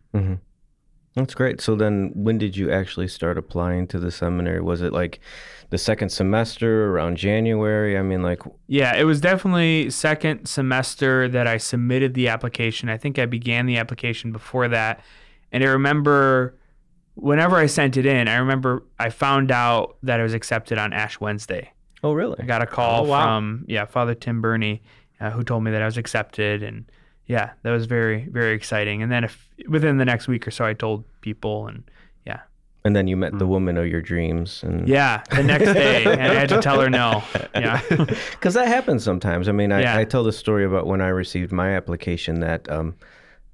That's 1.14 1.34
great. 1.34 1.60
So 1.60 1.74
then, 1.74 2.10
when 2.14 2.38
did 2.38 2.56
you 2.56 2.70
actually 2.70 3.08
start 3.08 3.36
applying 3.36 3.86
to 3.88 3.98
the 3.98 4.10
seminary? 4.10 4.62
Was 4.62 4.80
it 4.80 4.94
like 4.94 5.20
the 5.68 5.76
second 5.76 6.08
semester 6.08 6.90
around 6.90 7.18
January? 7.18 7.98
I 7.98 8.02
mean, 8.02 8.22
like, 8.22 8.40
Yeah, 8.66 8.96
it 8.96 9.04
was 9.04 9.20
definitely 9.20 9.90
second 9.90 10.46
semester 10.46 11.28
that 11.28 11.46
I 11.46 11.58
submitted 11.58 12.14
the 12.14 12.28
application. 12.28 12.88
I 12.88 12.96
think 12.96 13.18
I 13.18 13.26
began 13.26 13.66
the 13.66 13.76
application 13.76 14.32
before 14.32 14.68
that. 14.68 15.04
And 15.50 15.62
I 15.62 15.66
remember 15.68 16.56
whenever 17.14 17.56
I 17.56 17.66
sent 17.66 17.96
it 17.96 18.06
in, 18.06 18.28
I 18.28 18.36
remember 18.36 18.82
I 18.98 19.10
found 19.10 19.50
out 19.50 19.96
that 20.02 20.20
it 20.20 20.22
was 20.22 20.34
accepted 20.34 20.78
on 20.78 20.92
Ash 20.92 21.20
Wednesday. 21.20 21.72
oh, 22.04 22.12
really? 22.12 22.36
I 22.40 22.44
got 22.46 22.62
a 22.62 22.66
call 22.66 23.06
Oh, 23.06 23.08
wow. 23.08 23.24
from 23.26 23.64
yeah, 23.68 23.84
Father 23.84 24.14
Tim 24.14 24.40
Birney, 24.40 24.82
uh, 25.20 25.30
who 25.30 25.42
told 25.44 25.62
me 25.64 25.70
that 25.70 25.82
I 25.82 25.84
was 25.86 25.96
accepted 25.96 26.62
and 26.62 26.84
yeah, 27.26 27.50
that 27.62 27.70
was 27.70 27.86
very 27.86 28.26
very 28.30 28.54
exciting. 28.54 29.02
And 29.02 29.10
then 29.12 29.24
if 29.24 29.48
within 29.68 29.96
the 29.98 30.04
next 30.04 30.26
week 30.28 30.46
or 30.46 30.50
so 30.50 30.64
I 30.64 30.74
told 30.74 31.04
people 31.20 31.68
and 31.68 31.84
yeah. 32.26 32.40
And 32.84 32.96
then 32.96 33.06
you 33.06 33.16
met 33.16 33.38
the 33.38 33.46
woman 33.46 33.78
of 33.78 33.86
your 33.86 34.02
dreams, 34.02 34.62
and 34.64 34.88
Yeah, 34.88 35.22
the 35.30 35.44
next 35.44 35.72
day 35.72 36.02
and 36.04 36.20
I 36.20 36.34
had 36.34 36.48
to 36.48 36.60
tell 36.60 36.80
her 36.80 36.90
no. 36.90 37.22
Yeah. 37.54 37.80
because 38.32 38.54
that 38.54 38.66
happens 38.66 39.04
sometimes. 39.04 39.48
I 39.48 39.52
mean, 39.52 39.70
I, 39.70 39.82
Yeah. 39.82 39.96
I 39.96 40.04
tell 40.04 40.24
the 40.24 40.32
story 40.32 40.64
about 40.64 40.86
when 40.88 41.00
I 41.00 41.08
received 41.08 41.52
my 41.52 41.76
application 41.76 42.40
that 42.40 42.68
um, 42.68 42.96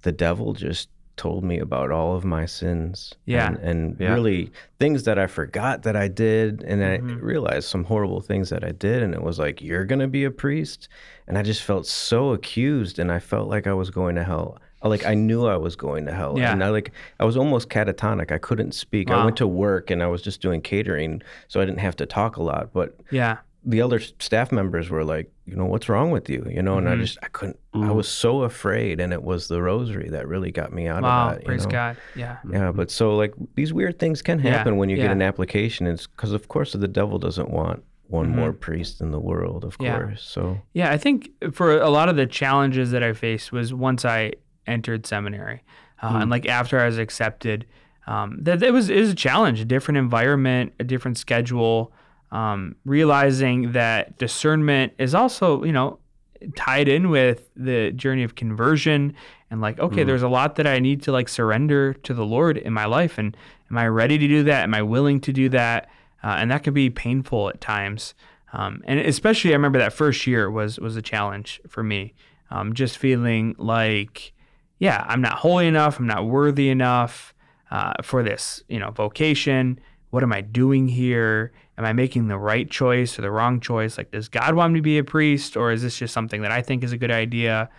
the 0.02 0.12
devil 0.12 0.54
just 0.54 0.88
told 1.18 1.44
me 1.44 1.58
about 1.58 1.90
all 1.90 2.14
of 2.16 2.24
my 2.24 2.46
sins. 2.46 3.14
Yeah. 3.26 3.48
and, 3.48 3.56
and 3.58 3.96
Yeah. 4.00 4.14
really 4.14 4.50
things 4.78 5.02
that 5.04 5.18
I 5.18 5.26
forgot 5.26 5.82
that 5.82 5.96
I 5.96 6.08
did, 6.08 6.62
and 6.62 6.82
I 6.82 6.98
Mm-hmm. 6.98 7.18
realized 7.24 7.68
some 7.68 7.84
horrible 7.84 8.20
things 8.20 8.48
that 8.50 8.64
I 8.64 8.72
did, 8.72 9.02
and 9.02 9.12
it 9.14 9.22
was 9.22 9.38
like, 9.38 9.60
"You're 9.60 9.84
gonna 9.84 10.08
be 10.08 10.24
a 10.24 10.30
priest," 10.30 10.88
and 11.26 11.36
I 11.36 11.42
just 11.42 11.62
felt 11.62 11.86
so 11.86 12.30
accused, 12.32 12.98
and 12.98 13.12
I 13.12 13.18
felt 13.18 13.48
like 13.48 13.66
I 13.66 13.74
was 13.74 13.90
going 13.90 14.14
to 14.16 14.24
hell. 14.24 14.58
Like 14.82 15.04
I 15.04 15.14
knew 15.14 15.44
I 15.46 15.56
was 15.56 15.74
going 15.74 16.06
to 16.06 16.12
hell, 16.12 16.34
Yeah. 16.38 16.52
and 16.52 16.62
I 16.62 16.68
like 16.70 16.92
I 17.18 17.24
was 17.24 17.36
almost 17.36 17.68
catatonic. 17.68 18.30
I 18.30 18.38
couldn't 18.38 18.72
speak. 18.74 19.10
I 19.10 19.24
went 19.24 19.36
to 19.38 19.46
work, 19.48 19.90
and 19.90 20.02
I 20.02 20.06
was 20.06 20.22
just 20.22 20.40
doing 20.40 20.60
catering, 20.60 21.20
so 21.48 21.60
I 21.60 21.64
didn't 21.64 21.80
have 21.80 21.96
to 21.96 22.06
talk 22.06 22.36
a 22.36 22.42
lot, 22.44 22.72
but 22.72 22.94
Yeah. 23.10 23.38
The 23.64 23.82
other 23.82 23.98
staff 23.98 24.52
members 24.52 24.88
were 24.88 25.04
like, 25.04 25.30
you 25.44 25.56
know, 25.56 25.64
what's 25.66 25.88
wrong 25.88 26.10
with 26.10 26.28
you? 26.30 26.46
You 26.48 26.62
know, 26.62 26.78
and 26.78 26.88
I 26.88 26.92
Mm-hmm. 26.92 27.02
just 27.02 27.18
I 27.22 27.28
couldn't. 27.28 27.58
I 27.74 27.90
was 27.90 28.08
so 28.08 28.42
afraid, 28.42 28.98
and 29.00 29.12
it 29.12 29.22
was 29.22 29.48
the 29.48 29.60
rosary 29.62 30.08
that 30.10 30.26
really 30.26 30.50
got 30.50 30.72
me 30.72 30.86
out 30.88 31.02
Wow, 31.02 31.28
of 31.28 31.34
that. 31.34 31.42
you 31.42 31.46
praise 31.46 31.64
know? 31.64 31.70
God. 31.72 31.96
Yeah. 32.14 32.38
Yeah, 32.50 32.72
but 32.72 32.90
so 32.90 33.16
like 33.16 33.34
these 33.54 33.72
weird 33.72 33.98
things 33.98 34.22
can 34.22 34.38
Yeah, 34.40 34.52
happen 34.58 34.76
when 34.78 34.88
you 34.88 34.96
yeah. 34.96 35.04
get 35.04 35.12
an 35.12 35.22
application. 35.22 35.86
It's 35.86 36.06
because 36.06 36.32
of 36.32 36.48
course 36.48 36.72
the 36.72 36.88
devil 36.88 37.18
doesn't 37.18 37.50
want 37.50 37.84
one 38.08 38.30
more 38.30 38.52
priest 38.54 39.00
in 39.02 39.10
the 39.10 39.20
world, 39.20 39.64
of 39.64 39.74
Mm-hmm. 39.74 39.84
Yeah. 39.84 39.98
course. 39.98 40.22
So 40.22 40.58
Yeah, 40.72 40.90
I 40.90 40.96
think 40.98 41.30
for 41.52 41.78
a 41.78 41.90
lot 41.90 42.08
of 42.08 42.16
the 42.16 42.26
challenges 42.26 42.90
that 42.92 43.02
I 43.02 43.12
faced 43.12 43.52
was 43.52 43.74
once 43.74 44.04
I 44.04 44.32
entered 44.66 45.06
seminary, 45.06 45.62
uh, 46.02 46.18
and 46.22 46.30
like 46.30 46.46
after 46.46 46.78
I 46.80 46.86
was 46.86 46.98
accepted, 46.98 47.66
um, 48.06 48.38
that 48.42 48.62
it 48.62 48.72
was 48.72 48.88
it 48.88 49.00
was 49.00 49.10
a 49.10 49.14
challenge, 49.14 49.60
a 49.60 49.64
different 49.64 49.98
environment, 49.98 50.72
a 50.80 50.84
different 50.84 51.18
schedule. 51.18 51.92
Um, 52.30 52.76
realizing 52.84 53.72
that 53.72 54.18
discernment 54.18 54.92
is 54.98 55.14
also 55.14 55.64
you 55.64 55.72
know 55.72 55.98
tied 56.56 56.86
in 56.88 57.08
with 57.08 57.48
the 57.56 57.90
journey 57.92 58.22
of 58.22 58.34
conversion 58.34 59.14
and 59.50 59.60
like 59.60 59.80
okay 59.80 60.02
there's 60.04 60.22
a 60.22 60.28
lot 60.28 60.54
that 60.56 60.66
i 60.66 60.78
need 60.78 61.02
to 61.02 61.10
like 61.10 61.28
surrender 61.28 61.94
to 61.94 62.14
the 62.14 62.24
lord 62.24 62.56
in 62.58 62.72
my 62.72 62.84
life 62.84 63.18
and 63.18 63.36
am 63.70 63.78
i 63.78 63.88
ready 63.88 64.18
to 64.18 64.28
do 64.28 64.44
that 64.44 64.62
am 64.62 64.74
i 64.74 64.82
willing 64.82 65.20
to 65.20 65.32
do 65.32 65.48
that 65.48 65.88
uh, 66.22 66.36
and 66.38 66.50
that 66.50 66.62
can 66.62 66.74
be 66.74 66.90
painful 66.90 67.48
at 67.48 67.60
times 67.60 68.14
Um, 68.52 68.82
and 68.86 68.98
especially, 69.00 69.50
I 69.50 69.56
remember 69.56 69.78
that 69.78 69.92
first 69.92 70.26
year 70.26 70.50
was 70.50 70.78
was 70.78 70.96
a 70.96 71.02
challenge 71.02 71.60
for 71.68 71.82
me. 71.82 72.14
Um, 72.50 72.72
just 72.72 72.96
feeling 72.98 73.54
like, 73.58 74.32
yeah, 74.78 75.04
I'm 75.06 75.20
not 75.20 75.34
holy 75.34 75.66
enough. 75.66 75.98
I'm 75.98 76.06
not 76.06 76.24
worthy 76.26 76.70
enough 76.70 77.34
uh, 77.70 77.92
for 78.02 78.22
this, 78.22 78.62
you 78.68 78.78
know, 78.78 78.90
vocation. 78.90 79.78
What 80.10 80.22
am 80.22 80.32
I 80.32 80.40
doing 80.40 80.88
here? 80.88 81.52
Am 81.78 81.84
I 81.84 81.94
making 81.94 82.28
the 82.28 82.36
right 82.36 82.68
choice 82.68 83.18
or 83.18 83.22
the 83.22 83.30
wrong 83.30 83.60
choice? 83.60 83.96
Like, 83.96 84.10
does 84.10 84.28
God 84.28 84.54
want 84.54 84.74
me 84.74 84.80
to 84.80 84.82
be 84.82 84.98
a 84.98 85.04
priest, 85.04 85.56
or 85.56 85.72
is 85.72 85.80
this 85.80 85.96
just 85.96 86.12
something 86.12 86.42
that 86.42 86.50
I 86.50 86.60
think 86.60 86.84
is 86.84 86.92
a 86.92 86.98
good 86.98 87.10
idea? 87.10 87.70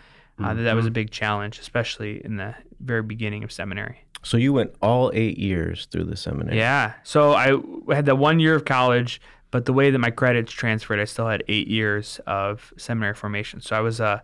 Uh, 0.41 0.53
that, 0.53 0.61
that 0.61 0.75
was 0.75 0.85
a 0.85 0.91
big 0.91 1.11
challenge, 1.11 1.59
especially 1.59 2.23
in 2.23 2.37
the 2.37 2.55
very 2.79 3.03
beginning 3.03 3.43
of 3.43 3.51
seminary. 3.51 4.05
So 4.23 4.37
you 4.37 4.53
went 4.53 4.73
all 4.81 5.11
eight 5.13 5.37
years 5.37 5.87
through 5.91 6.05
the 6.05 6.15
seminary. 6.15 6.57
Yeah. 6.57 6.93
So 7.03 7.33
I 7.33 7.59
had 7.93 8.05
that 8.05 8.15
one 8.15 8.39
year 8.39 8.55
of 8.55 8.63
college, 8.63 9.19
but 9.51 9.65
the 9.65 9.73
way 9.73 9.91
that 9.91 9.99
my 9.99 10.11
credits 10.11 10.53
transferred, 10.53 10.99
I 10.99 11.03
still 11.03 11.27
had 11.27 11.43
eight 11.49 11.67
years 11.67 12.21
of 12.25 12.73
seminary 12.77 13.15
formation. 13.15 13.59
So 13.59 13.75
I 13.75 13.81
was 13.81 13.99
a 13.99 14.23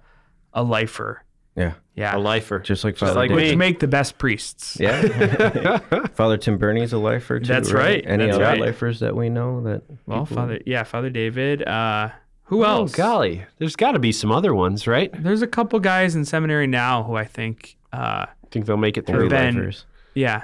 a 0.54 0.64
lifer. 0.64 1.22
Yeah. 1.56 1.74
Yeah. 1.96 2.16
A 2.16 2.20
lifer. 2.20 2.60
Just 2.60 2.84
like 2.84 2.98
Father 2.98 3.14
like 3.14 3.30
David. 3.30 3.44
which 3.44 3.52
me. 3.52 3.56
make 3.56 3.80
the 3.80 3.88
best 3.88 4.18
priests. 4.18 4.78
Yeah. 4.80 5.78
Father 6.16 6.38
Tim 6.38 6.58
Birney's 6.58 6.92
a 6.94 6.98
lifer 6.98 7.40
too. 7.40 7.46
That's 7.48 7.72
right. 7.72 8.04
Any 8.06 8.26
That's 8.26 8.36
other 8.36 8.44
right. 8.46 8.60
lifers 8.60 9.00
that 9.00 9.16
we 9.16 9.30
know 9.30 9.62
that 9.62 9.84
Well, 10.06 10.26
people- 10.26 10.36
Father, 10.36 10.60
yeah, 10.66 10.84
Father 10.84 11.10
David. 11.10 11.66
Uh, 11.68 12.10
who 12.46 12.64
Oh, 12.66 12.82
else? 12.82 12.94
golly. 12.96 13.46
There's 13.58 13.76
got 13.76 13.94
to 13.94 14.00
be 14.00 14.12
some 14.12 14.32
other 14.32 14.54
ones, 14.54 14.86
right? 14.88 15.10
There's 15.24 15.42
a 15.42 15.48
couple 15.48 15.80
guys 15.80 16.16
in 16.16 16.26
seminary 16.26 16.68
now 16.68 17.04
who 17.04 17.16
I 17.16 17.24
think, 17.26 17.78
uh, 17.94 18.26
think 18.52 18.66
they'll 18.66 18.78
make 18.78 18.98
it 18.98 19.06
three 19.08 19.16
through. 19.16 19.30
Ben- 19.30 19.56
lifers. 19.56 19.86
yeah, 20.14 20.44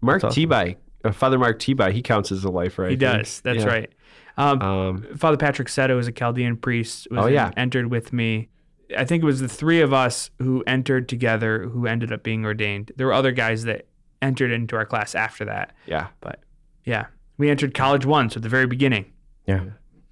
Mark 0.00 0.22
That's 0.22 0.32
awesome. 0.32 0.34
T-By, 0.42 0.76
uh, 1.04 1.12
Father 1.12 1.38
Mark 1.38 1.58
T-By, 1.58 1.90
he 1.92 2.00
counts 2.02 2.30
as 2.32 2.44
a 2.44 2.50
lifer, 2.50 2.84
I 2.84 2.90
he 2.90 2.96
think. 2.96 3.00
does. 3.00 3.40
That's 3.42 3.64
Yeah. 3.64 3.66
right. 3.66 3.92
Um, 4.38 4.62
Um, 4.62 5.06
Father 5.16 5.36
Patrick 5.36 5.68
Seto 5.68 5.98
is 5.98 6.06
a 6.06 6.12
Chaldean 6.12 6.56
priest. 6.56 7.08
Was 7.10 7.24
Oh, 7.24 7.26
in- 7.26 7.34
yeah. 7.34 7.50
entered 7.56 7.90
with 7.90 8.12
me. 8.12 8.48
I 8.96 9.04
think 9.04 9.22
it 9.22 9.26
was 9.26 9.40
the 9.40 9.48
three 9.48 9.80
of 9.80 9.92
us 9.92 10.30
who 10.38 10.62
entered 10.66 11.08
together 11.08 11.64
who 11.68 11.86
ended 11.86 12.12
up 12.12 12.22
being 12.22 12.44
ordained. 12.44 12.92
There 12.96 13.06
were 13.06 13.12
other 13.12 13.32
guys 13.32 13.64
that 13.64 13.86
entered 14.22 14.50
into 14.50 14.76
our 14.76 14.86
class 14.86 15.14
after 15.14 15.44
that. 15.46 15.72
yeah. 15.86 16.08
But 16.20 16.40
yeah, 16.84 17.06
we 17.38 17.50
entered 17.50 17.74
college 17.74 18.06
once 18.06 18.36
at 18.36 18.42
the 18.42 18.48
very 18.48 18.66
beginning. 18.66 19.06
Yeah. 19.46 19.64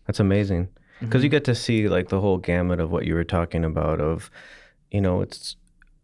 That's 0.06 0.20
amazing. 0.20 0.68
Because 1.00 1.18
Mm-hmm. 1.20 1.24
you 1.24 1.28
get 1.30 1.44
to 1.44 1.54
see 1.54 1.88
like 1.88 2.08
the 2.08 2.20
whole 2.20 2.38
gamut 2.38 2.80
of 2.80 2.90
what 2.90 3.04
you 3.04 3.14
were 3.14 3.24
talking 3.24 3.64
about 3.64 4.00
of, 4.00 4.30
you 4.90 5.00
know, 5.00 5.20
it's 5.22 5.56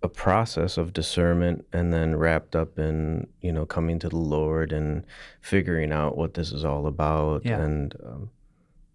a 0.03 0.09
process 0.09 0.79
of 0.79 0.93
discernment 0.93 1.65
and 1.73 1.93
then 1.93 2.17
wrapped 2.17 2.57
up 2.57 2.79
in, 2.79 3.27
you 3.41 3.53
know, 3.53 3.67
coming 3.67 3.99
to 3.99 4.09
the 4.09 4.17
Lord 4.17 4.73
and 4.73 5.05
figuring 5.41 5.93
out 5.93 6.17
what 6.17 6.35
this 6.35 6.53
is 6.53 6.65
all 6.65 6.87
about. 6.87 7.45
Yeah. 7.45 7.61
And 7.61 7.95
um, 8.05 8.31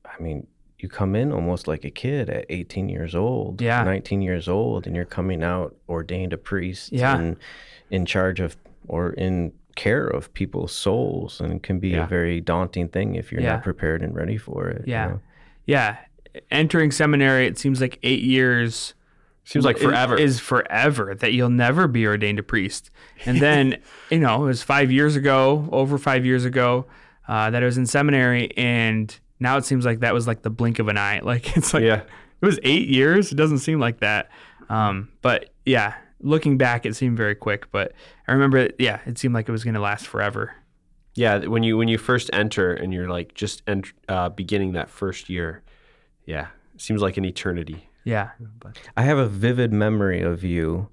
I 0.05 0.21
mean, 0.21 0.47
you 0.79 0.89
come 0.89 1.15
in 1.15 1.31
almost 1.31 1.67
like 1.67 1.85
a 1.85 1.89
kid 1.89 2.29
at 2.29 2.45
18 2.49 2.89
years 2.89 3.15
old, 3.15 3.61
Yeah. 3.61 3.83
19 3.83 4.21
years 4.21 4.47
old, 4.47 4.85
and 4.87 4.95
you're 4.95 5.05
coming 5.05 5.41
out 5.43 5.75
ordained 5.87 6.33
a 6.33 6.37
priest 6.37 6.91
Yeah. 6.91 7.17
and 7.17 7.37
in 7.89 8.05
charge 8.05 8.39
of 8.39 8.57
or 8.87 9.11
in 9.13 9.51
care 9.75 10.05
of 10.07 10.33
people's 10.33 10.71
souls 10.71 11.41
and 11.41 11.51
it 11.53 11.63
can 11.63 11.79
be 11.79 11.89
Yeah. 11.89 12.03
a 12.05 12.07
very 12.07 12.39
daunting 12.39 12.87
thing 12.89 13.15
if 13.15 13.31
you're 13.31 13.41
Yeah. 13.41 13.53
not 13.53 13.63
prepared 13.63 14.01
and 14.01 14.15
ready 14.15 14.37
for 14.37 14.67
it. 14.69 14.85
you 14.87 14.91
Yeah. 14.93 15.07
know? 15.07 15.19
Yeah. 15.65 15.97
Entering 16.51 16.91
seminary, 16.91 17.45
it 17.47 17.57
seems 17.57 17.81
like 17.81 17.97
eight 18.03 18.21
years 18.21 18.93
Seems 19.45 19.63
like 19.65 19.77
forever. 19.77 20.15
is 20.17 20.39
forever 20.39 21.13
that 21.15 21.33
you'll 21.33 21.49
never 21.49 21.87
be 21.87 22.05
ordained 22.07 22.39
a 22.39 22.43
priest. 22.43 22.89
And 23.25 23.39
then, 23.39 23.77
you 24.09 24.19
know, 24.19 24.43
it 24.43 24.47
was 24.47 24.63
five 24.63 24.91
years 24.91 25.15
ago, 25.15 25.69
over 25.71 25.97
five 25.97 26.25
years 26.25 26.45
ago, 26.45 26.85
uh, 27.27 27.49
that 27.49 27.61
I 27.61 27.65
was 27.65 27.77
in 27.77 27.85
seminary, 27.85 28.51
and 28.57 29.17
now 29.39 29.57
it 29.57 29.65
seems 29.65 29.85
like 29.85 29.99
that 29.99 30.13
was 30.13 30.27
like 30.27 30.41
the 30.41 30.49
blink 30.49 30.79
of 30.79 30.87
an 30.87 30.97
eye. 30.97 31.19
Like 31.23 31.55
it's 31.57 31.73
like 31.73 31.83
yeah. 31.83 32.01
it 32.41 32.45
was 32.45 32.59
eight 32.63 32.87
years. 32.87 33.31
It 33.31 33.35
doesn't 33.35 33.59
seem 33.59 33.79
like 33.79 33.99
that. 33.99 34.29
Um, 34.69 35.09
but 35.21 35.49
yeah, 35.65 35.95
looking 36.19 36.57
back, 36.57 36.85
it 36.85 36.95
seemed 36.95 37.17
very 37.17 37.35
quick. 37.35 37.71
But 37.71 37.93
I 38.27 38.33
remember, 38.33 38.69
yeah, 38.79 38.99
it 39.05 39.17
seemed 39.17 39.33
like 39.33 39.47
it 39.47 39.51
was 39.51 39.63
going 39.63 39.73
to 39.75 39.79
last 39.79 40.07
forever. 40.07 40.55
Yeah, 41.15 41.45
when 41.45 41.63
you 41.63 41.77
when 41.77 41.87
you 41.87 41.97
first 41.97 42.29
enter 42.33 42.73
and 42.73 42.93
you're 42.93 43.09
like 43.09 43.33
just 43.33 43.61
ent- 43.67 43.93
uh, 44.09 44.29
beginning 44.29 44.73
that 44.73 44.89
first 44.89 45.29
year, 45.29 45.63
yeah, 46.25 46.47
it 46.73 46.81
seems 46.81 47.01
like 47.01 47.15
an 47.17 47.23
eternity. 47.25 47.89
Yeah. 48.03 48.31
I 48.95 49.01
have 49.03 49.17
a 49.17 49.27
vivid 49.27 49.73
memory 49.73 50.21
of 50.21 50.43
you 50.43 50.89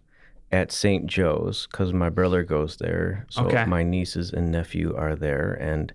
at 0.50 0.72
St. 0.72 1.06
Joe's 1.06 1.66
because 1.70 1.92
my 1.92 2.08
brother 2.08 2.42
goes 2.42 2.76
there. 2.76 3.26
So 3.30 3.44
Okay. 3.46 3.64
my 3.66 3.82
nieces 3.82 4.32
and 4.32 4.50
nephew 4.50 4.94
are 4.96 5.14
there, 5.16 5.52
and 5.60 5.92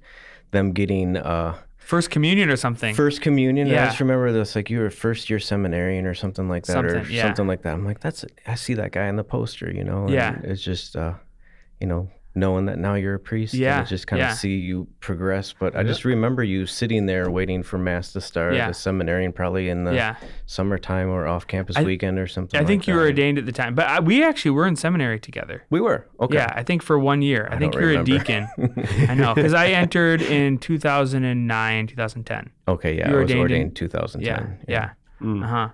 them 0.51 0.73
getting 0.73 1.17
uh, 1.17 1.55
First 1.87 2.09
communion 2.11 2.49
or 2.49 2.57
something. 2.57 2.93
first 2.95 3.21
communion. 3.21 3.67
Yeah. 3.67 3.83
I 3.83 3.85
just 3.87 3.99
remember 4.01 4.31
this 4.33 4.55
like 4.57 4.69
you 4.69 4.79
were 4.79 4.87
a 4.87 4.91
first 4.91 5.29
year 5.29 5.39
seminarian 5.39 6.05
or 6.05 6.13
something 6.13 6.49
like 6.49 6.65
that, 6.65 6.83
or 6.85 6.89
Something, 6.95 7.15
yeah. 7.15 7.23
something 7.27 7.47
like 7.47 7.61
that. 7.63 7.73
I'm 7.75 7.85
like, 7.85 8.01
that's 8.01 8.25
I 8.45 8.55
see 8.55 8.73
that 8.73 8.91
guy 8.91 9.07
in 9.07 9.15
the 9.15 9.23
poster, 9.23 9.71
you 9.71 9.85
know. 9.85 10.01
and 10.03 10.09
Yeah. 10.13 10.37
it's 10.43 10.61
just 10.61 10.95
uh, 10.97 11.13
you 11.79 11.87
know 11.87 12.09
knowing 12.37 12.65
that 12.67 12.77
now 12.77 12.93
you're 12.93 13.15
a 13.15 13.19
priest. 13.19 13.53
and 13.53 13.61
Yeah, 13.63 13.81
it's 13.81 13.89
just 13.89 14.05
kind 14.07 14.21
of 14.21 14.33
see 14.33 14.55
you 14.55 14.87
progress. 14.99 15.53
But 15.53 15.75
I 15.75 15.83
just 15.83 16.05
remember 16.05 16.43
you 16.43 16.65
sitting 16.65 17.05
there 17.07 17.29
waiting 17.31 17.63
for 17.63 17.77
mass 17.77 18.13
to 18.13 18.21
start. 18.21 18.53
Yeah. 18.53 18.67
The 18.67 18.73
seminarian 18.73 19.33
probably 19.33 19.69
in 19.69 19.83
the 19.83 19.93
yeah. 19.93 20.15
summertime 20.45 21.09
or 21.09 21.27
off 21.27 21.47
campus 21.47 21.75
I- 21.77 21.83
weekend 21.83 22.19
or 22.19 22.27
something. 22.27 22.59
I 22.59 22.63
think 22.63 22.81
like 22.83 22.87
you 22.87 22.93
that. 22.93 22.99
were 22.99 23.05
ordained 23.07 23.37
at 23.37 23.45
the 23.45 23.51
time, 23.51 23.73
but 23.75 23.87
I, 23.87 23.99
we 23.99 24.23
actually 24.23 24.51
were 24.51 24.67
in 24.67 24.75
seminary 24.75 25.19
together. 25.19 25.63
We 25.69 25.81
were 25.81 26.07
okay. 26.19 26.35
Yeah, 26.35 26.53
I 26.55 26.63
think 26.63 26.83
for 26.83 26.99
one 26.99 27.21
year. 27.21 27.47
I, 27.51 27.57
think 27.57 27.73
don't 27.73 27.81
you 27.81 27.87
were 27.95 28.01
a 28.01 28.03
deacon. 28.03 28.47
I 29.09 29.15
know 29.15 29.33
because 29.33 29.53
I 29.53 29.67
entered 29.69 30.21
in 30.21 30.57
2009, 30.59 31.87
2010. 31.87 32.49
Okay, 32.67 32.97
yeah, 32.97 33.09
You 33.09 33.15
I 33.15 33.19
was 33.19 33.23
ordained 33.23 33.31
in- 33.31 33.41
ordained 33.41 33.75
2010. 33.75 34.57
Yeah, 34.67 34.73
yeah, 35.19 35.25
Mm. 35.25 35.43
uh 35.43 35.47
huh. 35.47 35.69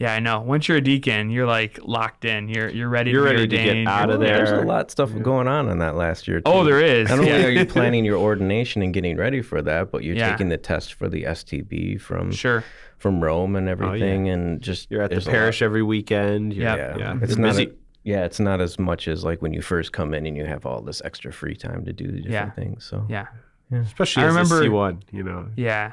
Yeah, 0.00 0.14
I 0.14 0.18
know. 0.18 0.40
Once 0.40 0.66
you're 0.66 0.78
a 0.78 0.80
deacon, 0.80 1.28
you're 1.28 1.46
like 1.46 1.78
locked 1.82 2.24
in. 2.24 2.48
You're 2.48 2.70
you're 2.70 2.88
ready. 2.88 3.10
You're 3.10 3.26
to 3.26 3.30
be 3.32 3.36
ready 3.36 3.48
to 3.48 3.56
get 3.82 3.86
out 3.86 4.08
of 4.08 4.18
there. 4.18 4.38
There's 4.38 4.50
a 4.50 4.62
lot 4.64 4.86
of 4.86 4.90
stuff 4.90 5.10
going 5.22 5.46
on 5.46 5.68
in 5.68 5.78
that 5.80 5.94
last 5.94 6.26
year. 6.26 6.40
Oh, 6.46 6.52
too. 6.52 6.58
Oh, 6.60 6.64
there 6.64 6.80
is. 6.82 7.10
Not 7.10 7.18
only 7.18 7.30
yeah. 7.30 7.44
are 7.44 7.50
you 7.50 7.66
planning 7.76 8.06
your 8.06 8.16
ordination 8.16 8.80
and 8.80 8.94
getting 8.94 9.18
ready 9.18 9.42
for 9.42 9.60
that, 9.60 9.92
but 9.92 10.02
you're 10.02 10.16
Yeah. 10.16 10.30
taking 10.30 10.48
the 10.48 10.56
test 10.56 10.94
for 10.94 11.10
the 11.10 11.24
STB 11.24 12.00
from 12.00 12.32
Sure. 12.32 12.64
from 12.96 13.22
Rome 13.22 13.56
and 13.56 13.68
oh, 13.68 13.72
everything, 13.72 14.30
and 14.30 14.62
just 14.62 14.90
You're 14.90 15.02
at 15.02 15.10
the 15.10 15.20
parish 15.20 15.60
every 15.60 15.82
weekend. 15.82 16.54
You're, 16.54 16.64
Yeah. 16.64 16.96
yeah. 16.96 17.18
it's 17.20 17.32
You're 17.36 17.40
not. 17.46 17.48
busy. 17.50 17.64
A, 17.66 17.70
yeah, 18.02 18.24
it's 18.24 18.40
not 18.40 18.62
as 18.62 18.78
much 18.78 19.06
as 19.06 19.22
like 19.22 19.42
when 19.42 19.52
you 19.52 19.60
first 19.60 19.92
come 19.92 20.14
in 20.14 20.24
and 20.24 20.34
you 20.34 20.46
have 20.46 20.64
all 20.64 20.80
this 20.80 21.02
extra 21.04 21.30
free 21.30 21.54
time 21.54 21.84
to 21.84 21.92
do 21.92 22.06
the 22.06 22.22
different 22.22 22.32
Yeah. 22.32 22.50
things. 22.52 22.86
So 22.86 23.04
Yeah. 23.10 23.26
especially 23.70 24.22
I 24.22 24.28
as 24.28 24.34
remember- 24.34 24.62
a 24.62 24.64
C1, 24.64 25.02
you 25.12 25.22
know. 25.24 25.48
Yeah. 25.56 25.92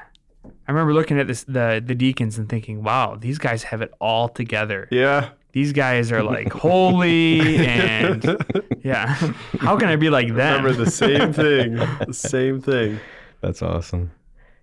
I 0.66 0.72
remember 0.72 0.94
looking 0.94 1.18
at 1.18 1.26
this 1.26 1.44
the 1.44 1.82
the 1.84 1.94
deacons 1.94 2.38
and 2.38 2.48
thinking, 2.48 2.82
"Wow, 2.82 3.16
these 3.18 3.38
guys 3.38 3.62
have 3.64 3.82
it 3.82 3.92
all 4.00 4.28
together. 4.28 4.88
Yeah. 4.90 5.30
These 5.52 5.72
guys 5.72 6.12
are 6.12 6.22
like 6.22 6.52
holy 6.64 7.66
and 7.66 8.36
yeah. 8.84 9.14
How 9.60 9.76
can 9.78 9.88
I 9.88 9.96
be 9.96 10.10
like 10.10 10.28
them?" 10.34 10.64
Remember 10.64 10.72
the 10.84 10.90
same 10.90 11.32
thing. 11.44 11.74
The 11.76 12.12
same 12.12 12.60
thing. 12.60 13.00
that's 13.40 13.62
awesome. 13.62 14.10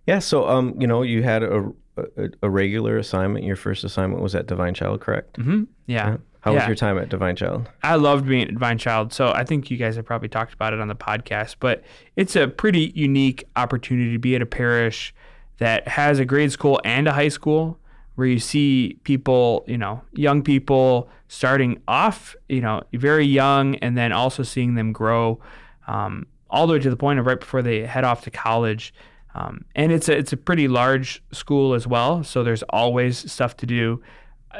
Yeah. 0.08 0.20
So 0.20 0.48
um, 0.48 0.76
you 0.80 0.88
know, 0.88 1.02
you 1.02 1.24
had 1.24 1.44
a 1.44 1.72
a, 1.98 2.30
a 2.44 2.50
regular 2.50 2.98
assignment. 2.98 3.46
Your 3.46 3.56
first 3.56 3.84
assignment 3.84 4.22
was 4.22 4.36
at 4.36 4.48
Divine 4.48 4.74
Child, 4.74 5.02
correct? 5.02 5.38
hmm 5.38 5.64
Yeah. 5.88 6.18
How 6.42 6.54
was 6.54 6.68
your 6.68 6.76
time 6.76 7.00
at 7.00 7.10
Divine 7.10 7.36
Child? 7.36 7.68
I 7.82 7.96
loved 7.96 8.28
being 8.28 8.44
at 8.44 8.50
Divine 8.54 8.78
Child. 8.78 9.12
So 9.14 9.32
I 9.32 9.44
think 9.44 9.72
you 9.72 9.78
guys 9.78 9.96
have 9.96 10.06
probably 10.06 10.28
talked 10.30 10.54
about 10.54 10.74
it 10.74 10.80
on 10.80 10.88
the 10.88 10.96
podcast, 10.96 11.56
but 11.60 11.84
it's 12.16 12.36
a 12.36 12.48
pretty 12.48 12.92
unique 12.94 13.46
opportunity 13.56 14.12
to 14.14 14.20
be 14.20 14.36
at 14.36 14.44
a 14.44 14.46
parish 14.46 15.12
that 15.58 15.88
has 15.88 16.20
a 16.20 16.26
grade 16.26 16.52
school 16.52 16.80
and 16.84 17.08
a 17.08 17.14
high 17.14 17.30
school 17.30 17.80
where 18.16 18.28
you 18.28 18.40
see 18.40 19.00
people, 19.04 19.64
you 19.68 19.78
know, 19.78 20.02
young 20.14 20.42
people 20.42 21.10
starting 21.28 21.82
off, 21.88 22.36
you 22.48 22.62
know, 22.62 22.82
very 22.94 23.26
young 23.26 23.76
and 23.78 23.98
then 23.98 24.12
also 24.12 24.44
seeing 24.44 24.76
them 24.76 24.94
grow 24.94 25.40
um, 25.88 26.26
all 26.50 26.66
the 26.68 26.74
way 26.74 26.80
to 26.80 26.90
the 26.90 26.98
point 26.98 27.20
of 27.20 27.26
right 27.26 27.40
before 27.40 27.62
they 27.62 27.86
head 27.86 28.04
off 28.04 28.24
to 28.24 28.32
college. 28.32 28.94
Um, 29.34 29.66
and 29.76 29.92
it's 29.92 30.08
a, 30.08 30.18
it's 30.18 30.32
a 30.32 30.38
pretty 30.38 30.68
large 30.68 31.22
school 31.34 31.74
as 31.74 31.86
well. 31.86 32.24
So 32.24 32.42
there's 32.42 32.64
always 32.64 33.30
stuff 33.30 33.58
to 33.58 33.66
do 33.66 34.02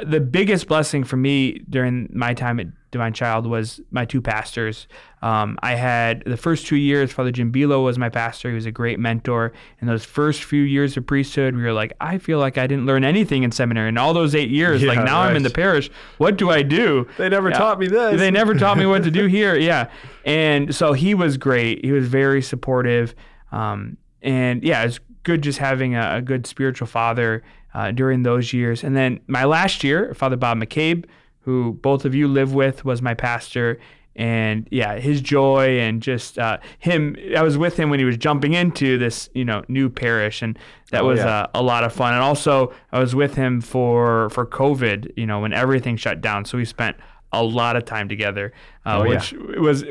the 0.04 0.20
biggest 0.20 0.68
blessing 0.68 1.04
for 1.04 1.16
me 1.16 1.60
during 1.70 2.10
my 2.12 2.34
time 2.34 2.60
at 2.60 2.66
Divine 2.96 3.12
Child 3.12 3.46
was 3.46 3.80
my 3.90 4.04
two 4.04 4.20
pastors. 4.22 4.88
Um, 5.22 5.58
I 5.62 5.74
had 5.74 6.22
the 6.24 6.36
first 6.36 6.66
two 6.66 6.76
years, 6.76 7.12
Father 7.12 7.30
Jim 7.30 7.52
Bilo 7.52 7.84
was 7.84 7.98
my 7.98 8.08
pastor. 8.08 8.48
He 8.48 8.54
was 8.54 8.64
a 8.66 8.70
great 8.70 8.98
mentor. 8.98 9.52
In 9.80 9.86
those 9.86 10.04
first 10.04 10.44
few 10.44 10.62
years 10.62 10.96
of 10.96 11.06
priesthood, 11.06 11.54
we 11.54 11.62
were 11.62 11.72
like, 11.72 11.92
I 12.00 12.18
feel 12.18 12.38
like 12.38 12.56
I 12.58 12.66
didn't 12.66 12.86
learn 12.86 13.04
anything 13.04 13.42
in 13.42 13.52
seminary. 13.52 13.88
In 13.90 13.98
all 13.98 14.14
those 14.14 14.34
eight 14.34 14.50
years, 14.50 14.82
like 14.82 14.96
Yeah, 14.98 15.04
now 15.04 15.20
I'm 15.20 15.36
in 15.36 15.42
the 15.42 15.50
parish. 15.50 15.90
What 16.18 16.36
do 16.36 16.50
I 16.50 16.62
do? 16.62 17.06
They 17.18 17.28
never 17.28 17.50
Yeah. 17.50 17.58
taught 17.58 17.78
me 17.78 17.86
this. 17.88 18.18
They 18.18 18.30
never 18.30 18.54
taught 18.54 18.78
me 18.78 18.86
what 18.86 19.02
to 19.04 19.10
do 19.10 19.26
here. 19.38 19.56
Yeah. 19.56 19.90
And 20.24 20.74
so 20.74 20.92
he 20.94 21.14
was 21.14 21.36
great. 21.36 21.84
He 21.84 21.92
was 21.92 22.08
very 22.08 22.40
supportive. 22.42 23.14
Um, 23.52 23.96
and 24.22 24.62
yeah, 24.64 24.84
it's 24.84 25.00
good 25.22 25.42
just 25.42 25.58
having 25.58 25.94
a, 25.96 26.16
a 26.16 26.22
good 26.22 26.46
spiritual 26.46 26.86
father 26.86 27.42
uh, 27.74 27.90
during 27.90 28.22
those 28.22 28.52
years. 28.52 28.82
And 28.84 28.96
then 28.96 29.20
my 29.26 29.44
last 29.44 29.84
year, 29.84 30.14
Father 30.14 30.36
Bob 30.36 30.56
McCabe, 30.58 31.04
who 31.46 31.72
both 31.80 32.04
of 32.04 32.14
you 32.14 32.28
live 32.28 32.52
with, 32.52 32.84
was 32.84 33.00
my 33.00 33.14
pastor. 33.14 33.78
and 34.18 34.66
yeah, 34.70 34.98
his 34.98 35.20
joy 35.20 35.78
and 35.78 36.00
just 36.02 36.38
uh, 36.38 36.56
him. 36.78 37.16
I 37.36 37.42
was 37.42 37.56
with 37.58 37.76
him 37.78 37.90
when 37.90 37.98
he 37.98 38.04
was 38.06 38.16
jumping 38.16 38.54
into 38.54 38.96
this, 38.98 39.28
you 39.34 39.44
know, 39.44 39.62
new 39.68 39.90
parish, 39.90 40.40
and 40.42 40.58
that 40.90 41.02
Oh, 41.02 41.08
was 41.08 41.18
yeah. 41.18 41.40
uh, 41.42 41.46
a 41.54 41.62
lot 41.62 41.84
of 41.84 41.92
fun. 41.92 42.14
And 42.14 42.22
also, 42.22 42.72
I 42.92 42.98
was 42.98 43.14
with 43.14 43.34
him 43.34 43.60
for 43.60 44.30
for 44.30 44.46
COVID, 44.46 45.12
you 45.16 45.26
know, 45.26 45.40
when 45.40 45.52
everything 45.52 45.96
shut 45.98 46.20
down. 46.22 46.44
So 46.46 46.56
we 46.58 46.64
spent 46.64 46.96
a 47.32 47.42
lot 47.42 47.76
of 47.76 47.84
time 47.84 48.08
together, 48.08 48.52
uh, 48.86 48.98
Oh, 49.00 49.04
yeah. 49.04 49.10
which 49.10 49.32
was 49.58 49.84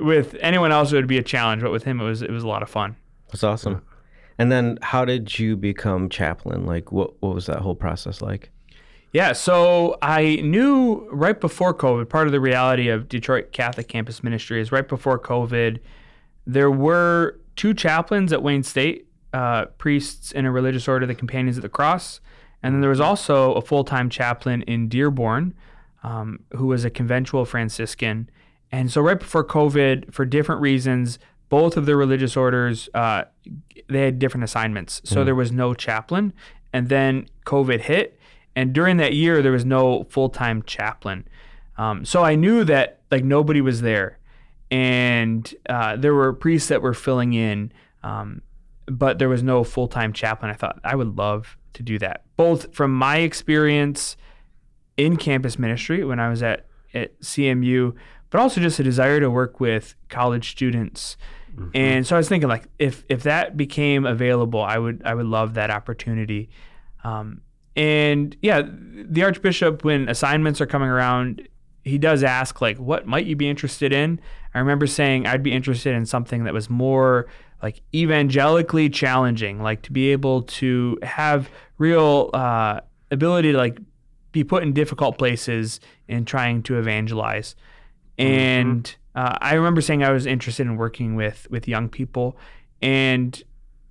with 0.00 0.36
anyone 0.40 0.72
else 0.72 0.92
it 0.92 0.96
would 0.96 1.06
be 1.06 1.18
a 1.18 1.22
challenge, 1.22 1.60
but 1.62 1.70
with 1.70 1.84
him 1.84 2.00
it 2.00 2.04
was 2.04 2.22
it 2.22 2.30
was 2.30 2.44
a 2.44 2.48
lot 2.48 2.62
of 2.62 2.70
fun. 2.70 2.96
That's 3.30 3.44
awesome. 3.44 3.82
And 4.38 4.50
then, 4.52 4.78
how 4.82 5.04
did 5.04 5.38
you 5.38 5.54
become 5.56 6.08
chaplain? 6.08 6.64
Like, 6.64 6.92
what 6.92 7.10
what 7.20 7.34
was 7.34 7.44
that 7.46 7.58
whole 7.60 7.74
process 7.76 8.22
like? 8.22 8.50
Yeah, 9.16 9.32
so 9.32 9.96
I 10.02 10.36
knew 10.44 11.08
right 11.10 11.40
before 11.40 11.72
COVID, 11.72 12.10
part 12.10 12.26
of 12.26 12.32
the 12.32 12.38
reality 12.38 12.90
of 12.90 13.08
Detroit 13.08 13.50
Catholic 13.50 13.88
Campus 13.88 14.22
Ministry 14.22 14.60
is 14.60 14.70
right 14.70 14.86
before 14.86 15.18
COVID, 15.18 15.78
there 16.46 16.70
were 16.70 17.40
two 17.56 17.72
chaplains 17.72 18.30
at 18.34 18.42
Wayne 18.42 18.62
State, 18.62 19.06
uh, 19.32 19.64
priests 19.78 20.32
in 20.32 20.44
a 20.44 20.52
religious 20.52 20.86
order, 20.86 21.06
the 21.06 21.14
Companions 21.14 21.56
of 21.56 21.62
the 21.62 21.70
Cross. 21.70 22.20
And 22.62 22.74
then 22.74 22.82
there 22.82 22.90
was 22.90 23.00
also 23.00 23.54
a 23.54 23.62
full 23.62 23.84
time 23.84 24.10
chaplain 24.10 24.60
in 24.64 24.86
Dearborn 24.86 25.54
um, 26.02 26.40
who 26.54 26.66
was 26.66 26.84
a 26.84 26.90
conventual 26.90 27.46
Franciscan. 27.46 28.28
And 28.70 28.92
so, 28.92 29.00
right 29.00 29.18
before 29.18 29.46
COVID, 29.46 30.12
for 30.12 30.26
different 30.26 30.60
reasons, 30.60 31.18
both 31.48 31.78
of 31.78 31.86
the 31.86 31.96
religious 31.96 32.36
orders 32.36 32.90
uh, 32.92 33.24
they 33.88 34.02
had 34.02 34.18
different 34.18 34.44
assignments. 34.44 35.00
So 35.04 35.24
there 35.24 35.34
was 35.34 35.52
no 35.52 35.72
chaplain, 35.72 36.34
and 36.74 36.90
then 36.90 37.30
COVID 37.46 37.80
hit, 37.80 38.18
and 38.56 38.72
during 38.72 38.96
that 38.96 39.12
year 39.12 39.42
there 39.42 39.52
was 39.52 39.64
no 39.64 40.04
full 40.04 40.30
time 40.30 40.62
chaplain. 40.64 41.28
Um, 41.78 42.04
so 42.04 42.24
I 42.24 42.34
knew 42.34 42.64
that 42.64 43.02
like 43.10 43.22
nobody 43.22 43.60
was 43.60 43.82
there, 43.82 44.18
and 44.70 45.54
uh, 45.68 45.96
there 45.96 46.14
were 46.14 46.32
priests 46.32 46.68
that 46.70 46.82
were 46.82 46.94
filling 46.94 47.34
in, 47.34 47.72
um, 48.02 48.42
but 48.86 49.18
there 49.18 49.28
was 49.28 49.42
no 49.42 49.62
full 49.62 49.86
time 49.86 50.12
chaplain. 50.12 50.50
I 50.50 50.54
thought 50.54 50.80
I 50.82 50.96
would 50.96 51.16
love 51.16 51.56
to 51.74 51.82
do 51.82 51.98
that, 51.98 52.24
both 52.36 52.74
from 52.74 52.92
my 52.92 53.18
experience 53.18 54.16
in 54.96 55.18
campus 55.18 55.58
ministry 55.58 56.02
when 56.02 56.18
I 56.18 56.30
was 56.30 56.42
at, 56.42 56.66
at 56.94 57.20
CMU, 57.20 57.94
but 58.30 58.40
also 58.40 58.62
just 58.62 58.80
a 58.80 58.82
desire 58.82 59.20
to 59.20 59.30
work 59.30 59.60
with 59.60 59.94
college 60.08 60.50
students. 60.50 61.18
And 61.74 62.06
so 62.06 62.16
I 62.16 62.18
was 62.18 62.28
thinking 62.28 62.50
like 62.50 62.68
if 62.78 63.04
if 63.08 63.22
that 63.22 63.56
became 63.56 64.04
available, 64.04 64.62
I 64.62 64.76
would 64.76 65.02
I 65.06 65.14
would 65.14 65.26
love 65.26 65.54
that 65.54 65.70
opportunity. 65.70 66.50
Um, 67.02 67.40
and 67.76 68.36
yeah, 68.40 68.62
the 68.64 69.22
Archbishop 69.22 69.84
when 69.84 70.08
assignments 70.08 70.60
are 70.60 70.66
coming 70.66 70.88
around, 70.88 71.46
he 71.84 71.98
does 71.98 72.24
ask 72.24 72.60
like 72.60 72.78
what 72.78 73.06
might 73.06 73.26
you 73.26 73.36
be 73.36 73.48
interested 73.48 73.92
in? 73.92 74.20
I 74.54 74.58
remember 74.58 74.86
saying 74.86 75.26
I'd 75.26 75.42
be 75.42 75.52
interested 75.52 75.94
in 75.94 76.06
something 76.06 76.44
that 76.44 76.54
was 76.54 76.70
more 76.70 77.26
like 77.62 77.82
evangelically 77.94 78.88
challenging, 78.88 79.62
like 79.62 79.82
to 79.82 79.92
be 79.92 80.12
able 80.12 80.42
to 80.42 80.98
have 81.02 81.50
real 81.78 82.30
uh, 82.32 82.80
ability 83.10 83.52
to 83.52 83.58
like 83.58 83.78
be 84.32 84.44
put 84.44 84.62
in 84.62 84.72
difficult 84.72 85.18
places 85.18 85.80
in 86.08 86.24
trying 86.24 86.62
to 86.62 86.78
evangelize. 86.78 87.54
And 88.18 88.94
uh, 89.14 89.36
I 89.40 89.54
remember 89.54 89.80
saying 89.80 90.02
I 90.02 90.10
was 90.10 90.26
interested 90.26 90.66
in 90.66 90.76
working 90.76 91.16
with 91.16 91.46
with 91.50 91.68
young 91.68 91.88
people, 91.88 92.36
and 92.80 93.42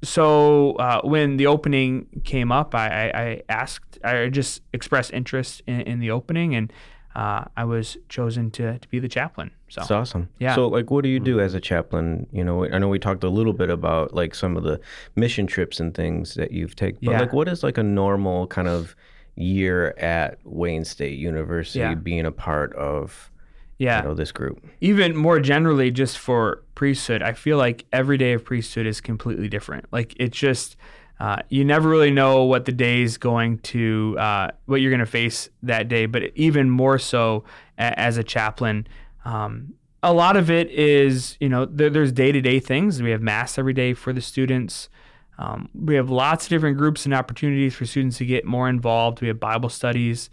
so 0.07 0.73
uh, 0.73 1.01
when 1.03 1.37
the 1.37 1.47
opening 1.47 2.07
came 2.23 2.51
up, 2.51 2.73
I, 2.75 2.87
I, 2.87 3.21
I 3.23 3.41
asked, 3.49 3.99
I 4.03 4.29
just 4.29 4.61
expressed 4.73 5.11
interest 5.13 5.61
in, 5.67 5.81
in 5.81 5.99
the 5.99 6.11
opening, 6.11 6.55
and 6.55 6.71
uh, 7.15 7.45
I 7.55 7.63
was 7.63 7.97
chosen 8.09 8.51
to, 8.51 8.77
to 8.77 8.87
be 8.89 8.99
the 8.99 9.07
chaplain. 9.07 9.51
So 9.69 9.81
It's 9.81 9.91
awesome. 9.91 10.29
Yeah. 10.39 10.53
So, 10.55 10.67
like, 10.67 10.91
what 10.91 11.03
do 11.03 11.09
you 11.09 11.19
do 11.19 11.39
as 11.39 11.53
a 11.53 11.61
chaplain? 11.61 12.27
You 12.31 12.43
know, 12.43 12.65
I 12.65 12.77
know 12.77 12.87
we 12.89 12.99
talked 12.99 13.23
a 13.23 13.29
little 13.29 13.53
bit 13.53 13.69
about 13.69 14.13
like 14.13 14.35
some 14.35 14.55
of 14.57 14.63
the 14.63 14.79
mission 15.15 15.47
trips 15.47 15.79
and 15.79 15.93
things 15.93 16.33
that 16.35 16.51
you've 16.51 16.75
taken, 16.75 16.99
but 17.03 17.11
Yeah. 17.11 17.19
like, 17.21 17.33
what 17.33 17.47
is 17.47 17.63
like 17.63 17.77
a 17.77 17.83
normal 17.83 18.47
kind 18.47 18.67
of 18.67 18.95
year 19.35 19.93
at 19.97 20.39
Wayne 20.43 20.85
State 20.85 21.17
University 21.19 21.79
Yeah. 21.79 21.95
being 21.95 22.25
a 22.25 22.31
part 22.31 22.73
of 22.75 23.31
yeah, 23.77 24.01
you 24.01 24.07
know 24.09 24.13
this 24.15 24.31
group? 24.31 24.63
even 24.81 25.15
more 25.15 25.39
generally 25.39 25.91
just 25.91 26.17
for 26.17 26.63
priesthood 26.75 27.21
i 27.21 27.33
feel 27.33 27.57
like 27.57 27.85
every 27.91 28.17
day 28.17 28.33
of 28.33 28.43
priesthood 28.43 28.85
is 28.85 29.01
completely 29.01 29.47
different. 29.49 29.85
Like 29.91 30.13
it's 30.17 30.37
just 30.37 30.75
uh, 31.19 31.37
you 31.47 31.63
never 31.63 31.87
really 31.87 32.11
know 32.11 32.43
what 32.43 32.65
the 32.65 32.73
day 32.73 33.01
is 33.01 33.17
going 33.17 33.59
to 33.59 34.17
uh, 34.19 34.49
what 34.65 34.81
you're 34.81 34.91
going 34.91 34.99
to 34.99 35.05
face 35.05 35.49
that 35.63 35.87
day 35.87 36.05
but 36.05 36.23
even 36.35 36.69
more 36.69 36.99
so 36.99 37.45
a- 37.77 37.97
as 37.97 38.17
a 38.17 38.23
chaplain. 38.23 38.85
Um, 39.23 39.75
a 40.03 40.11
lot 40.13 40.35
of 40.35 40.51
it 40.51 40.69
is 40.69 41.37
you 41.39 41.47
know 41.47 41.65
there, 41.65 41.89
there's 41.89 42.11
day-to-day 42.11 42.59
things. 42.59 43.01
We 43.01 43.11
have 43.11 43.21
mass 43.21 43.57
every 43.57 43.73
day 43.73 43.93
for 43.93 44.11
the 44.11 44.21
students. 44.21 44.89
Um, 45.37 45.69
we 45.73 45.95
have 45.95 46.09
lots 46.09 46.45
of 46.45 46.49
different 46.49 46.77
groups 46.77 47.05
and 47.05 47.13
opportunities 47.13 47.73
for 47.73 47.85
students 47.85 48.17
to 48.17 48.25
get 48.25 48.45
more 48.45 48.67
involved. 48.69 49.21
We 49.21 49.27
have 49.29 49.39
bible 49.39 49.69
studies. 49.69 50.29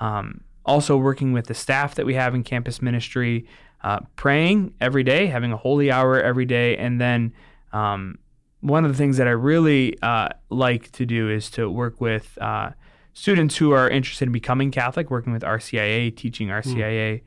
Um, 0.00 0.42
also 0.66 0.96
working 0.96 1.32
with 1.32 1.46
the 1.46 1.54
staff 1.54 1.94
that 1.94 2.04
we 2.04 2.14
have 2.14 2.34
in 2.34 2.42
campus 2.42 2.82
ministry, 2.82 3.46
uh, 3.82 4.00
praying 4.16 4.74
every 4.80 5.04
day, 5.04 5.26
having 5.26 5.52
a 5.52 5.56
holy 5.56 5.90
hour 5.90 6.20
every 6.20 6.44
day, 6.44 6.76
and 6.76 7.00
then 7.00 7.32
um, 7.72 8.18
one 8.60 8.84
of 8.84 8.90
the 8.90 8.98
things 8.98 9.16
that 9.16 9.28
I 9.28 9.30
really 9.30 9.96
uh, 10.02 10.28
like 10.50 10.90
to 10.92 11.06
do 11.06 11.30
is 11.30 11.50
to 11.50 11.70
work 11.70 12.00
with 12.00 12.36
uh, 12.40 12.70
students 13.12 13.56
who 13.56 13.70
are 13.72 13.88
interested 13.88 14.28
in 14.28 14.32
becoming 14.32 14.70
Catholic, 14.70 15.10
working 15.10 15.32
with 15.32 15.42
RCIA, 15.42 16.14
teaching 16.14 16.48
RCIA. 16.48 17.22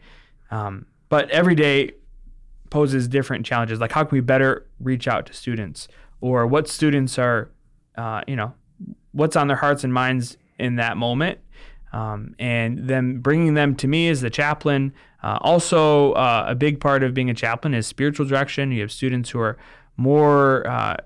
Um, 0.51 0.85
but 1.07 1.29
every 1.29 1.55
day 1.55 1.91
poses 2.69 3.07
different 3.07 3.45
challenges, 3.45 3.79
like 3.79 3.91
how 3.91 4.03
can 4.03 4.15
we 4.15 4.21
better 4.21 4.67
reach 4.79 5.07
out 5.07 5.25
to 5.27 5.33
students, 5.33 5.87
or 6.21 6.45
what 6.45 6.67
students 6.67 7.17
are, 7.17 7.49
uh, 7.95 8.21
you 8.27 8.35
know, 8.35 8.53
what's 9.11 9.35
on 9.35 9.47
their 9.47 9.57
hearts 9.57 9.83
and 9.83 9.93
minds 9.93 10.37
in 10.57 10.75
that 10.75 10.97
moment 10.97 11.39
um, 11.91 12.35
and 12.37 12.87
then 12.87 13.19
bringing 13.19 13.55
them 13.55 13.75
to 13.75 13.87
me 13.87 14.09
as 14.09 14.21
the 14.21 14.29
chaplain. 14.29 14.93
Uh, 15.23 15.37
also, 15.41 16.13
uh, 16.13 16.45
a 16.47 16.55
big 16.55 16.79
part 16.79 17.03
of 17.03 17.13
being 17.13 17.29
a 17.29 17.33
chaplain 17.33 17.73
is 17.73 17.87
spiritual 17.87 18.25
direction. 18.25 18.71
You 18.71 18.81
have 18.81 18.91
students 18.91 19.31
who 19.31 19.39
are 19.39 19.57
more 19.97 20.67
uh, 20.67 20.97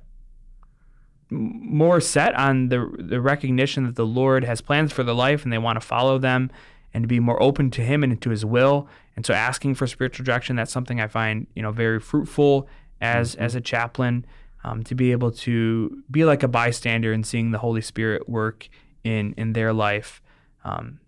more 1.29 1.99
set 1.99 2.35
on 2.35 2.69
the 2.69 2.93
the 2.99 3.19
recognition 3.19 3.85
that 3.85 3.95
the 3.95 4.05
Lord 4.05 4.43
has 4.43 4.61
plans 4.61 4.91
for 4.91 5.03
their 5.03 5.15
life, 5.15 5.43
and 5.43 5.51
they 5.51 5.57
want 5.57 5.79
to 5.81 5.85
follow 5.85 6.17
them 6.17 6.51
and 6.93 7.03
to 7.03 7.07
be 7.07 7.19
more 7.19 7.41
open 7.41 7.71
to 7.71 7.81
Him 7.81 8.03
and 8.03 8.21
to 8.21 8.29
His 8.29 8.45
will. 8.45 8.87
And 9.15 9.25
so, 9.25 9.33
asking 9.33 9.75
for 9.75 9.87
spiritual 9.87 10.25
direction 10.25 10.55
that's 10.55 10.71
something 10.71 10.99
I 10.99 11.07
find 11.07 11.47
you 11.55 11.61
know 11.61 11.71
very 11.71 11.99
fruitful 11.99 12.67
as 13.01 13.35
as 13.35 13.55
a 13.55 13.61
chaplain. 13.61 14.25
Um, 14.65 14.81
to 14.85 14.95
be 14.95 15.11
able 15.11 15.31
to 15.31 16.03
be 16.09 16.23
like 16.23 16.41
a 16.41 16.47
bystander 16.47 17.11
and 17.11 17.25
seeing 17.25 17.51
the 17.51 17.57
Holy 17.57 17.81
Spirit 17.81 18.29
work 18.29 18.69
in 19.03 19.33
in 19.37 19.53
their 19.53 19.73
life. 19.73 20.21
Um, 20.63 20.99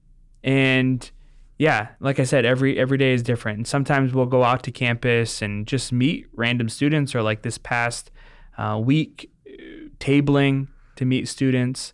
and 0.44 1.10
yeah, 1.58 1.90
like 2.00 2.20
I 2.20 2.24
said, 2.24 2.46
every 2.46 2.78
every 2.78 2.98
day 2.98 3.14
is 3.14 3.24
different. 3.24 3.58
And 3.58 3.68
sometimes 3.68 4.14
we'll 4.14 4.26
go 4.26 4.44
out 4.44 4.64
to 4.64 4.72
campus 4.72 5.42
and 5.42 5.66
just 5.66 5.92
meet 5.92 6.28
random 6.34 6.70
students, 6.70 7.16
or 7.16 7.22
like 7.22 7.44
this 7.44 7.58
past 7.58 8.12
uh, 8.58 8.80
week, 8.84 9.32
uh, 9.48 9.90
tabling 10.00 10.68
to 10.98 11.06
meet 11.06 11.28
students, 11.28 11.94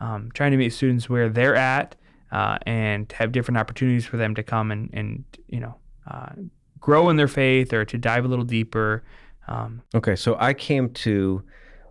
um, 0.00 0.30
trying 0.34 0.50
to 0.52 0.56
meet 0.56 0.70
students 0.70 1.08
where 1.08 1.28
they're 1.28 1.56
at, 1.56 1.94
uh, 2.30 2.58
and 2.66 3.12
have 3.12 3.32
different 3.32 3.58
opportunities 3.58 4.06
for 4.06 4.16
them 4.16 4.34
to 4.34 4.42
come 4.42 4.70
and 4.70 4.88
and 4.92 5.24
you 5.48 5.60
know 5.60 5.76
uh, 6.10 6.30
grow 6.80 7.10
in 7.10 7.16
their 7.16 7.28
faith 7.28 7.72
or 7.72 7.84
to 7.84 7.98
dive 7.98 8.24
a 8.24 8.28
little 8.28 8.44
deeper. 8.44 9.02
Um, 9.46 9.82
Okay, 9.94 10.16
so 10.16 10.36
I 10.38 10.54
came 10.54 10.90
to 10.90 11.42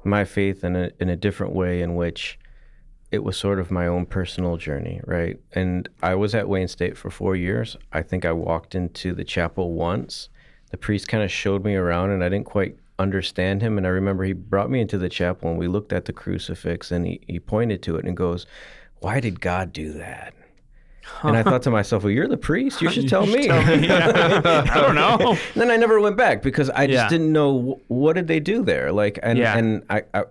my 0.03 0.25
faith 0.25 0.63
in 0.63 0.75
a 0.75 0.89
in 0.99 1.09
a 1.09 1.15
different 1.15 1.53
way 1.53 1.81
in 1.81 1.95
which 1.95 2.39
it 3.11 3.23
was 3.23 3.37
sort 3.37 3.59
of 3.59 3.69
my 3.71 3.87
own 3.87 4.05
personal 4.05 4.57
journey, 4.57 5.01
right? 5.05 5.37
And 5.53 5.89
I 6.01 6.15
was 6.15 6.33
at 6.33 6.47
Wayne 6.47 6.67
State 6.69 6.97
for 6.97 7.09
four 7.09 7.35
years. 7.35 7.75
I 7.91 8.01
think 8.01 8.23
I 8.25 8.31
walked 8.31 8.73
into 8.73 9.13
the 9.13 9.23
chapel 9.25 9.73
once. 9.73 10.29
The 10.71 10.77
priest 10.77 11.07
kind 11.09 11.23
of 11.23 11.29
showed 11.31 11.65
me 11.65 11.75
around, 11.75 12.11
and 12.11 12.23
I 12.23 12.29
didn't 12.29 12.45
quite 12.45 12.77
understand 12.97 13.61
him. 13.61 13.77
And 13.77 13.85
I 13.85 13.89
remember 13.89 14.23
he 14.23 14.31
brought 14.33 14.69
me 14.71 14.79
into 14.79 14.97
the 14.97 15.09
chapel, 15.09 15.49
and 15.49 15.59
we 15.59 15.67
looked 15.67 15.91
at 15.91 16.05
the 16.05 16.13
crucifix, 16.13 16.91
and 16.91 17.05
he, 17.05 17.19
he 17.27 17.39
pointed 17.39 17.81
to 17.83 17.97
it 17.97 18.05
and 18.05 18.15
goes, 18.15 18.45
"Why 18.99 19.19
did 19.19 19.41
God 19.41 19.73
do 19.73 19.91
that?" 19.93 20.33
And 21.23 21.35
I 21.35 21.43
thought 21.49 21.63
to 21.63 21.71
myself, 21.71 22.03
"Well, 22.03 22.11
you're 22.11 22.29
the 22.29 22.37
priest. 22.37 22.81
You 22.81 22.89
should 22.89 23.09
tell 23.09 23.25
me." 23.25 23.49
I 23.49 24.63
don't 24.79 24.95
know. 24.95 25.37
then 25.55 25.69
I 25.69 25.75
never 25.75 25.99
went 25.99 26.15
back 26.15 26.41
because 26.41 26.69
I 26.69 26.87
just 26.87 26.95
Yeah. 27.03 27.09
didn't 27.09 27.33
know 27.33 27.81
what 27.89 28.13
did 28.13 28.27
they 28.27 28.39
do 28.39 28.63
there. 28.63 28.93
Like, 28.93 29.19
and 29.21 29.37
Yeah. 29.37 29.57
and 29.57 29.83
I, 29.89 30.03
I 30.13 30.23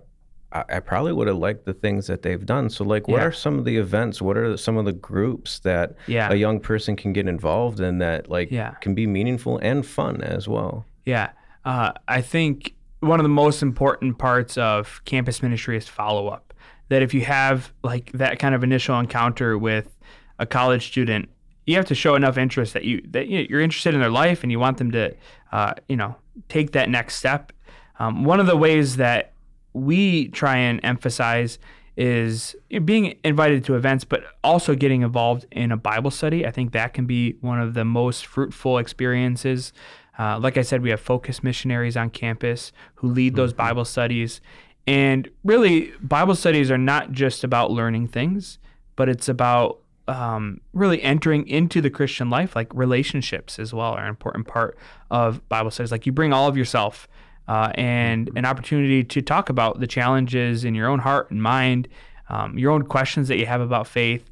I 0.51 0.63
I 0.69 0.79
probably 0.79 1.13
would 1.13 1.27
have 1.27 1.37
liked 1.37 1.65
the 1.65 1.73
things 1.73 2.07
that 2.07 2.21
they've 2.21 2.45
done. 2.45 2.69
So, 2.69 2.83
like, 2.83 3.07
what 3.07 3.17
Yeah. 3.21 3.27
are 3.27 3.31
some 3.31 3.57
of 3.57 3.65
the 3.65 3.77
events? 3.77 4.21
What 4.21 4.37
are 4.37 4.57
some 4.57 4.77
of 4.77 4.85
the 4.85 4.93
groups 4.93 5.59
that 5.59 5.95
Yeah. 6.07 6.31
a 6.31 6.35
young 6.35 6.59
person 6.59 6.95
can 6.95 7.13
get 7.13 7.27
involved 7.27 7.79
in 7.79 7.99
that 7.99 8.29
like 8.29 8.51
Yeah. 8.51 8.71
can 8.81 8.93
be 8.93 9.07
meaningful 9.07 9.57
and 9.59 9.85
fun 9.85 10.21
as 10.21 10.47
well? 10.47 10.85
Yeah. 11.05 11.29
Uh, 11.65 11.91
I 12.07 12.21
think 12.21 12.73
one 12.99 13.19
of 13.19 13.23
the 13.23 13.29
most 13.29 13.61
important 13.63 14.17
parts 14.17 14.57
of 14.57 15.01
campus 15.05 15.41
ministry 15.41 15.77
is 15.77 15.87
follow 15.87 16.27
up. 16.27 16.53
That 16.89 17.01
if 17.01 17.13
you 17.13 17.21
have 17.21 17.71
like 17.83 18.11
that 18.13 18.37
kind 18.39 18.53
of 18.53 18.63
initial 18.63 18.99
encounter 18.99 19.57
with 19.57 19.97
a 20.39 20.45
college 20.45 20.87
student, 20.87 21.29
you 21.65 21.75
have 21.75 21.85
to 21.85 21.95
show 21.95 22.15
enough 22.15 22.37
interest 22.37 22.73
that 22.73 22.83
you 22.83 23.01
that 23.11 23.27
you- 23.27 23.45
you're 23.49 23.61
interested 23.61 23.93
in 23.93 23.99
their 24.01 24.09
life 24.09 24.43
and 24.43 24.51
you 24.51 24.59
want 24.59 24.77
them 24.77 24.91
to, 24.91 25.13
uh, 25.51 25.73
you 25.87 25.95
know, 25.95 26.15
take 26.49 26.71
that 26.71 26.89
next 26.89 27.15
step. 27.15 27.51
Um, 27.99 28.23
one 28.23 28.39
of 28.39 28.47
the 28.47 28.57
ways 28.57 28.97
that 28.97 29.30
we 29.73 30.27
try 30.29 30.57
and 30.57 30.79
emphasize 30.83 31.59
is 31.97 32.55
being 32.85 33.17
invited 33.23 33.63
to 33.65 33.75
events, 33.75 34.03
but 34.05 34.23
also 34.43 34.75
getting 34.75 35.01
involved 35.01 35.45
in 35.51 35.71
a 35.71 35.77
Bible 35.77 36.11
study. 36.11 36.45
I 36.45 36.51
think 36.51 36.71
that 36.71 36.93
can 36.93 37.05
be 37.05 37.33
one 37.41 37.59
of 37.59 37.73
the 37.73 37.85
most 37.85 38.25
fruitful 38.25 38.77
experiences. 38.77 39.73
Uh, 40.17 40.39
like 40.39 40.57
I 40.57 40.61
said, 40.61 40.81
we 40.81 40.89
have 40.89 41.01
focus 41.01 41.43
missionaries 41.43 41.97
on 41.97 42.09
campus 42.09 42.71
who 42.95 43.09
lead 43.09 43.35
those 43.35 43.53
Bible 43.53 43.85
studies. 43.85 44.41
And 44.87 45.29
really, 45.43 45.91
Bible 46.01 46.35
studies 46.35 46.71
are 46.71 46.77
not 46.77 47.11
just 47.11 47.43
about 47.43 47.71
learning 47.71 48.07
things, 48.07 48.57
but 48.95 49.09
it's 49.09 49.29
about 49.29 49.79
um, 50.07 50.61
really 50.73 51.01
entering 51.01 51.47
into 51.47 51.81
the 51.81 51.89
Christian 51.89 52.29
life. 52.29 52.55
Like 52.55 52.73
relationships 52.73 53.59
as 53.59 53.73
well 53.73 53.93
are 53.93 54.03
an 54.03 54.09
important 54.09 54.47
part 54.47 54.77
of 55.09 55.47
Bible 55.49 55.71
studies. 55.71 55.91
Like 55.91 56.05
you 56.05 56.11
bring 56.11 56.33
all 56.33 56.47
of 56.47 56.57
yourself 56.57 57.07
uh, 57.47 57.71
and 57.75 58.29
an 58.35 58.45
opportunity 58.45 59.03
to 59.03 59.21
talk 59.21 59.49
about 59.49 59.79
the 59.79 59.87
challenges 59.87 60.63
in 60.63 60.75
your 60.75 60.87
own 60.87 60.99
heart 60.99 61.31
and 61.31 61.41
mind, 61.41 61.87
um, 62.29 62.57
your 62.57 62.71
own 62.71 62.83
questions 62.83 63.27
that 63.27 63.37
you 63.37 63.45
have 63.45 63.61
about 63.61 63.87
faith, 63.87 64.25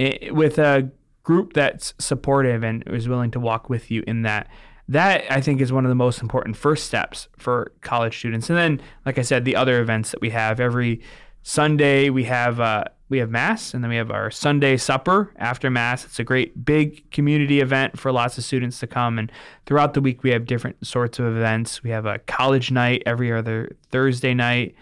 i 0.00 0.18
with 0.30 0.58
a 0.58 0.90
group 1.22 1.52
that's 1.52 1.94
supportive 1.98 2.62
and 2.62 2.82
is 2.86 3.08
willing 3.08 3.30
to 3.30 3.40
walk 3.40 3.68
with 3.68 3.90
you 3.90 4.02
in 4.06 4.22
that. 4.22 4.48
That 4.86 5.24
I 5.30 5.40
think 5.40 5.62
is 5.62 5.72
one 5.72 5.86
of 5.86 5.88
the 5.88 5.94
most 5.94 6.20
important 6.20 6.56
first 6.56 6.84
steps 6.84 7.28
for 7.38 7.72
college 7.80 8.18
students. 8.18 8.50
And 8.50 8.58
then, 8.58 8.82
like 9.06 9.18
I 9.18 9.22
said, 9.22 9.46
the 9.46 9.56
other 9.56 9.80
events 9.80 10.10
that 10.10 10.20
we 10.20 10.28
have 10.30 10.60
every 10.60 11.00
Sunday 11.42 12.08
we 12.08 12.24
have 12.24 12.58
uh, 12.58 12.84
we 13.14 13.20
have 13.20 13.30
mass, 13.30 13.74
and 13.74 13.84
then 13.84 13.90
we 13.90 13.96
have 13.96 14.10
our 14.10 14.28
Sunday 14.28 14.76
supper 14.76 15.32
after 15.36 15.70
mass. 15.70 16.04
It's 16.04 16.18
a 16.18 16.24
great 16.24 16.64
big 16.64 17.08
community 17.12 17.60
event 17.60 17.96
for 17.96 18.10
lots 18.10 18.36
of 18.36 18.42
students 18.42 18.80
to 18.80 18.88
come. 18.88 19.20
And 19.20 19.30
throughout 19.66 19.94
the 19.94 20.00
week 20.00 20.24
we 20.24 20.30
have 20.30 20.46
different 20.46 20.84
sorts 20.84 21.20
of 21.20 21.26
events. 21.26 21.84
We 21.84 21.90
have 21.90 22.06
a 22.06 22.18
college 22.18 22.72
night 22.72 23.04
every 23.06 23.32
other 23.32 23.70
Thursday 23.92 24.34
night, 24.34 24.74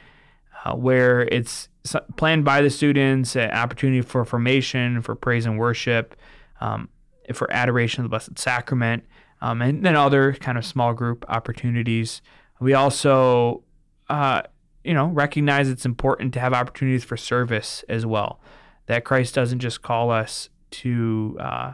uh, 0.65 0.75
where 0.75 1.29
it's 1.31 1.69
planned 2.17 2.47
by 2.47 2.63
the 2.63 2.71
students, 2.71 3.37
an 3.37 3.51
opportunity 3.51 4.01
for 4.01 4.25
formation, 4.25 5.03
for 5.03 5.15
praise 5.15 5.45
and 5.45 5.59
worship, 5.59 6.17
um, 6.63 6.89
for 7.35 7.53
adoration 7.53 8.01
of 8.01 8.05
the 8.05 8.09
Blessed 8.09 8.39
Sacrament, 8.39 9.05
um, 9.43 9.61
and 9.61 9.85
then 9.85 9.95
other 9.95 10.33
kind 10.33 10.57
of 10.57 10.65
small 10.65 10.95
group 10.95 11.27
opportunities. 11.29 12.23
We 12.61 12.73
also 12.73 13.63
uh, 14.09 14.43
you 14.85 14.95
know, 14.95 15.07
recognize 15.07 15.69
it's 15.69 15.87
important 15.87 16.35
to 16.35 16.41
have 16.41 16.53
opportunities 16.53 17.05
for 17.05 17.17
service 17.17 17.85
as 17.89 18.05
well. 18.05 18.41
That 18.87 19.05
Christ 19.05 19.35
doesn't 19.35 19.61
just 19.61 19.83
call 19.83 20.11
us 20.11 20.49
to, 20.73 21.37
uh, 21.39 21.73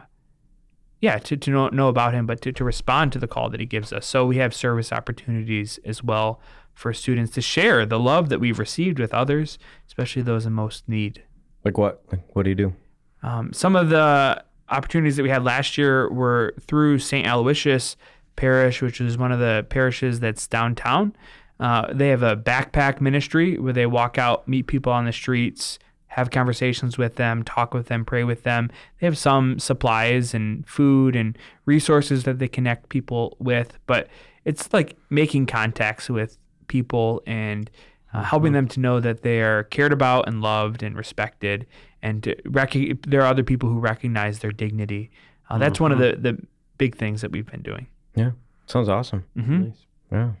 yeah, 1.01 1.17
to, 1.19 1.37
to 1.37 1.51
know, 1.51 1.67
know 1.69 1.87
about 1.87 2.13
him, 2.13 2.25
but 2.25 2.41
to, 2.41 2.51
to 2.51 2.63
respond 2.63 3.11
to 3.13 3.19
the 3.19 3.27
call 3.27 3.49
that 3.49 3.59
he 3.59 3.65
gives 3.65 3.91
us. 3.91 4.05
So 4.05 4.25
we 4.25 4.37
have 4.37 4.53
service 4.53 4.91
opportunities 4.91 5.79
as 5.85 6.03
well 6.03 6.39
for 6.73 6.93
students 6.93 7.33
to 7.33 7.41
share 7.41 7.85
the 7.85 7.99
love 7.99 8.29
that 8.29 8.39
we've 8.39 8.59
received 8.59 8.99
with 8.99 9.13
others, 9.13 9.57
especially 9.87 10.21
those 10.21 10.45
in 10.45 10.53
most 10.53 10.87
need. 10.87 11.23
Like 11.65 11.77
what? 11.77 12.03
Like 12.11 12.21
what 12.33 12.43
do 12.43 12.49
you 12.49 12.55
do? 12.55 12.73
Um, 13.21 13.51
some 13.51 13.75
of 13.75 13.89
the 13.89 14.43
opportunities 14.69 15.17
that 15.17 15.23
we 15.23 15.29
had 15.29 15.43
last 15.43 15.77
year 15.77 16.11
were 16.11 16.53
through 16.61 16.99
St. 16.99 17.27
Aloysius 17.27 17.97
Parish, 18.35 18.81
which 18.81 19.01
is 19.01 19.17
one 19.17 19.31
of 19.31 19.39
the 19.39 19.65
parishes 19.69 20.21
that's 20.21 20.47
downtown. 20.47 21.13
Uh, 21.59 21.91
they 21.93 22.09
have 22.09 22.23
a 22.23 22.35
backpack 22.37 23.01
ministry 23.01 23.57
where 23.57 23.73
they 23.73 23.85
walk 23.85 24.17
out, 24.17 24.47
meet 24.47 24.67
people 24.67 24.93
on 24.93 25.05
the 25.05 25.11
streets, 25.11 25.77
have 26.07 26.31
conversations 26.31 26.97
with 26.97 27.15
them, 27.15 27.43
talk 27.43 27.73
with 27.73 27.87
them, 27.87 28.05
pray 28.05 28.23
with 28.23 28.43
them. 28.43 28.69
They 28.99 29.05
have 29.07 29.17
some 29.17 29.59
supplies 29.59 30.33
and 30.33 30.67
food 30.67 31.15
and 31.15 31.37
resources 31.65 32.23
that 32.23 32.39
they 32.39 32.47
connect 32.47 32.89
people 32.89 33.35
with, 33.39 33.77
but 33.87 34.07
it's 34.45 34.71
like 34.73 34.95
making 35.09 35.45
contacts 35.47 36.09
with 36.09 36.37
people 36.67 37.21
and 37.27 37.69
uh, 38.13 38.23
helping 38.23 38.53
them 38.53 38.67
to 38.69 38.79
know 38.79 38.99
that 38.99 39.21
they 39.21 39.41
are 39.41 39.63
cared 39.65 39.93
about 39.93 40.27
and 40.27 40.41
loved 40.41 40.81
and 40.81 40.95
respected, 40.95 41.67
and 42.01 42.23
to 42.23 42.35
rec- 42.45 42.73
there 43.07 43.21
are 43.21 43.27
other 43.27 43.43
people 43.43 43.69
who 43.69 43.77
recognize 43.79 44.39
their 44.39 44.51
dignity. 44.51 45.11
Uh, 45.49 45.57
that's 45.59 45.79
one 45.79 45.91
of 45.91 45.99
the, 45.99 46.15
the 46.15 46.41
big 46.79 46.95
things 46.95 47.21
that 47.21 47.31
we've 47.31 47.45
been 47.45 47.61
doing. 47.61 47.85
Yeah, 48.15 48.31
sounds 48.65 48.89
awesome. 48.89 49.25
hmm 49.35 49.63
Nice. 49.65 49.85
Yeah. 50.11 50.31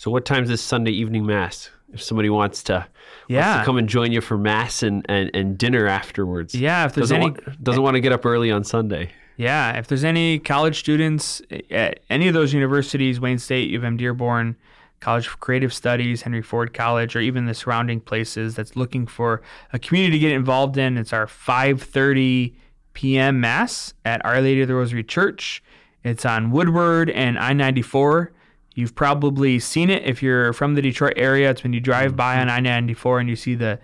So, 0.00 0.10
what 0.10 0.24
time's 0.24 0.48
this 0.48 0.62
Sunday 0.62 0.92
evening 0.92 1.26
mass? 1.26 1.68
If 1.92 2.02
somebody 2.02 2.30
wants 2.30 2.62
to, 2.62 2.72
wants 2.72 2.88
Yeah. 3.28 3.58
to 3.58 3.64
come 3.66 3.76
and 3.76 3.86
join 3.86 4.12
you 4.12 4.22
for 4.22 4.38
mass 4.38 4.82
and, 4.82 5.04
and, 5.10 5.30
and 5.34 5.58
dinner 5.58 5.86
afterwards. 5.86 6.54
Yeah, 6.54 6.86
if 6.86 6.94
there's 6.94 7.10
doesn't 7.10 7.16
any 7.16 7.32
want, 7.32 7.62
doesn't 7.62 7.82
want 7.82 7.96
to 7.96 8.00
get 8.00 8.10
up 8.10 8.24
early 8.24 8.50
on 8.50 8.64
Sunday. 8.64 9.10
Yeah, 9.36 9.76
if 9.76 9.88
there's 9.88 10.02
any 10.02 10.38
college 10.38 10.78
students 10.78 11.42
at 11.70 12.00
any 12.08 12.28
of 12.28 12.32
those 12.32 12.54
universities, 12.54 13.20
Wayne 13.20 13.38
State, 13.38 13.68
U 13.68 13.76
of 13.76 13.84
M 13.84 13.98
Dearborn, 13.98 14.56
College 15.00 15.26
of 15.26 15.40
Creative 15.40 15.70
Studies, 15.70 16.22
Henry 16.22 16.40
Ford 16.40 16.72
College, 16.72 17.14
or 17.14 17.20
even 17.20 17.44
the 17.44 17.52
surrounding 17.52 18.00
places 18.00 18.54
that's 18.54 18.76
looking 18.76 19.06
for 19.06 19.42
a 19.74 19.78
community 19.78 20.12
to 20.12 20.18
get 20.18 20.32
involved 20.32 20.78
in, 20.78 20.96
it's 20.96 21.12
our 21.12 21.26
5:30 21.26 22.54
p.m. 22.94 23.38
mass 23.38 23.92
at 24.06 24.24
Our 24.24 24.40
Lady 24.40 24.62
of 24.62 24.68
the 24.68 24.74
Rosary 24.76 25.04
Church. 25.04 25.62
It's 26.02 26.24
on 26.24 26.52
Woodward 26.52 27.10
and 27.10 27.38
I-94. 27.38 28.28
You've 28.74 28.94
probably 28.94 29.58
seen 29.58 29.90
it 29.90 30.04
if 30.04 30.22
you're 30.22 30.52
from 30.52 30.74
the 30.74 30.82
Detroit 30.82 31.14
area. 31.16 31.50
It's 31.50 31.62
when 31.62 31.72
you 31.72 31.80
drive 31.80 32.16
by 32.16 32.38
on 32.38 32.48
I-94 32.48 33.20
and 33.20 33.28
you 33.28 33.36
see 33.36 33.54
the 33.54 33.78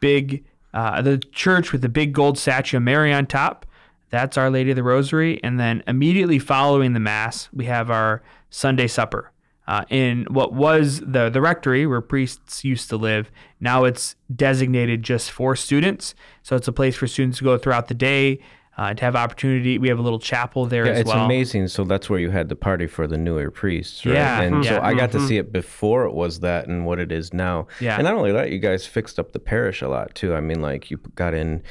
big 0.00 0.44
uh, 0.72 1.02
the 1.02 1.18
church 1.18 1.72
with 1.72 1.82
the 1.82 1.88
big 1.88 2.12
gold 2.12 2.38
statue 2.38 2.76
of 2.76 2.82
Mary 2.84 3.12
on 3.12 3.26
top. 3.26 3.66
That's 4.10 4.36
Our 4.36 4.50
Lady 4.50 4.70
of 4.70 4.76
the 4.76 4.82
Rosary. 4.82 5.42
And 5.42 5.58
then 5.58 5.82
immediately 5.86 6.38
following 6.38 6.92
the 6.92 7.00
Mass, 7.00 7.48
we 7.52 7.64
have 7.66 7.90
our 7.90 8.22
Sunday 8.50 8.86
supper. 8.86 9.32
Uh, 9.66 9.84
in 9.88 10.26
what 10.28 10.52
was 10.52 10.98
the, 10.98 11.30
the 11.30 11.40
rectory 11.40 11.86
where 11.86 12.00
priests 12.00 12.64
used 12.64 12.88
to 12.88 12.96
live. 12.96 13.30
Now 13.60 13.84
it's 13.84 14.16
designated 14.34 15.04
just 15.04 15.30
for 15.30 15.54
students. 15.54 16.12
So 16.42 16.56
it's 16.56 16.66
a 16.66 16.72
place 16.72 16.96
for 16.96 17.06
students 17.06 17.38
to 17.38 17.44
go 17.44 17.56
throughout 17.56 17.86
the 17.86 17.94
day 17.94 18.40
uh, 18.80 18.94
to 18.94 19.04
have 19.04 19.14
opportunity. 19.14 19.76
We 19.76 19.88
have 19.88 19.98
a 19.98 20.02
little 20.02 20.18
chapel 20.18 20.64
there 20.64 20.86
Yeah, 20.86 20.92
as 20.92 21.00
it's 21.00 21.08
well. 21.08 21.26
amazing. 21.26 21.68
So 21.68 21.84
that's 21.84 22.08
where 22.08 22.18
you 22.18 22.30
had 22.30 22.48
the 22.48 22.56
party 22.56 22.86
for 22.86 23.06
the 23.06 23.18
newer 23.18 23.50
priests, 23.50 24.06
right? 24.06 24.14
Yeah, 24.14 24.40
And 24.40 24.64
so 24.64 24.72
yeah. 24.76 24.80
I 24.82 24.94
got 24.94 25.12
to 25.12 25.20
see 25.28 25.36
it 25.36 25.52
before 25.52 26.06
it 26.06 26.14
was 26.14 26.40
that 26.40 26.66
and 26.66 26.86
what 26.86 26.98
it 26.98 27.12
is 27.12 27.34
now. 27.34 27.66
Yeah. 27.78 27.96
And 27.96 28.04
not 28.04 28.14
only 28.14 28.32
that, 28.32 28.50
you 28.50 28.58
guys 28.58 28.86
fixed 28.86 29.18
up 29.18 29.32
the 29.32 29.38
parish 29.38 29.82
a 29.82 29.88
lot 29.88 30.14
too. 30.14 30.34
I 30.34 30.40
mean, 30.40 30.62
like 30.62 30.90
you 30.90 30.96
got 31.14 31.34
in 31.34 31.62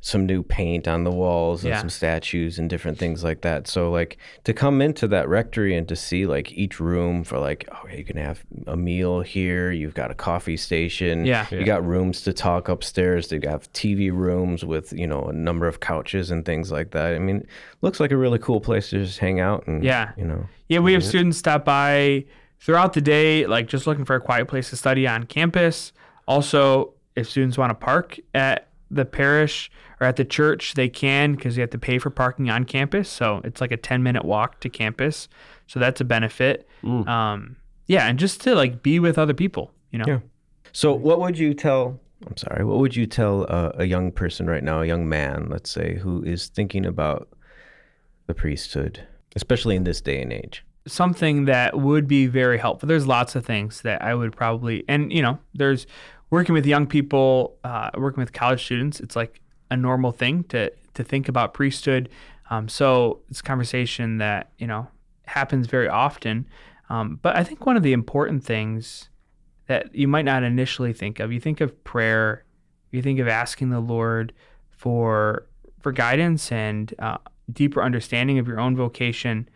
some 0.00 0.26
new 0.26 0.42
paint 0.44 0.86
on 0.86 1.02
the 1.02 1.10
walls 1.10 1.64
and 1.64 1.70
Yeah. 1.70 1.80
some 1.80 1.90
statues 1.90 2.58
and 2.58 2.70
different 2.70 2.98
things 2.98 3.24
like 3.24 3.40
that. 3.40 3.66
So 3.66 3.90
like 3.90 4.16
to 4.44 4.52
come 4.54 4.80
into 4.80 5.08
that 5.08 5.28
rectory 5.28 5.76
and 5.76 5.88
to 5.88 5.96
see 5.96 6.24
like 6.24 6.52
each 6.52 6.78
room 6.78 7.24
for 7.24 7.38
like, 7.38 7.68
oh, 7.72 7.88
you 7.88 8.04
can 8.04 8.16
have 8.16 8.44
a 8.68 8.76
meal 8.76 9.20
here. 9.22 9.72
You've 9.72 9.94
got 9.94 10.10
a 10.12 10.14
coffee 10.14 10.56
station. 10.56 11.24
Yeah. 11.24 11.46
You 11.50 11.64
got 11.64 11.84
rooms 11.84 12.22
to 12.22 12.32
talk 12.32 12.68
upstairs. 12.68 13.28
They 13.28 13.40
have 13.44 13.72
TV 13.72 14.12
rooms 14.12 14.64
with, 14.64 14.92
you 14.92 15.06
know, 15.06 15.24
a 15.24 15.32
number 15.32 15.66
of 15.66 15.80
couches 15.80 16.30
and 16.30 16.44
things 16.44 16.70
like 16.70 16.92
that. 16.92 17.14
I 17.14 17.18
mean, 17.18 17.44
looks 17.82 17.98
like 17.98 18.12
a 18.12 18.16
really 18.16 18.38
cool 18.38 18.60
place 18.60 18.90
to 18.90 19.04
just 19.04 19.18
hang 19.18 19.40
out 19.40 19.66
and, 19.66 19.82
Yeah. 19.82 20.12
you 20.16 20.24
know. 20.24 20.46
Yeah, 20.68 20.78
we 20.78 20.92
have 20.92 21.02
students 21.02 21.38
stop 21.38 21.64
by 21.64 22.24
throughout 22.60 22.92
the 22.92 23.00
day, 23.00 23.46
like 23.46 23.66
just 23.66 23.86
looking 23.86 24.04
for 24.04 24.14
a 24.14 24.20
quiet 24.20 24.46
place 24.46 24.70
to 24.70 24.76
study 24.76 25.08
on 25.08 25.24
campus. 25.24 25.92
Also, 26.28 26.92
if 27.16 27.28
students 27.28 27.58
want 27.58 27.70
to 27.70 27.74
park 27.74 28.18
at 28.34 28.67
the 28.90 29.04
parish 29.04 29.70
or 30.00 30.06
at 30.06 30.16
the 30.16 30.24
church, 30.24 30.74
they 30.74 30.88
can 30.88 31.34
because 31.34 31.56
you 31.56 31.60
have 31.60 31.70
to 31.70 31.78
pay 31.78 31.98
for 31.98 32.10
parking 32.10 32.50
on 32.50 32.64
campus. 32.64 33.08
So 33.08 33.40
it's 33.44 33.60
like 33.60 33.72
a 33.72 33.76
10 33.76 34.02
minute 34.02 34.24
walk 34.24 34.60
to 34.60 34.68
campus. 34.68 35.28
So 35.66 35.78
that's 35.78 36.00
a 36.00 36.04
benefit. 36.04 36.68
Um, 36.84 37.56
yeah, 37.86 38.06
and 38.06 38.18
just 38.18 38.40
to 38.42 38.54
like 38.54 38.82
be 38.82 38.98
with 38.98 39.18
other 39.18 39.34
people, 39.34 39.72
you 39.90 39.98
know? 39.98 40.04
Yeah. 40.06 40.18
So, 40.72 40.92
what 40.92 41.20
would 41.20 41.38
you 41.38 41.54
tell? 41.54 41.98
I'm 42.26 42.36
sorry. 42.36 42.64
What 42.64 42.78
would 42.78 42.94
you 42.94 43.06
tell 43.06 43.46
uh, 43.48 43.72
a 43.74 43.84
young 43.84 44.12
person 44.12 44.46
right 44.46 44.62
now, 44.62 44.82
a 44.82 44.86
young 44.86 45.08
man, 45.08 45.48
let's 45.48 45.70
say, 45.70 45.96
who 45.96 46.22
is 46.22 46.48
thinking 46.48 46.84
about 46.84 47.28
the 48.26 48.34
priesthood, 48.34 49.00
especially 49.34 49.76
in 49.76 49.84
this 49.84 50.00
day 50.00 50.20
and 50.20 50.32
age? 50.32 50.64
something 50.88 51.44
that 51.44 51.78
would 51.78 52.08
be 52.08 52.26
very 52.26 52.58
helpful. 52.58 52.86
There's 52.86 53.06
lots 53.06 53.36
of 53.36 53.44
things 53.44 53.82
that 53.82 54.02
I 54.02 54.14
would 54.14 54.34
probably, 54.34 54.84
and 54.88 55.12
you 55.12 55.22
know, 55.22 55.38
there's 55.54 55.86
working 56.30 56.52
with 56.52 56.66
young 56.66 56.86
people, 56.86 57.56
uh, 57.64 57.90
working 57.96 58.20
with 58.20 58.32
college 58.32 58.64
students. 58.64 59.00
It's 59.00 59.16
like 59.16 59.40
a 59.70 59.76
normal 59.76 60.12
thing 60.12 60.44
to 60.44 60.72
to 60.94 61.04
think 61.04 61.28
about 61.28 61.54
priesthood. 61.54 62.08
Um, 62.50 62.68
so 62.68 63.20
it's 63.28 63.40
a 63.40 63.42
conversation 63.42 64.18
that 64.18 64.50
you 64.58 64.66
know 64.66 64.88
happens 65.26 65.66
very 65.66 65.88
often. 65.88 66.46
Um, 66.90 67.18
but 67.22 67.36
I 67.36 67.44
think 67.44 67.66
one 67.66 67.76
of 67.76 67.82
the 67.82 67.92
important 67.92 68.44
things 68.44 69.10
that 69.66 69.94
you 69.94 70.08
might 70.08 70.24
not 70.24 70.42
initially 70.42 70.92
think 70.92 71.20
of, 71.20 71.32
you 71.32 71.40
think 71.40 71.60
of 71.60 71.84
prayer, 71.84 72.44
you 72.90 73.02
think 73.02 73.18
of 73.20 73.28
asking 73.28 73.70
the 73.70 73.80
Lord 73.80 74.32
for 74.70 75.46
for 75.80 75.92
guidance 75.92 76.50
and 76.50 76.94
uh, 76.98 77.18
deeper 77.52 77.82
understanding 77.82 78.38
of 78.38 78.48
your 78.48 78.58
own 78.58 78.76
vocation. 78.76 79.48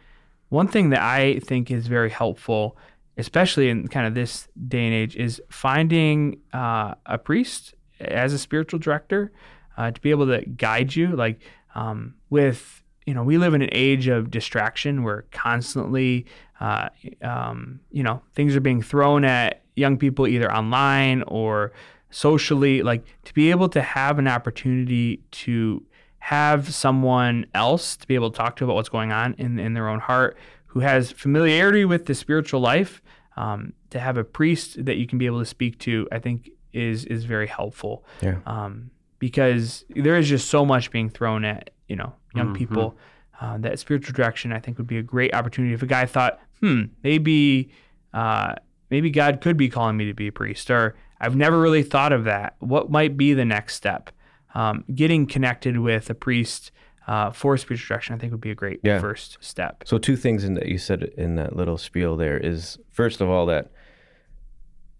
One 0.50 0.68
thing 0.68 0.90
that 0.90 1.00
I 1.00 1.38
think 1.40 1.70
is 1.70 1.86
very 1.86 2.10
helpful, 2.10 2.76
especially 3.16 3.68
in 3.68 3.88
kind 3.88 4.06
of 4.06 4.14
this 4.14 4.48
day 4.68 4.86
and 4.86 4.94
age, 4.94 5.16
is 5.16 5.40
finding 5.50 6.40
uh, 6.52 6.94
a 7.06 7.18
priest 7.18 7.74
as 8.00 8.32
a 8.32 8.38
spiritual 8.38 8.78
director 8.78 9.32
uh, 9.76 9.90
to 9.90 10.00
be 10.00 10.10
able 10.10 10.26
to 10.26 10.44
guide 10.44 10.94
you. 10.94 11.08
Like 11.08 11.40
um, 11.74 12.14
with 12.30 12.82
you 13.06 13.14
know, 13.14 13.22
we 13.22 13.38
live 13.38 13.54
in 13.54 13.62
an 13.62 13.68
age 13.72 14.06
of 14.06 14.30
distraction 14.30 15.02
where 15.02 15.24
constantly, 15.32 16.26
uh, 16.60 16.88
um, 17.20 17.80
you 17.90 18.02
know, 18.02 18.22
things 18.34 18.54
are 18.54 18.60
being 18.60 18.80
thrown 18.80 19.24
at 19.24 19.62
young 19.74 19.96
people 19.96 20.26
either 20.26 20.52
online 20.52 21.22
or 21.26 21.72
socially. 22.10 22.82
Like 22.82 23.04
to 23.24 23.34
be 23.34 23.50
able 23.50 23.68
to 23.70 23.82
have 23.82 24.18
an 24.18 24.28
opportunity 24.28 25.20
to 25.32 25.84
have 26.18 26.72
someone 26.72 27.44
else 27.54 27.96
to 27.96 28.06
be 28.06 28.14
able 28.14 28.30
to 28.30 28.36
talk 28.36 28.54
to 28.56 28.64
about 28.64 28.76
what's 28.76 28.88
going 28.88 29.10
on 29.10 29.34
in, 29.38 29.58
in 29.58 29.74
their 29.74 29.88
own 29.88 29.98
heart 29.98 30.36
who 30.72 30.80
has 30.80 31.12
familiarity 31.12 31.84
with 31.84 32.06
the 32.06 32.14
spiritual 32.14 32.60
life, 32.60 33.02
um, 33.36 33.72
to 33.90 33.98
have 34.00 34.16
a 34.16 34.24
priest 34.24 34.84
that 34.84 34.96
you 34.96 35.06
can 35.06 35.18
be 35.18 35.26
able 35.26 35.38
to 35.38 35.44
speak 35.46 35.78
to, 35.80 36.08
I 36.10 36.18
think 36.18 36.50
is 36.72 37.04
is 37.04 37.24
very 37.24 37.46
helpful. 37.46 38.04
Yeah. 38.22 38.38
Um, 38.46 38.90
because 39.18 39.84
there 39.90 40.16
is 40.16 40.28
just 40.28 40.48
so 40.48 40.64
much 40.64 40.90
being 40.90 41.08
thrown 41.10 41.44
at 41.44 41.70
you 41.88 41.96
know 41.96 42.14
young 42.34 42.48
Mhm. 42.50 42.56
people. 42.56 42.96
Uh, 43.40 43.58
that 43.58 43.78
spiritual 43.78 44.14
direction, 44.14 44.52
I 44.52 44.60
think, 44.60 44.78
would 44.78 44.86
be 44.86 44.98
a 44.98 45.02
great 45.02 45.34
opportunity 45.34 45.74
if 45.74 45.82
a 45.82 45.86
guy 45.86 46.06
thought, 46.06 46.38
hmm, 46.60 46.82
maybe, 47.02 47.70
uh, 48.14 48.54
maybe 48.88 49.10
God 49.10 49.40
could 49.40 49.56
be 49.56 49.68
calling 49.68 49.96
me 49.96 50.06
to 50.06 50.14
be 50.14 50.28
a 50.28 50.32
priest, 50.32 50.70
or 50.70 50.94
I've 51.20 51.34
never 51.34 51.60
really 51.60 51.82
thought 51.82 52.12
of 52.12 52.22
that. 52.24 52.54
What 52.60 52.88
might 52.90 53.16
be 53.16 53.34
the 53.34 53.44
next 53.44 53.74
step? 53.74 54.10
Um, 54.54 54.84
getting 54.94 55.26
connected 55.26 55.78
with 55.78 56.08
a 56.08 56.14
priest 56.14 56.70
uh, 57.06 57.30
for 57.30 57.56
spiritual 57.56 57.88
direction, 57.94 58.14
I 58.14 58.18
think, 58.18 58.32
would 58.32 58.40
be 58.40 58.50
a 58.50 58.54
great 58.54 58.80
Yeah. 58.82 59.00
first 59.00 59.38
step. 59.40 59.82
So 59.86 59.98
two 59.98 60.16
things 60.16 60.44
in 60.44 60.54
that 60.54 60.66
you 60.66 60.78
said 60.78 61.02
in 61.16 61.34
that 61.36 61.56
little 61.56 61.78
spiel 61.78 62.16
there 62.16 62.36
is 62.38 62.78
first 62.90 63.20
of 63.20 63.28
all 63.28 63.46
that 63.46 63.70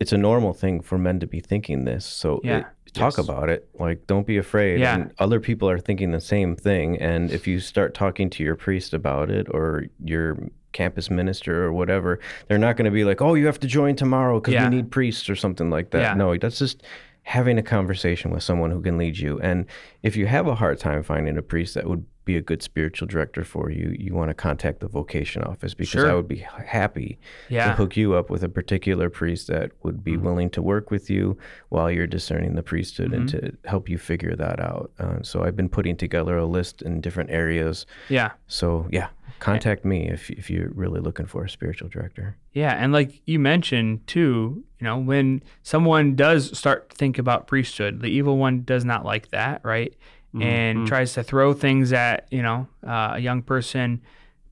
it's 0.01 0.13
a 0.13 0.19
normal 0.19 0.53
thing 0.53 0.81
for 0.81 0.99
men 0.99 1.21
to 1.21 1.27
be 1.27 1.39
thinking 1.41 1.85
this. 1.85 2.05
So 2.05 2.41
Yeah. 2.43 2.59
it- 2.59 2.67
talk 2.93 3.17
Yes. 3.17 3.27
about 3.27 3.49
it. 3.49 3.69
Like 3.79 4.07
don't 4.07 4.27
be 4.27 4.37
afraid. 4.37 4.81
Yeah. 4.81 4.95
And 4.97 5.13
other 5.19 5.41
people 5.41 5.71
are 5.71 5.79
thinking 5.79 6.11
the 6.11 6.21
same 6.21 6.57
thing. 6.57 6.99
And 7.01 7.31
if 7.31 7.47
you 7.47 7.59
start 7.61 7.95
talking 7.95 8.29
to 8.31 8.43
your 8.45 8.57
priest 8.57 8.93
about 8.93 9.31
it 9.31 9.47
or 9.51 9.85
your 10.05 10.37
campus 10.73 11.09
minister 11.11 11.65
or 11.65 11.73
whatever, 11.73 12.19
they're 12.49 12.59
not 12.59 12.77
going 12.77 12.85
to 12.87 12.91
be 12.91 13.05
like, 13.05 13.23
"Oh, 13.23 13.35
you 13.35 13.47
have 13.47 13.61
to 13.61 13.67
join 13.67 13.95
tomorrow 13.97 14.41
because 14.41 14.55
Yeah. 14.55 14.69
we 14.69 14.77
need 14.77 14.91
priests 14.91 15.31
or 15.31 15.37
something 15.37 15.71
like 15.71 15.91
that." 15.91 16.03
Yeah. 16.03 16.15
No, 16.15 16.37
that's 16.37 16.59
just 16.59 16.83
having 17.23 17.57
a 17.59 17.63
conversation 17.63 18.31
with 18.31 18.43
someone 18.43 18.71
who 18.71 18.83
can 18.83 18.99
lead 18.99 19.17
you. 19.19 19.41
And 19.41 19.67
if 20.03 20.17
you 20.17 20.27
have 20.27 20.47
a 20.47 20.55
hard 20.57 20.79
time 20.79 21.03
finding 21.03 21.39
a 21.39 21.43
priest 21.43 21.75
that 21.75 21.87
would 21.89 22.05
be 22.25 22.37
a 22.37 22.41
good 22.41 22.63
spiritual 22.63 23.09
director 23.09 23.43
for 23.45 23.69
you, 23.71 23.97
you 23.99 24.15
want 24.15 24.31
to 24.31 24.35
contact 24.35 24.79
the 24.81 24.87
vocation 24.89 25.43
office 25.43 25.75
because 25.75 25.91
Sure. 25.91 26.11
I 26.11 26.15
would 26.15 26.29
be 26.29 26.37
happy 26.67 27.19
to 27.71 27.73
hook 27.75 27.97
you 27.97 28.15
up 28.15 28.31
with 28.31 28.45
a 28.45 28.49
particular 28.49 29.11
priest 29.11 29.49
that 29.49 29.73
would 29.83 30.05
be 30.05 30.17
willing 30.17 30.49
to 30.51 30.63
work 30.63 30.91
with 30.93 31.11
you 31.11 31.37
while 31.71 31.91
you're 31.91 32.07
discerning 32.07 32.55
the 32.55 32.63
priesthood 32.63 33.13
and 33.13 33.29
to 33.31 33.53
help 33.65 33.89
you 33.89 33.99
figure 33.99 34.37
that 34.37 34.61
out. 34.61 34.93
Uh, 35.01 35.17
so 35.23 35.43
I've 35.43 35.57
been 35.57 35.69
putting 35.69 35.97
together 35.97 36.37
a 36.37 36.47
list 36.47 36.83
in 36.83 37.01
different 37.01 37.31
areas. 37.31 37.87
yeah. 38.09 38.33
So 38.47 38.87
yeah, 38.91 39.09
contact 39.43 39.85
me 39.85 40.09
if 40.09 40.31
if 40.31 40.49
you're 40.49 40.71
really 40.75 41.01
looking 41.01 41.27
for 41.27 41.45
a 41.45 41.51
spiritual 41.51 41.89
director. 41.89 42.37
Yeah, 42.53 42.73
and 42.73 42.93
like 42.93 43.21
you 43.27 43.39
mentioned 43.39 44.07
too, 44.07 44.65
you 44.79 44.85
know, 44.85 44.99
when 44.99 45.43
someone 45.63 46.15
does 46.15 46.57
start 46.57 46.91
to 46.91 46.97
think 46.97 47.19
about 47.19 47.47
priesthood, 47.47 48.01
the 48.01 48.07
evil 48.07 48.39
one 48.39 48.63
does 48.63 48.85
not 48.85 49.05
like 49.05 49.31
that, 49.31 49.61
right? 49.65 49.95
And 50.41 50.87
tries 50.87 51.13
to 51.13 51.23
throw 51.23 51.53
things 51.53 51.93
at 51.93 52.27
you 52.31 52.41
know 52.41 52.67
uh, 52.87 53.13
a 53.15 53.19
young 53.19 53.43
person 53.43 54.01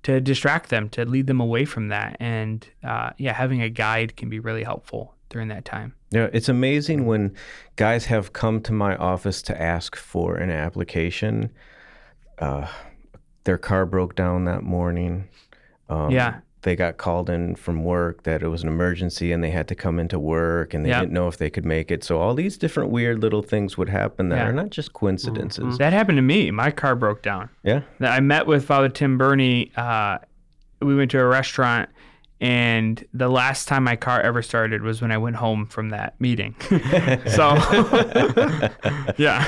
to 0.02 0.20
distract 0.20 0.68
them, 0.68 0.88
to 0.90 1.04
lead 1.04 1.26
them 1.26 1.40
away 1.40 1.64
from 1.64 1.88
that. 1.88 2.16
And 2.20 2.66
uh, 2.84 3.10
yeah, 3.16 3.32
having 3.32 3.62
a 3.62 3.70
guide 3.70 4.16
can 4.16 4.28
be 4.28 4.40
really 4.40 4.62
helpful 4.62 5.14
during 5.30 5.48
that 5.48 5.64
time. 5.64 5.94
Yeah, 6.10 6.28
it's 6.32 6.48
amazing 6.48 7.06
when 7.06 7.34
guys 7.76 8.06
have 8.06 8.32
come 8.32 8.60
to 8.62 8.72
my 8.72 8.96
office 8.96 9.40
to 9.42 9.60
ask 9.60 9.96
for 9.96 10.36
an 10.36 10.50
application. 10.50 11.50
Uh, 12.38 12.66
their 13.44 13.58
car 13.58 13.86
broke 13.86 14.14
down 14.14 14.44
that 14.44 14.62
morning. 14.62 15.28
Um, 15.88 16.10
Yeah. 16.10 16.36
They 16.62 16.76
got 16.76 16.98
called 16.98 17.30
in 17.30 17.54
from 17.54 17.84
work 17.84 18.24
that 18.24 18.42
it 18.42 18.48
was 18.48 18.62
an 18.62 18.68
emergency 18.68 19.32
and 19.32 19.42
they 19.42 19.50
had 19.50 19.66
to 19.68 19.74
come 19.74 19.98
into 19.98 20.18
work 20.18 20.74
and 20.74 20.84
they 20.84 20.90
Yeah. 20.90 21.00
didn't 21.00 21.14
know 21.14 21.26
if 21.26 21.38
they 21.38 21.48
could 21.48 21.64
make 21.64 21.90
it. 21.90 22.04
So 22.04 22.18
all 22.20 22.34
these 22.34 22.58
different 22.58 22.90
weird 22.90 23.22
little 23.22 23.40
things 23.42 23.78
would 23.78 23.88
happen 23.88 24.28
that 24.28 24.36
Yeah. 24.36 24.48
are 24.48 24.52
not 24.52 24.68
just 24.68 24.92
coincidences. 24.92 25.78
That 25.78 25.94
happened 25.94 26.16
to 26.18 26.22
me. 26.22 26.50
My 26.50 26.70
car 26.70 26.94
broke 26.94 27.22
down. 27.22 27.48
Yeah. 27.62 27.80
I 28.00 28.20
met 28.20 28.46
with 28.46 28.62
Father 28.66 28.90
Tim 28.90 29.16
Birney. 29.16 29.72
Uh, 29.74 30.18
we 30.82 30.94
went 30.94 31.10
to 31.12 31.18
a 31.20 31.24
restaurant, 31.26 31.88
and 32.40 33.04
the 33.12 33.28
last 33.28 33.68
time 33.68 33.84
my 33.84 33.96
car 33.96 34.20
ever 34.20 34.40
started 34.40 34.82
was 34.82 35.02
when 35.02 35.12
I 35.12 35.18
went 35.18 35.36
home 35.36 35.66
from 35.66 35.90
that 35.90 36.18
meeting. 36.20 36.54
so, 36.70 37.54
yeah, 39.18 39.44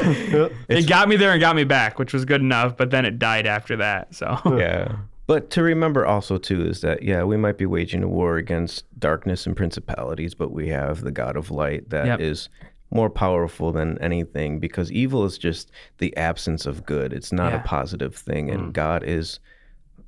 it 0.68 0.86
got 0.86 1.08
me 1.08 1.16
there 1.16 1.32
and 1.32 1.40
got 1.40 1.56
me 1.56 1.64
back, 1.64 1.98
which 1.98 2.12
was 2.12 2.26
good 2.26 2.42
enough. 2.42 2.76
But 2.76 2.90
then 2.90 3.06
it 3.06 3.18
died 3.18 3.46
after 3.46 3.76
that. 3.76 4.14
So, 4.14 4.38
yeah. 4.58 4.96
But 5.26 5.48
to 5.52 5.62
remember 5.62 6.04
also 6.04 6.36
too 6.36 6.66
is 6.66 6.82
that 6.82 7.02
yeah, 7.02 7.22
we 7.24 7.38
might 7.38 7.56
be 7.56 7.64
waging 7.64 8.02
a 8.02 8.08
war 8.08 8.36
against 8.36 8.84
darkness 8.98 9.46
and 9.46 9.56
principalities, 9.56 10.34
but 10.34 10.52
we 10.52 10.68
have 10.68 11.00
the 11.00 11.12
God 11.12 11.36
of 11.36 11.50
light 11.50 11.88
that 11.88 12.20
is 12.20 12.50
Yep. 12.60 12.70
more 12.90 13.08
powerful 13.08 13.72
than 13.72 13.96
anything 14.02 14.58
because 14.58 14.92
evil 14.92 15.24
is 15.24 15.38
just 15.38 15.70
the 15.96 16.14
absence 16.18 16.66
of 16.66 16.84
good. 16.84 17.14
It's 17.14 17.32
not 17.32 17.52
Yeah. 17.52 17.60
a 17.60 17.64
positive 17.64 18.14
thing 18.14 18.50
and 18.50 18.64
mm. 18.64 18.72
God 18.74 19.02
is 19.04 19.40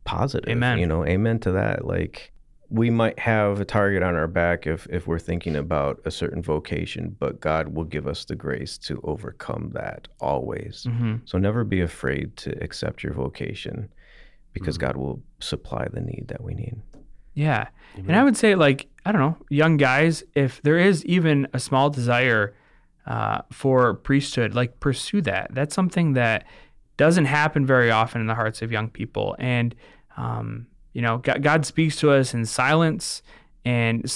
positive. 0.04 0.50
Amen. 0.50 0.78
You 0.78 0.86
know, 0.86 1.06
amen 1.06 1.38
to 1.40 1.52
that. 1.52 1.86
Like 1.86 2.32
we 2.70 2.90
might 2.90 3.18
have 3.18 3.60
a 3.60 3.64
target 3.64 4.02
on 4.02 4.14
our 4.16 4.26
back 4.26 4.66
if 4.66 4.86
if 4.90 5.06
we're 5.06 5.18
thinking 5.18 5.56
about 5.56 6.00
a 6.04 6.10
certain 6.10 6.42
vocation, 6.42 7.14
but 7.18 7.40
God 7.40 7.68
will 7.68 7.84
give 7.84 8.06
us 8.06 8.24
the 8.24 8.34
grace 8.36 8.78
to 8.78 9.00
overcome 9.04 9.70
that 9.74 10.08
always. 10.20 10.86
Mhm. 10.88 11.20
So 11.24 11.38
never 11.38 11.62
be 11.64 11.80
afraid 11.80 12.36
to 12.38 12.50
accept 12.62 13.02
your 13.02 13.12
vocation 13.12 13.88
because 14.52 14.78
God 14.78 14.96
will 14.96 15.22
supply 15.40 15.86
the 15.92 16.00
need 16.00 16.26
that 16.28 16.42
we 16.42 16.54
need. 16.54 16.76
yeah. 17.34 17.66
And 17.96 18.14
I 18.16 18.22
would 18.22 18.36
say, 18.36 18.54
like, 18.54 18.86
I 19.04 19.10
don't 19.12 19.20
know, 19.20 19.36
young 19.50 19.76
guys, 19.76 20.22
if 20.34 20.62
there 20.62 20.78
is 20.78 21.04
even 21.04 21.46
a 21.52 21.58
small 21.58 21.90
desire 21.90 22.54
uh, 23.06 23.42
for 23.52 23.94
priesthood, 23.94 24.54
like, 24.54 24.78
pursue 24.80 25.20
that. 25.22 25.48
That's 25.52 25.74
something 25.74 26.12
that 26.14 26.44
doesn't 26.96 27.24
happen 27.26 27.66
very 27.66 27.90
often 27.90 28.20
in 28.20 28.26
the 28.28 28.34
hearts 28.36 28.62
of 28.62 28.70
young 28.72 28.88
people. 28.88 29.34
And, 29.38 29.74
um, 30.16 30.66
you 30.94 31.02
know, 31.02 31.18
God, 31.18 31.42
God 31.42 31.66
speaks 31.66 31.96
to 31.96 32.10
us 32.10 32.32
in 32.32 32.46
silence 32.46 33.22
and 33.66 34.10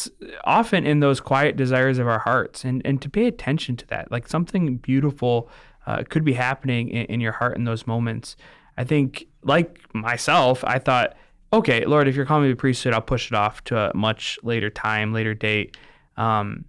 often 0.44 0.86
in 0.86 1.00
those 1.00 1.20
quiet 1.20 1.56
desires 1.56 1.98
of 1.98 2.08
our 2.08 2.20
hearts. 2.20 2.64
And, 2.64 2.80
and 2.86 3.02
to 3.02 3.10
pay 3.10 3.26
attention 3.26 3.76
to 3.76 3.86
that, 3.88 4.10
like, 4.10 4.26
something 4.28 4.78
beautiful 4.78 5.50
uh, 5.86 6.04
could 6.08 6.24
be 6.24 6.32
happening 6.32 6.88
in, 6.88 7.04
in 7.06 7.20
your 7.20 7.32
heart 7.32 7.56
in 7.56 7.64
those 7.64 7.86
moments. 7.86 8.36
I 8.76 8.84
think, 8.84 9.26
like 9.42 9.78
myself, 9.94 10.64
I 10.64 10.78
thought, 10.78 11.16
okay, 11.52 11.84
Lord, 11.84 12.08
if 12.08 12.14
you're 12.14 12.26
calling 12.26 12.44
me 12.44 12.50
to 12.50 12.56
priesthood, 12.56 12.94
I'll 12.94 13.00
push 13.00 13.30
it 13.30 13.34
off 13.34 13.64
to 13.64 13.76
a 13.76 13.96
much 13.96 14.38
later 14.42 14.70
time, 14.70 15.12
later 15.12 15.34
date. 15.34 15.76
Um, 16.16 16.64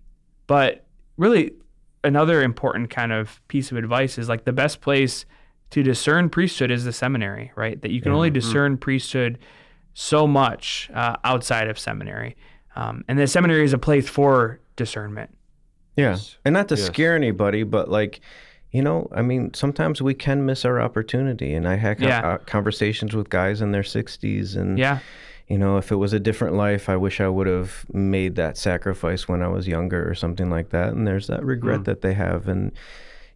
but 0.48 0.86
really, 1.18 1.52
another 2.04 2.42
important 2.42 2.90
kind 2.90 3.12
of 3.12 3.46
piece 3.50 3.72
of 3.72 3.78
advice 3.78 4.18
is 4.18 4.30
like 4.30 4.46
the 4.46 4.54
best 4.54 4.80
place 4.80 5.26
to 5.72 5.84
discern 5.84 6.30
priesthood 6.30 6.72
is 6.72 6.86
the 6.86 6.94
seminary, 6.94 7.52
right? 7.56 7.80
That 7.82 7.92
you 7.92 8.02
can 8.02 8.14
only 8.14 8.30
discern 8.32 8.78
priesthood 8.78 9.38
so 10.00 10.26
much 10.26 10.90
uh, 10.94 11.18
outside 11.26 11.68
of 11.68 11.78
seminary. 11.78 12.38
Um, 12.78 13.04
and 13.10 13.20
the 13.20 13.28
seminary 13.28 13.66
is 13.66 13.74
a 13.74 13.78
place 13.78 14.08
for 14.08 14.58
discernment. 14.78 15.30
Yeah. 15.98 16.12
Yes. 16.12 16.38
And 16.46 16.54
not 16.54 16.70
to 16.70 16.76
Yes. 16.76 16.86
scare 16.86 17.16
anybody, 17.16 17.64
but 17.64 17.90
like, 17.90 18.22
you 18.72 18.82
know, 18.82 19.10
I 19.14 19.22
mean, 19.22 19.54
sometimes 19.54 20.02
we 20.02 20.14
can 20.14 20.46
miss 20.46 20.64
our 20.64 20.80
opportunity. 20.80 21.54
And 21.54 21.68
I 21.68 21.76
had 21.76 22.00
Yeah. 22.00 22.22
uh, 22.26 22.38
conversations 22.38 23.14
with 23.14 23.30
guys 23.30 23.62
in 23.62 23.72
their 23.74 23.84
60s. 23.84 24.56
And, 24.56 24.80
Yeah. 24.80 25.00
you 25.50 25.58
know, 25.58 25.76
if 25.76 25.92
it 25.92 25.96
was 25.98 26.14
a 26.14 26.20
different 26.20 26.56
life, 26.56 26.88
I 26.88 26.96
wish 26.96 27.20
I 27.20 27.28
would 27.28 27.48
have 27.48 27.86
made 27.92 28.36
that 28.38 28.56
sacrifice 28.58 29.28
when 29.28 29.42
I 29.44 29.50
was 29.50 29.68
younger 29.68 30.10
or 30.10 30.16
something 30.16 30.50
like 30.50 30.70
that. 30.70 30.94
And 30.94 31.06
there's 31.06 31.28
that 31.28 31.44
regret 31.44 31.84
that 31.84 32.00
they 32.02 32.14
have. 32.14 32.48
And, 32.48 32.72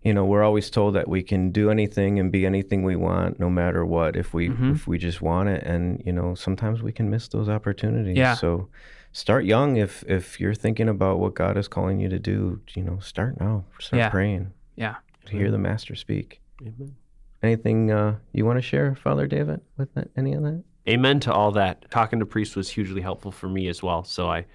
you 0.04 0.14
know, 0.14 0.26
we're 0.26 0.44
always 0.44 0.70
told 0.70 0.96
that 0.96 1.08
we 1.08 1.24
can 1.24 1.52
do 1.52 1.70
anything 1.70 2.20
and 2.20 2.32
be 2.32 2.46
anything 2.46 2.84
we 2.84 2.96
want, 2.96 3.40
no 3.40 3.50
matter 3.50 3.86
what, 3.86 4.16
if 4.16 4.34
we 4.34 4.50
Mhm. 4.50 4.74
if 4.76 4.88
we 4.88 4.98
just 4.98 5.22
want 5.22 5.50
it. 5.50 5.64
And 5.64 6.02
you 6.06 6.12
know, 6.14 6.36
sometimes 6.36 6.82
we 6.84 6.92
can 6.92 7.10
miss 7.10 7.28
those 7.28 7.50
opportunities. 7.50 8.18
Yeah. 8.18 8.34
So, 8.36 8.68
start 9.12 9.46
young. 9.46 9.78
If 9.78 10.04
if 10.08 10.40
you're 10.40 10.54
thinking 10.56 10.90
about 10.90 11.20
what 11.20 11.34
God 11.36 11.58
is 11.58 11.68
calling 11.68 12.00
you 12.00 12.10
to 12.10 12.20
do, 12.20 12.60
you 12.76 12.84
know, 12.84 13.00
start 13.00 13.40
now. 13.40 13.64
Start 13.80 14.00
Yeah. 14.00 14.10
praying. 14.10 14.52
Yeah. 14.76 14.96
To 15.26 15.32
hear 15.38 15.52
the 15.52 15.58
Master 15.58 15.96
speak. 15.96 16.42
Amen. 16.62 16.96
Anything 17.42 17.92
uh, 17.92 18.16
you 18.34 18.46
want 18.46 18.58
to 18.58 18.62
share, 18.62 18.96
Father 18.96 19.28
David, 19.28 19.62
with 19.78 19.94
that, 19.96 20.10
any 20.18 20.34
of 20.34 20.44
that? 20.44 20.64
Amen 20.88 21.20
to 21.22 21.32
all 21.34 21.52
that. 21.52 21.90
Talking 21.92 22.20
to 22.20 22.26
priests 22.26 22.56
was 22.56 22.70
hugely 22.70 23.02
helpful 23.02 23.32
for 23.32 23.48
me 23.48 23.68
as 23.70 23.82
well. 23.84 24.04
So 24.04 24.28
I, 24.30 24.40
I 24.40 24.46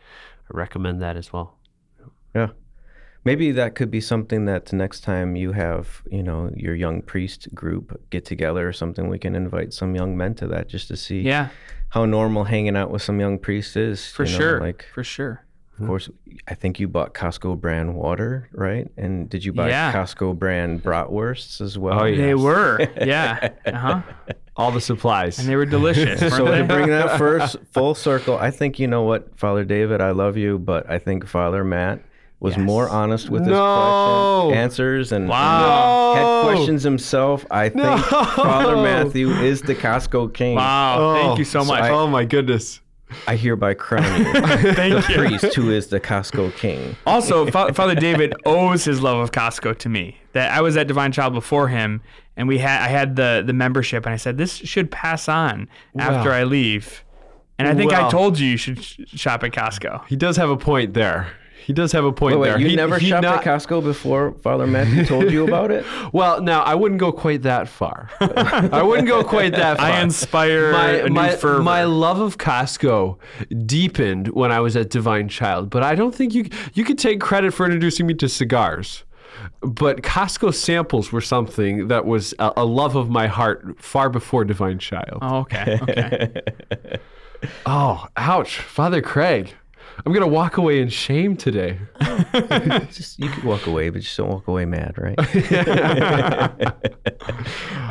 recommend 0.50 1.00
that 1.02 1.16
as 1.16 1.32
well. 1.32 1.56
Yeah. 2.34 2.48
Maybe 3.28 3.52
that 3.52 3.74
could 3.74 3.90
be 3.90 4.00
something 4.00 4.46
that 4.46 4.66
the 4.66 4.76
next 4.76 5.00
time 5.00 5.36
you 5.36 5.52
have, 5.52 6.02
you 6.10 6.22
know, 6.22 6.50
your 6.56 6.74
young 6.74 7.02
priest 7.02 7.54
group 7.54 8.00
get 8.10 8.24
together 8.24 8.66
or 8.66 8.72
something, 8.72 9.08
we 9.08 9.18
can 9.18 9.34
invite 9.34 9.72
some 9.74 9.94
young 9.94 10.16
men 10.16 10.34
to 10.36 10.46
that 10.48 10.68
just 10.68 10.88
to 10.88 10.96
see 10.96 11.20
Yeah. 11.20 11.48
how 11.90 12.04
normal 12.06 12.44
hanging 12.44 12.76
out 12.76 12.90
with 12.90 13.02
some 13.02 13.20
young 13.20 13.38
priests 13.38 13.76
is. 13.76 14.06
For 14.10 14.24
you 14.24 14.32
know, 14.32 14.38
sure. 14.38 14.60
Like, 14.60 14.86
for 14.94 15.04
sure. 15.04 15.44
of 15.78 15.86
course, 15.86 16.08
I 16.48 16.54
think 16.54 16.80
you 16.80 16.88
bought 16.88 17.12
Costco 17.14 17.60
brand 17.60 17.94
water, 17.94 18.48
right? 18.52 18.88
And 18.96 19.28
did 19.28 19.44
you 19.44 19.52
buy 19.52 19.68
Yeah. 19.68 19.92
Costco 19.92 20.38
brand 20.38 20.82
bratwursts 20.82 21.60
as 21.60 21.76
well? 21.78 22.00
Oh, 22.00 22.04
yeah. 22.06 22.16
They 22.26 22.34
were, 22.34 22.78
yeah, 23.04 23.50
uh-huh. 23.66 24.02
All 24.56 24.72
the 24.72 24.80
supplies. 24.80 25.38
and 25.38 25.46
they 25.48 25.54
were 25.54 25.66
delicious. 25.66 26.18
So 26.34 26.44
weren't 26.44 26.66
to 26.68 26.74
bring 26.74 26.88
that 26.88 27.16
first 27.24 27.56
full 27.72 27.94
circle, 27.94 28.36
I 28.38 28.50
think 28.50 28.78
you 28.80 28.88
know 28.88 29.02
what, 29.02 29.38
Father 29.38 29.64
David, 29.64 30.00
I 30.00 30.10
love 30.12 30.36
you, 30.36 30.58
but 30.58 30.88
I 30.90 30.98
think 30.98 31.26
Father 31.28 31.62
Matt 31.62 32.00
was 32.40 32.56
more 32.56 32.88
honest 32.88 33.30
with 33.30 33.42
his 33.42 33.50
No. 33.50 34.44
question, 34.46 34.58
answers 34.62 35.12
and 35.12 35.28
Wow. 35.28 36.12
and 36.14 36.22
No. 36.22 36.42
had 36.42 36.42
questions 36.54 36.82
himself. 36.82 37.44
I 37.50 37.68
think 37.68 37.98
Father 38.04 38.76
Matthew 38.82 39.30
is 39.30 39.62
the 39.62 39.74
Costco 39.74 40.32
king. 40.34 40.54
Wow, 40.56 41.14
thank 41.20 41.38
you 41.38 41.44
so 41.44 41.64
much. 41.64 41.82
I- 41.82 41.90
oh 41.90 42.06
my 42.06 42.24
goodness. 42.24 42.80
I 43.26 43.36
hereby 43.36 43.72
crown 43.72 44.04
you 44.26 44.32
thank 44.74 44.92
the 44.92 45.04
you. 45.08 45.18
priest 45.18 45.54
who 45.54 45.70
is 45.70 45.86
the 45.86 45.98
Costco 45.98 46.54
king. 46.56 46.94
Also, 47.06 47.46
Fa- 47.46 47.72
Father 47.72 47.94
David 47.94 48.34
owes 48.44 48.84
his 48.84 49.00
love 49.00 49.16
of 49.16 49.32
Costco 49.32 49.78
to 49.78 49.88
me. 49.88 50.18
That 50.34 50.52
I 50.52 50.60
was 50.60 50.76
at 50.76 50.86
Divine 50.86 51.10
Child 51.10 51.32
before 51.32 51.68
him, 51.68 52.02
and 52.36 52.46
we 52.46 52.58
had 52.58 52.82
I 52.82 52.88
had 52.88 53.16
the 53.16 53.42
the 53.46 53.54
membership, 53.54 54.04
and 54.04 54.12
I 54.12 54.18
said 54.18 54.36
this 54.36 54.56
should 54.56 54.90
pass 54.90 55.26
on 55.26 55.68
after 55.98 56.32
I 56.32 56.44
leave. 56.44 57.02
And 57.58 57.66
I 57.66 57.74
think 57.74 57.92
I 57.94 58.10
told 58.10 58.38
you 58.38 58.46
you 58.50 58.56
should 58.58 58.84
sh- 58.84 59.00
shop 59.14 59.42
at 59.42 59.52
Costco. 59.52 60.06
He 60.06 60.14
does 60.14 60.36
have 60.36 60.50
a 60.50 60.56
point 60.58 60.92
there. 60.94 61.28
He 61.68 61.74
does 61.74 61.92
have 61.92 62.06
a 62.06 62.12
point 62.12 62.36
Wait, 62.36 62.40
wait, 62.40 62.48
there. 62.48 62.60
you 62.60 62.68
He- 62.70 62.76
never 62.76 62.98
he 62.98 63.10
shopped 63.10 63.22
not- 63.24 63.46
at 63.46 63.60
Costco 63.60 63.84
before 63.84 64.32
Father 64.42 64.66
Matthew 64.66 65.04
told 65.04 65.30
you 65.30 65.46
about 65.46 65.70
it? 65.70 65.84
Well, 66.14 66.40
now 66.40 66.62
I 66.62 66.74
wouldn't 66.74 66.98
go 66.98 67.12
quite 67.12 67.42
that 67.42 67.68
far. 67.68 68.08
I 68.20 68.82
wouldn't 68.82 69.06
go 69.06 69.22
quite 69.22 69.52
that 69.52 69.76
far. 69.76 69.86
I 69.86 70.00
inspire 70.00 70.72
my 70.72 70.90
a 70.92 71.08
new 71.08 71.14
my, 71.14 71.36
fervor. 71.36 71.62
my 71.62 71.84
love 71.84 72.20
of 72.20 72.38
Costco 72.38 73.18
deepened 73.66 74.28
when 74.28 74.50
I 74.50 74.60
was 74.60 74.76
at 74.76 74.88
Divine 74.88 75.28
Child, 75.28 75.68
but 75.68 75.82
I 75.82 75.94
don't 75.94 76.14
think 76.14 76.34
you 76.34 76.48
you 76.72 76.84
could 76.84 76.98
take 76.98 77.20
credit 77.20 77.52
for 77.52 77.66
introducing 77.66 78.06
me 78.06 78.14
to 78.14 78.28
cigars. 78.30 79.04
But 79.60 80.00
Costco 80.00 80.54
samples 80.54 81.12
were 81.12 81.20
something 81.20 81.88
that 81.88 82.06
was 82.06 82.32
a, 82.38 82.50
a 82.56 82.64
love 82.64 82.96
of 82.96 83.10
my 83.10 83.26
heart 83.26 83.76
far 83.78 84.08
before 84.08 84.46
Divine 84.46 84.78
Child. 84.78 85.18
oh, 85.20 85.36
okay, 85.40 85.78
okay. 85.82 86.32
Oh, 87.66 88.06
ouch, 88.16 88.56
Father 88.58 89.00
Craig. 89.00 89.52
I'm 90.04 90.12
gonna 90.12 90.28
walk 90.28 90.56
away 90.56 90.80
in 90.80 90.88
shame 90.88 91.36
today. 91.36 91.78
Just 92.90 93.18
you 93.18 93.28
could 93.28 93.44
walk 93.44 93.66
away, 93.66 93.90
but 93.90 94.02
just 94.02 94.16
don't 94.16 94.28
walk 94.28 94.48
away 94.48 94.64
mad, 94.64 94.94
right? 94.96 95.18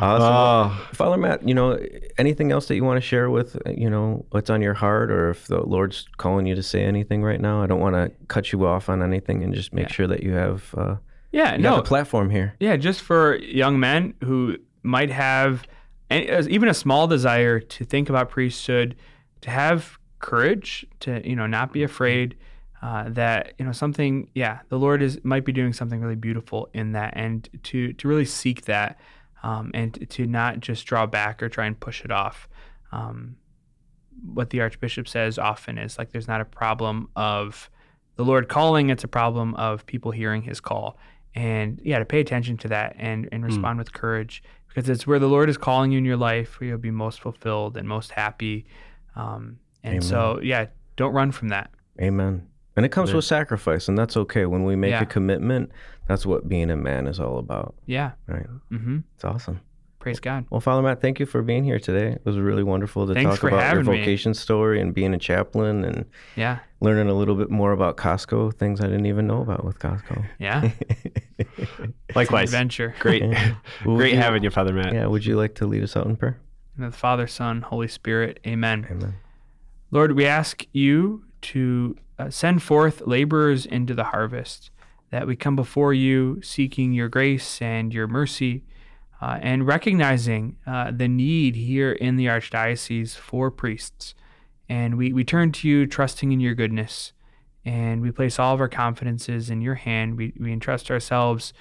Oh, 0.00 0.88
Father 0.92 1.16
Matt, 1.16 1.46
you 1.46 1.54
know, 1.54 1.78
anything 2.16 2.52
else 2.52 2.68
that 2.68 2.76
you 2.76 2.84
want 2.84 2.98
to 2.98 3.06
share 3.06 3.30
with, 3.30 3.56
uh, 3.66 3.70
you 3.70 3.90
know, 3.90 4.24
what's 4.30 4.50
on 4.50 4.62
your 4.62 4.74
heart 4.74 5.10
or 5.10 5.30
if 5.30 5.46
the 5.46 5.60
Lord's 5.60 6.06
calling 6.16 6.46
you 6.46 6.54
to 6.54 6.62
say 6.62 6.84
anything 6.84 7.22
right 7.22 7.40
now? 7.40 7.62
I 7.62 7.66
don't 7.66 7.80
want 7.80 7.96
to 7.96 8.10
cut 8.26 8.52
you 8.52 8.66
off 8.66 8.88
on 8.88 9.02
anything 9.02 9.42
and 9.42 9.54
just 9.54 9.72
make 9.72 9.88
sure 9.88 10.06
that 10.06 10.22
you 10.22 10.32
have 10.32 10.74
uh, 10.76 10.96
Yeah, 11.32 11.56
you 11.56 11.62
no, 11.62 11.76
the 11.76 11.82
platform 11.82 12.30
here. 12.30 12.54
Yeah, 12.60 12.76
just 12.76 13.00
for 13.00 13.36
young 13.36 13.78
men 13.78 14.14
who 14.24 14.56
might 14.82 15.10
have 15.10 15.64
any, 16.10 16.28
even 16.48 16.68
a 16.68 16.74
small 16.74 17.06
desire 17.06 17.60
to 17.60 17.84
think 17.84 18.08
about 18.08 18.30
priesthood, 18.30 18.96
to 19.42 19.50
have 19.50 19.97
courage, 20.20 20.86
to 21.00 21.26
you 21.28 21.36
know 21.36 21.46
not 21.46 21.72
be 21.72 21.82
afraid 21.82 22.36
uh, 22.82 23.08
that 23.10 23.54
you 23.58 23.64
know 23.64 23.72
something. 23.72 24.30
Yeah, 24.34 24.60
the 24.68 24.78
Lord 24.78 25.02
is 25.02 25.18
might 25.24 25.44
be 25.44 25.52
doing 25.52 25.72
something 25.72 26.00
really 26.00 26.16
beautiful 26.16 26.68
in 26.72 26.92
that, 26.92 27.14
and 27.16 27.48
to 27.64 27.92
to 27.94 28.08
really 28.08 28.24
seek 28.24 28.64
that, 28.66 28.98
um, 29.42 29.70
and 29.74 30.08
to 30.10 30.26
not 30.26 30.60
just 30.60 30.86
draw 30.86 31.06
back 31.06 31.42
or 31.42 31.48
try 31.48 31.66
and 31.66 31.78
push 31.78 32.04
it 32.04 32.10
off. 32.10 32.48
Um, 32.92 33.36
what 34.32 34.50
the 34.50 34.60
Archbishop 34.60 35.06
says 35.06 35.38
often 35.38 35.78
is 35.78 35.98
like 35.98 36.10
there's 36.10 36.28
not 36.28 36.40
a 36.40 36.44
problem 36.44 37.08
of 37.16 37.70
the 38.16 38.24
Lord 38.24 38.48
calling; 38.48 38.90
it's 38.90 39.04
a 39.04 39.08
problem 39.08 39.54
of 39.54 39.86
people 39.86 40.10
hearing 40.10 40.42
His 40.42 40.60
call 40.60 40.98
and 41.34 41.80
yeah 41.84 41.98
to 41.98 42.04
pay 42.04 42.20
attention 42.20 42.56
to 42.56 42.68
that 42.68 42.96
and 42.98 43.28
and 43.30 43.44
respond 43.44 43.78
with 43.78 43.92
courage 43.92 44.42
because 44.66 44.88
it's 44.88 45.06
where 45.06 45.18
the 45.18 45.28
lord 45.28 45.48
is 45.48 45.56
calling 45.56 45.92
you 45.92 45.98
in 45.98 46.04
your 46.04 46.16
life 46.16 46.58
where 46.58 46.68
you'll 46.68 46.78
be 46.78 46.90
most 46.90 47.20
fulfilled 47.20 47.76
and 47.76 47.86
most 47.88 48.10
happy 48.10 48.66
um, 49.14 49.58
and 49.84 50.02
so 50.04 50.40
yeah 50.42 50.66
don't 50.96 51.12
run 51.12 51.32
from 51.32 51.48
that 51.48 51.70
Amen. 52.00 52.46
And 52.76 52.86
it 52.86 52.90
comes 52.90 53.12
with 53.12 53.24
sacrifice, 53.24 53.88
and 53.88 53.98
that's 53.98 54.16
okay. 54.16 54.46
When 54.46 54.62
we 54.62 54.76
make 54.76 54.92
Yeah. 54.92 55.02
a 55.02 55.06
commitment, 55.06 55.72
that's 56.06 56.24
what 56.24 56.48
being 56.48 56.70
a 56.70 56.76
man 56.76 57.08
is 57.08 57.18
all 57.18 57.38
about, 57.38 57.74
yeah 57.86 58.12
right? 58.28 58.46
Mm-hmm. 58.70 58.98
It's 59.16 59.24
awesome. 59.24 59.60
praise 59.98 60.20
god 60.20 60.44
Well, 60.48 60.60
Father 60.60 60.80
Matt, 60.82 61.00
thank 61.00 61.18
you 61.18 61.26
for 61.26 61.42
being 61.42 61.64
here 61.64 61.80
today. 61.80 62.12
It 62.12 62.22
was 62.24 62.38
really 62.38 62.62
wonderful 62.62 63.08
to 63.08 63.14
Thanks 63.14 63.34
talk 63.34 63.42
about 63.50 63.56
your 63.56 63.64
having 63.64 63.84
me. 63.86 63.98
vocation 63.98 64.32
story 64.32 64.80
and 64.80 64.94
being 64.94 65.12
a 65.12 65.18
chaplain 65.18 65.84
and 65.84 66.04
yeah 66.36 66.58
learning 66.80 67.08
a 67.08 67.14
little 67.14 67.34
bit 67.34 67.50
more 67.50 67.72
about 67.72 67.96
Costco, 67.96 68.54
things 68.54 68.80
I 68.80 68.84
didn't 68.86 69.06
even 69.06 69.26
know 69.26 69.42
about 69.42 69.64
with 69.64 69.80
Costco. 69.80 70.24
yeah 70.38 70.70
likewise. 72.14 72.48
adventure 72.50 72.94
Great, 73.00 73.22
Would 73.84 73.96
great 73.96 74.14
you- 74.14 74.20
having 74.20 74.44
you, 74.44 74.50
Father 74.50 74.72
Matt. 74.72 74.92
Yeah, 74.94 75.06
would 75.06 75.26
you 75.26 75.36
like 75.36 75.54
to 75.56 75.66
lead 75.66 75.82
us 75.82 75.96
out 75.96 76.06
in 76.06 76.16
prayer? 76.16 76.38
in 76.76 76.84
the 76.84 76.92
father 76.92 77.26
son 77.26 77.60
holy 77.62 77.88
spirit 77.88 78.38
amen 78.46 78.86
Amen. 78.88 79.14
Lord, 79.90 80.12
we 80.12 80.26
ask 80.26 80.66
you 80.72 81.24
to 81.40 81.96
uh, 82.18 82.28
send 82.28 82.62
forth 82.62 83.06
laborers 83.06 83.64
into 83.64 83.94
the 83.94 84.04
harvest, 84.04 84.70
that 85.10 85.26
we 85.26 85.34
come 85.34 85.56
before 85.56 85.94
you 85.94 86.42
seeking 86.42 86.92
your 86.92 87.08
grace 87.08 87.62
and 87.62 87.94
your 87.94 88.06
mercy, 88.06 88.64
uh, 89.22 89.38
and 89.40 89.66
recognizing 89.66 90.56
uh, 90.66 90.90
the 90.94 91.08
need 91.08 91.56
here 91.56 91.92
in 91.92 92.16
the 92.16 92.26
Archdiocese 92.26 93.16
for 93.16 93.50
priests. 93.50 94.14
And 94.68 94.98
we, 94.98 95.14
we 95.14 95.24
turn 95.24 95.52
to 95.52 95.68
you, 95.68 95.86
trusting 95.86 96.32
in 96.32 96.40
your 96.40 96.54
goodness, 96.54 97.14
and 97.64 98.02
we 98.02 98.10
place 98.10 98.38
all 98.38 98.52
of 98.52 98.60
our 98.60 98.68
confidences 98.68 99.48
in 99.48 99.62
your 99.62 99.76
hand. 99.76 100.18
We, 100.18 100.34
we 100.38 100.52
entrust 100.52 100.90
ourselves 100.90 101.54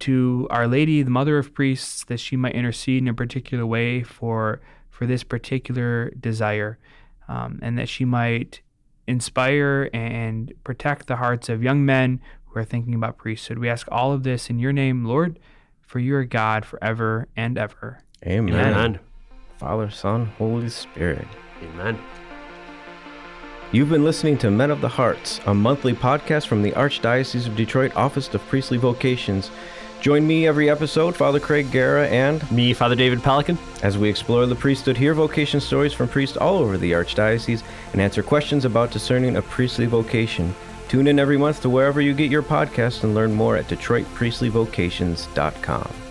to 0.00 0.46
Our 0.50 0.68
Lady, 0.68 1.02
the 1.02 1.10
Mother 1.10 1.36
of 1.36 1.52
Priests, 1.52 2.04
that 2.04 2.20
she 2.20 2.36
might 2.36 2.54
intercede 2.54 3.02
in 3.02 3.08
a 3.08 3.14
particular 3.14 3.66
way 3.66 4.04
for, 4.04 4.60
for 4.88 5.04
this 5.06 5.24
particular 5.24 6.10
desire 6.10 6.78
um, 7.28 7.58
and 7.62 7.78
that 7.78 7.88
she 7.88 8.04
might 8.04 8.60
inspire 9.06 9.88
and 9.92 10.52
protect 10.64 11.06
the 11.06 11.16
hearts 11.16 11.48
of 11.48 11.62
young 11.62 11.84
men 11.84 12.20
who 12.46 12.58
are 12.58 12.64
thinking 12.64 12.94
about 12.94 13.18
priesthood. 13.18 13.58
We 13.58 13.68
ask 13.68 13.86
all 13.90 14.12
of 14.12 14.22
this 14.22 14.50
in 14.50 14.58
your 14.58 14.72
name, 14.72 15.04
Lord, 15.04 15.38
for 15.82 15.98
you 15.98 16.16
are 16.16 16.24
God 16.24 16.64
forever 16.64 17.28
and 17.36 17.56
ever. 17.56 18.00
Amen. 18.24 18.54
Amen. 18.54 18.98
Father, 19.58 19.90
Son, 19.90 20.26
Holy 20.38 20.68
Spirit. 20.68 21.26
Amen. 21.62 21.98
You've 23.72 23.88
been 23.88 24.04
listening 24.04 24.38
to 24.38 24.50
Men 24.50 24.70
of 24.70 24.80
the 24.80 24.88
Hearts, 24.88 25.40
a 25.46 25.52
monthly 25.52 25.92
podcast 25.92 26.46
from 26.46 26.62
the 26.62 26.70
Archdiocese 26.72 27.46
of 27.46 27.56
Detroit 27.56 27.94
Office 27.96 28.32
of 28.32 28.46
Priestly 28.46 28.78
Vocations. 28.78 29.50
Join 30.00 30.26
me 30.26 30.46
every 30.46 30.70
episode, 30.70 31.14
Father 31.16 31.40
Craig 31.40 31.70
Giera, 31.72 32.06
and 32.08 32.48
Me, 32.52 32.72
Father 32.72 32.94
David 32.94 33.18
Pellican. 33.20 33.58
as 33.82 33.98
we 33.98 34.08
explore 34.08 34.46
the 34.46 34.54
priesthood, 34.54 34.96
hear 34.96 35.14
vocation 35.14 35.60
stories 35.60 35.92
from 35.92 36.06
priests 36.08 36.36
all 36.36 36.58
over 36.58 36.78
the 36.78 36.92
Archdiocese, 36.92 37.64
and 37.92 38.00
answer 38.00 38.22
questions 38.22 38.64
about 38.64 38.92
discerning 38.92 39.36
a 39.36 39.42
priestly 39.42 39.86
vocation. 39.86 40.54
Tune 40.88 41.08
in 41.08 41.18
every 41.18 41.36
month 41.36 41.62
to 41.62 41.68
wherever 41.68 42.00
you 42.00 42.14
get 42.14 42.30
your 42.30 42.42
podcasts 42.42 43.02
and 43.02 43.12
learn 43.14 43.32
more 43.32 43.56
at 43.56 43.66
DetroitPriestlyVocations.com. 43.66 46.05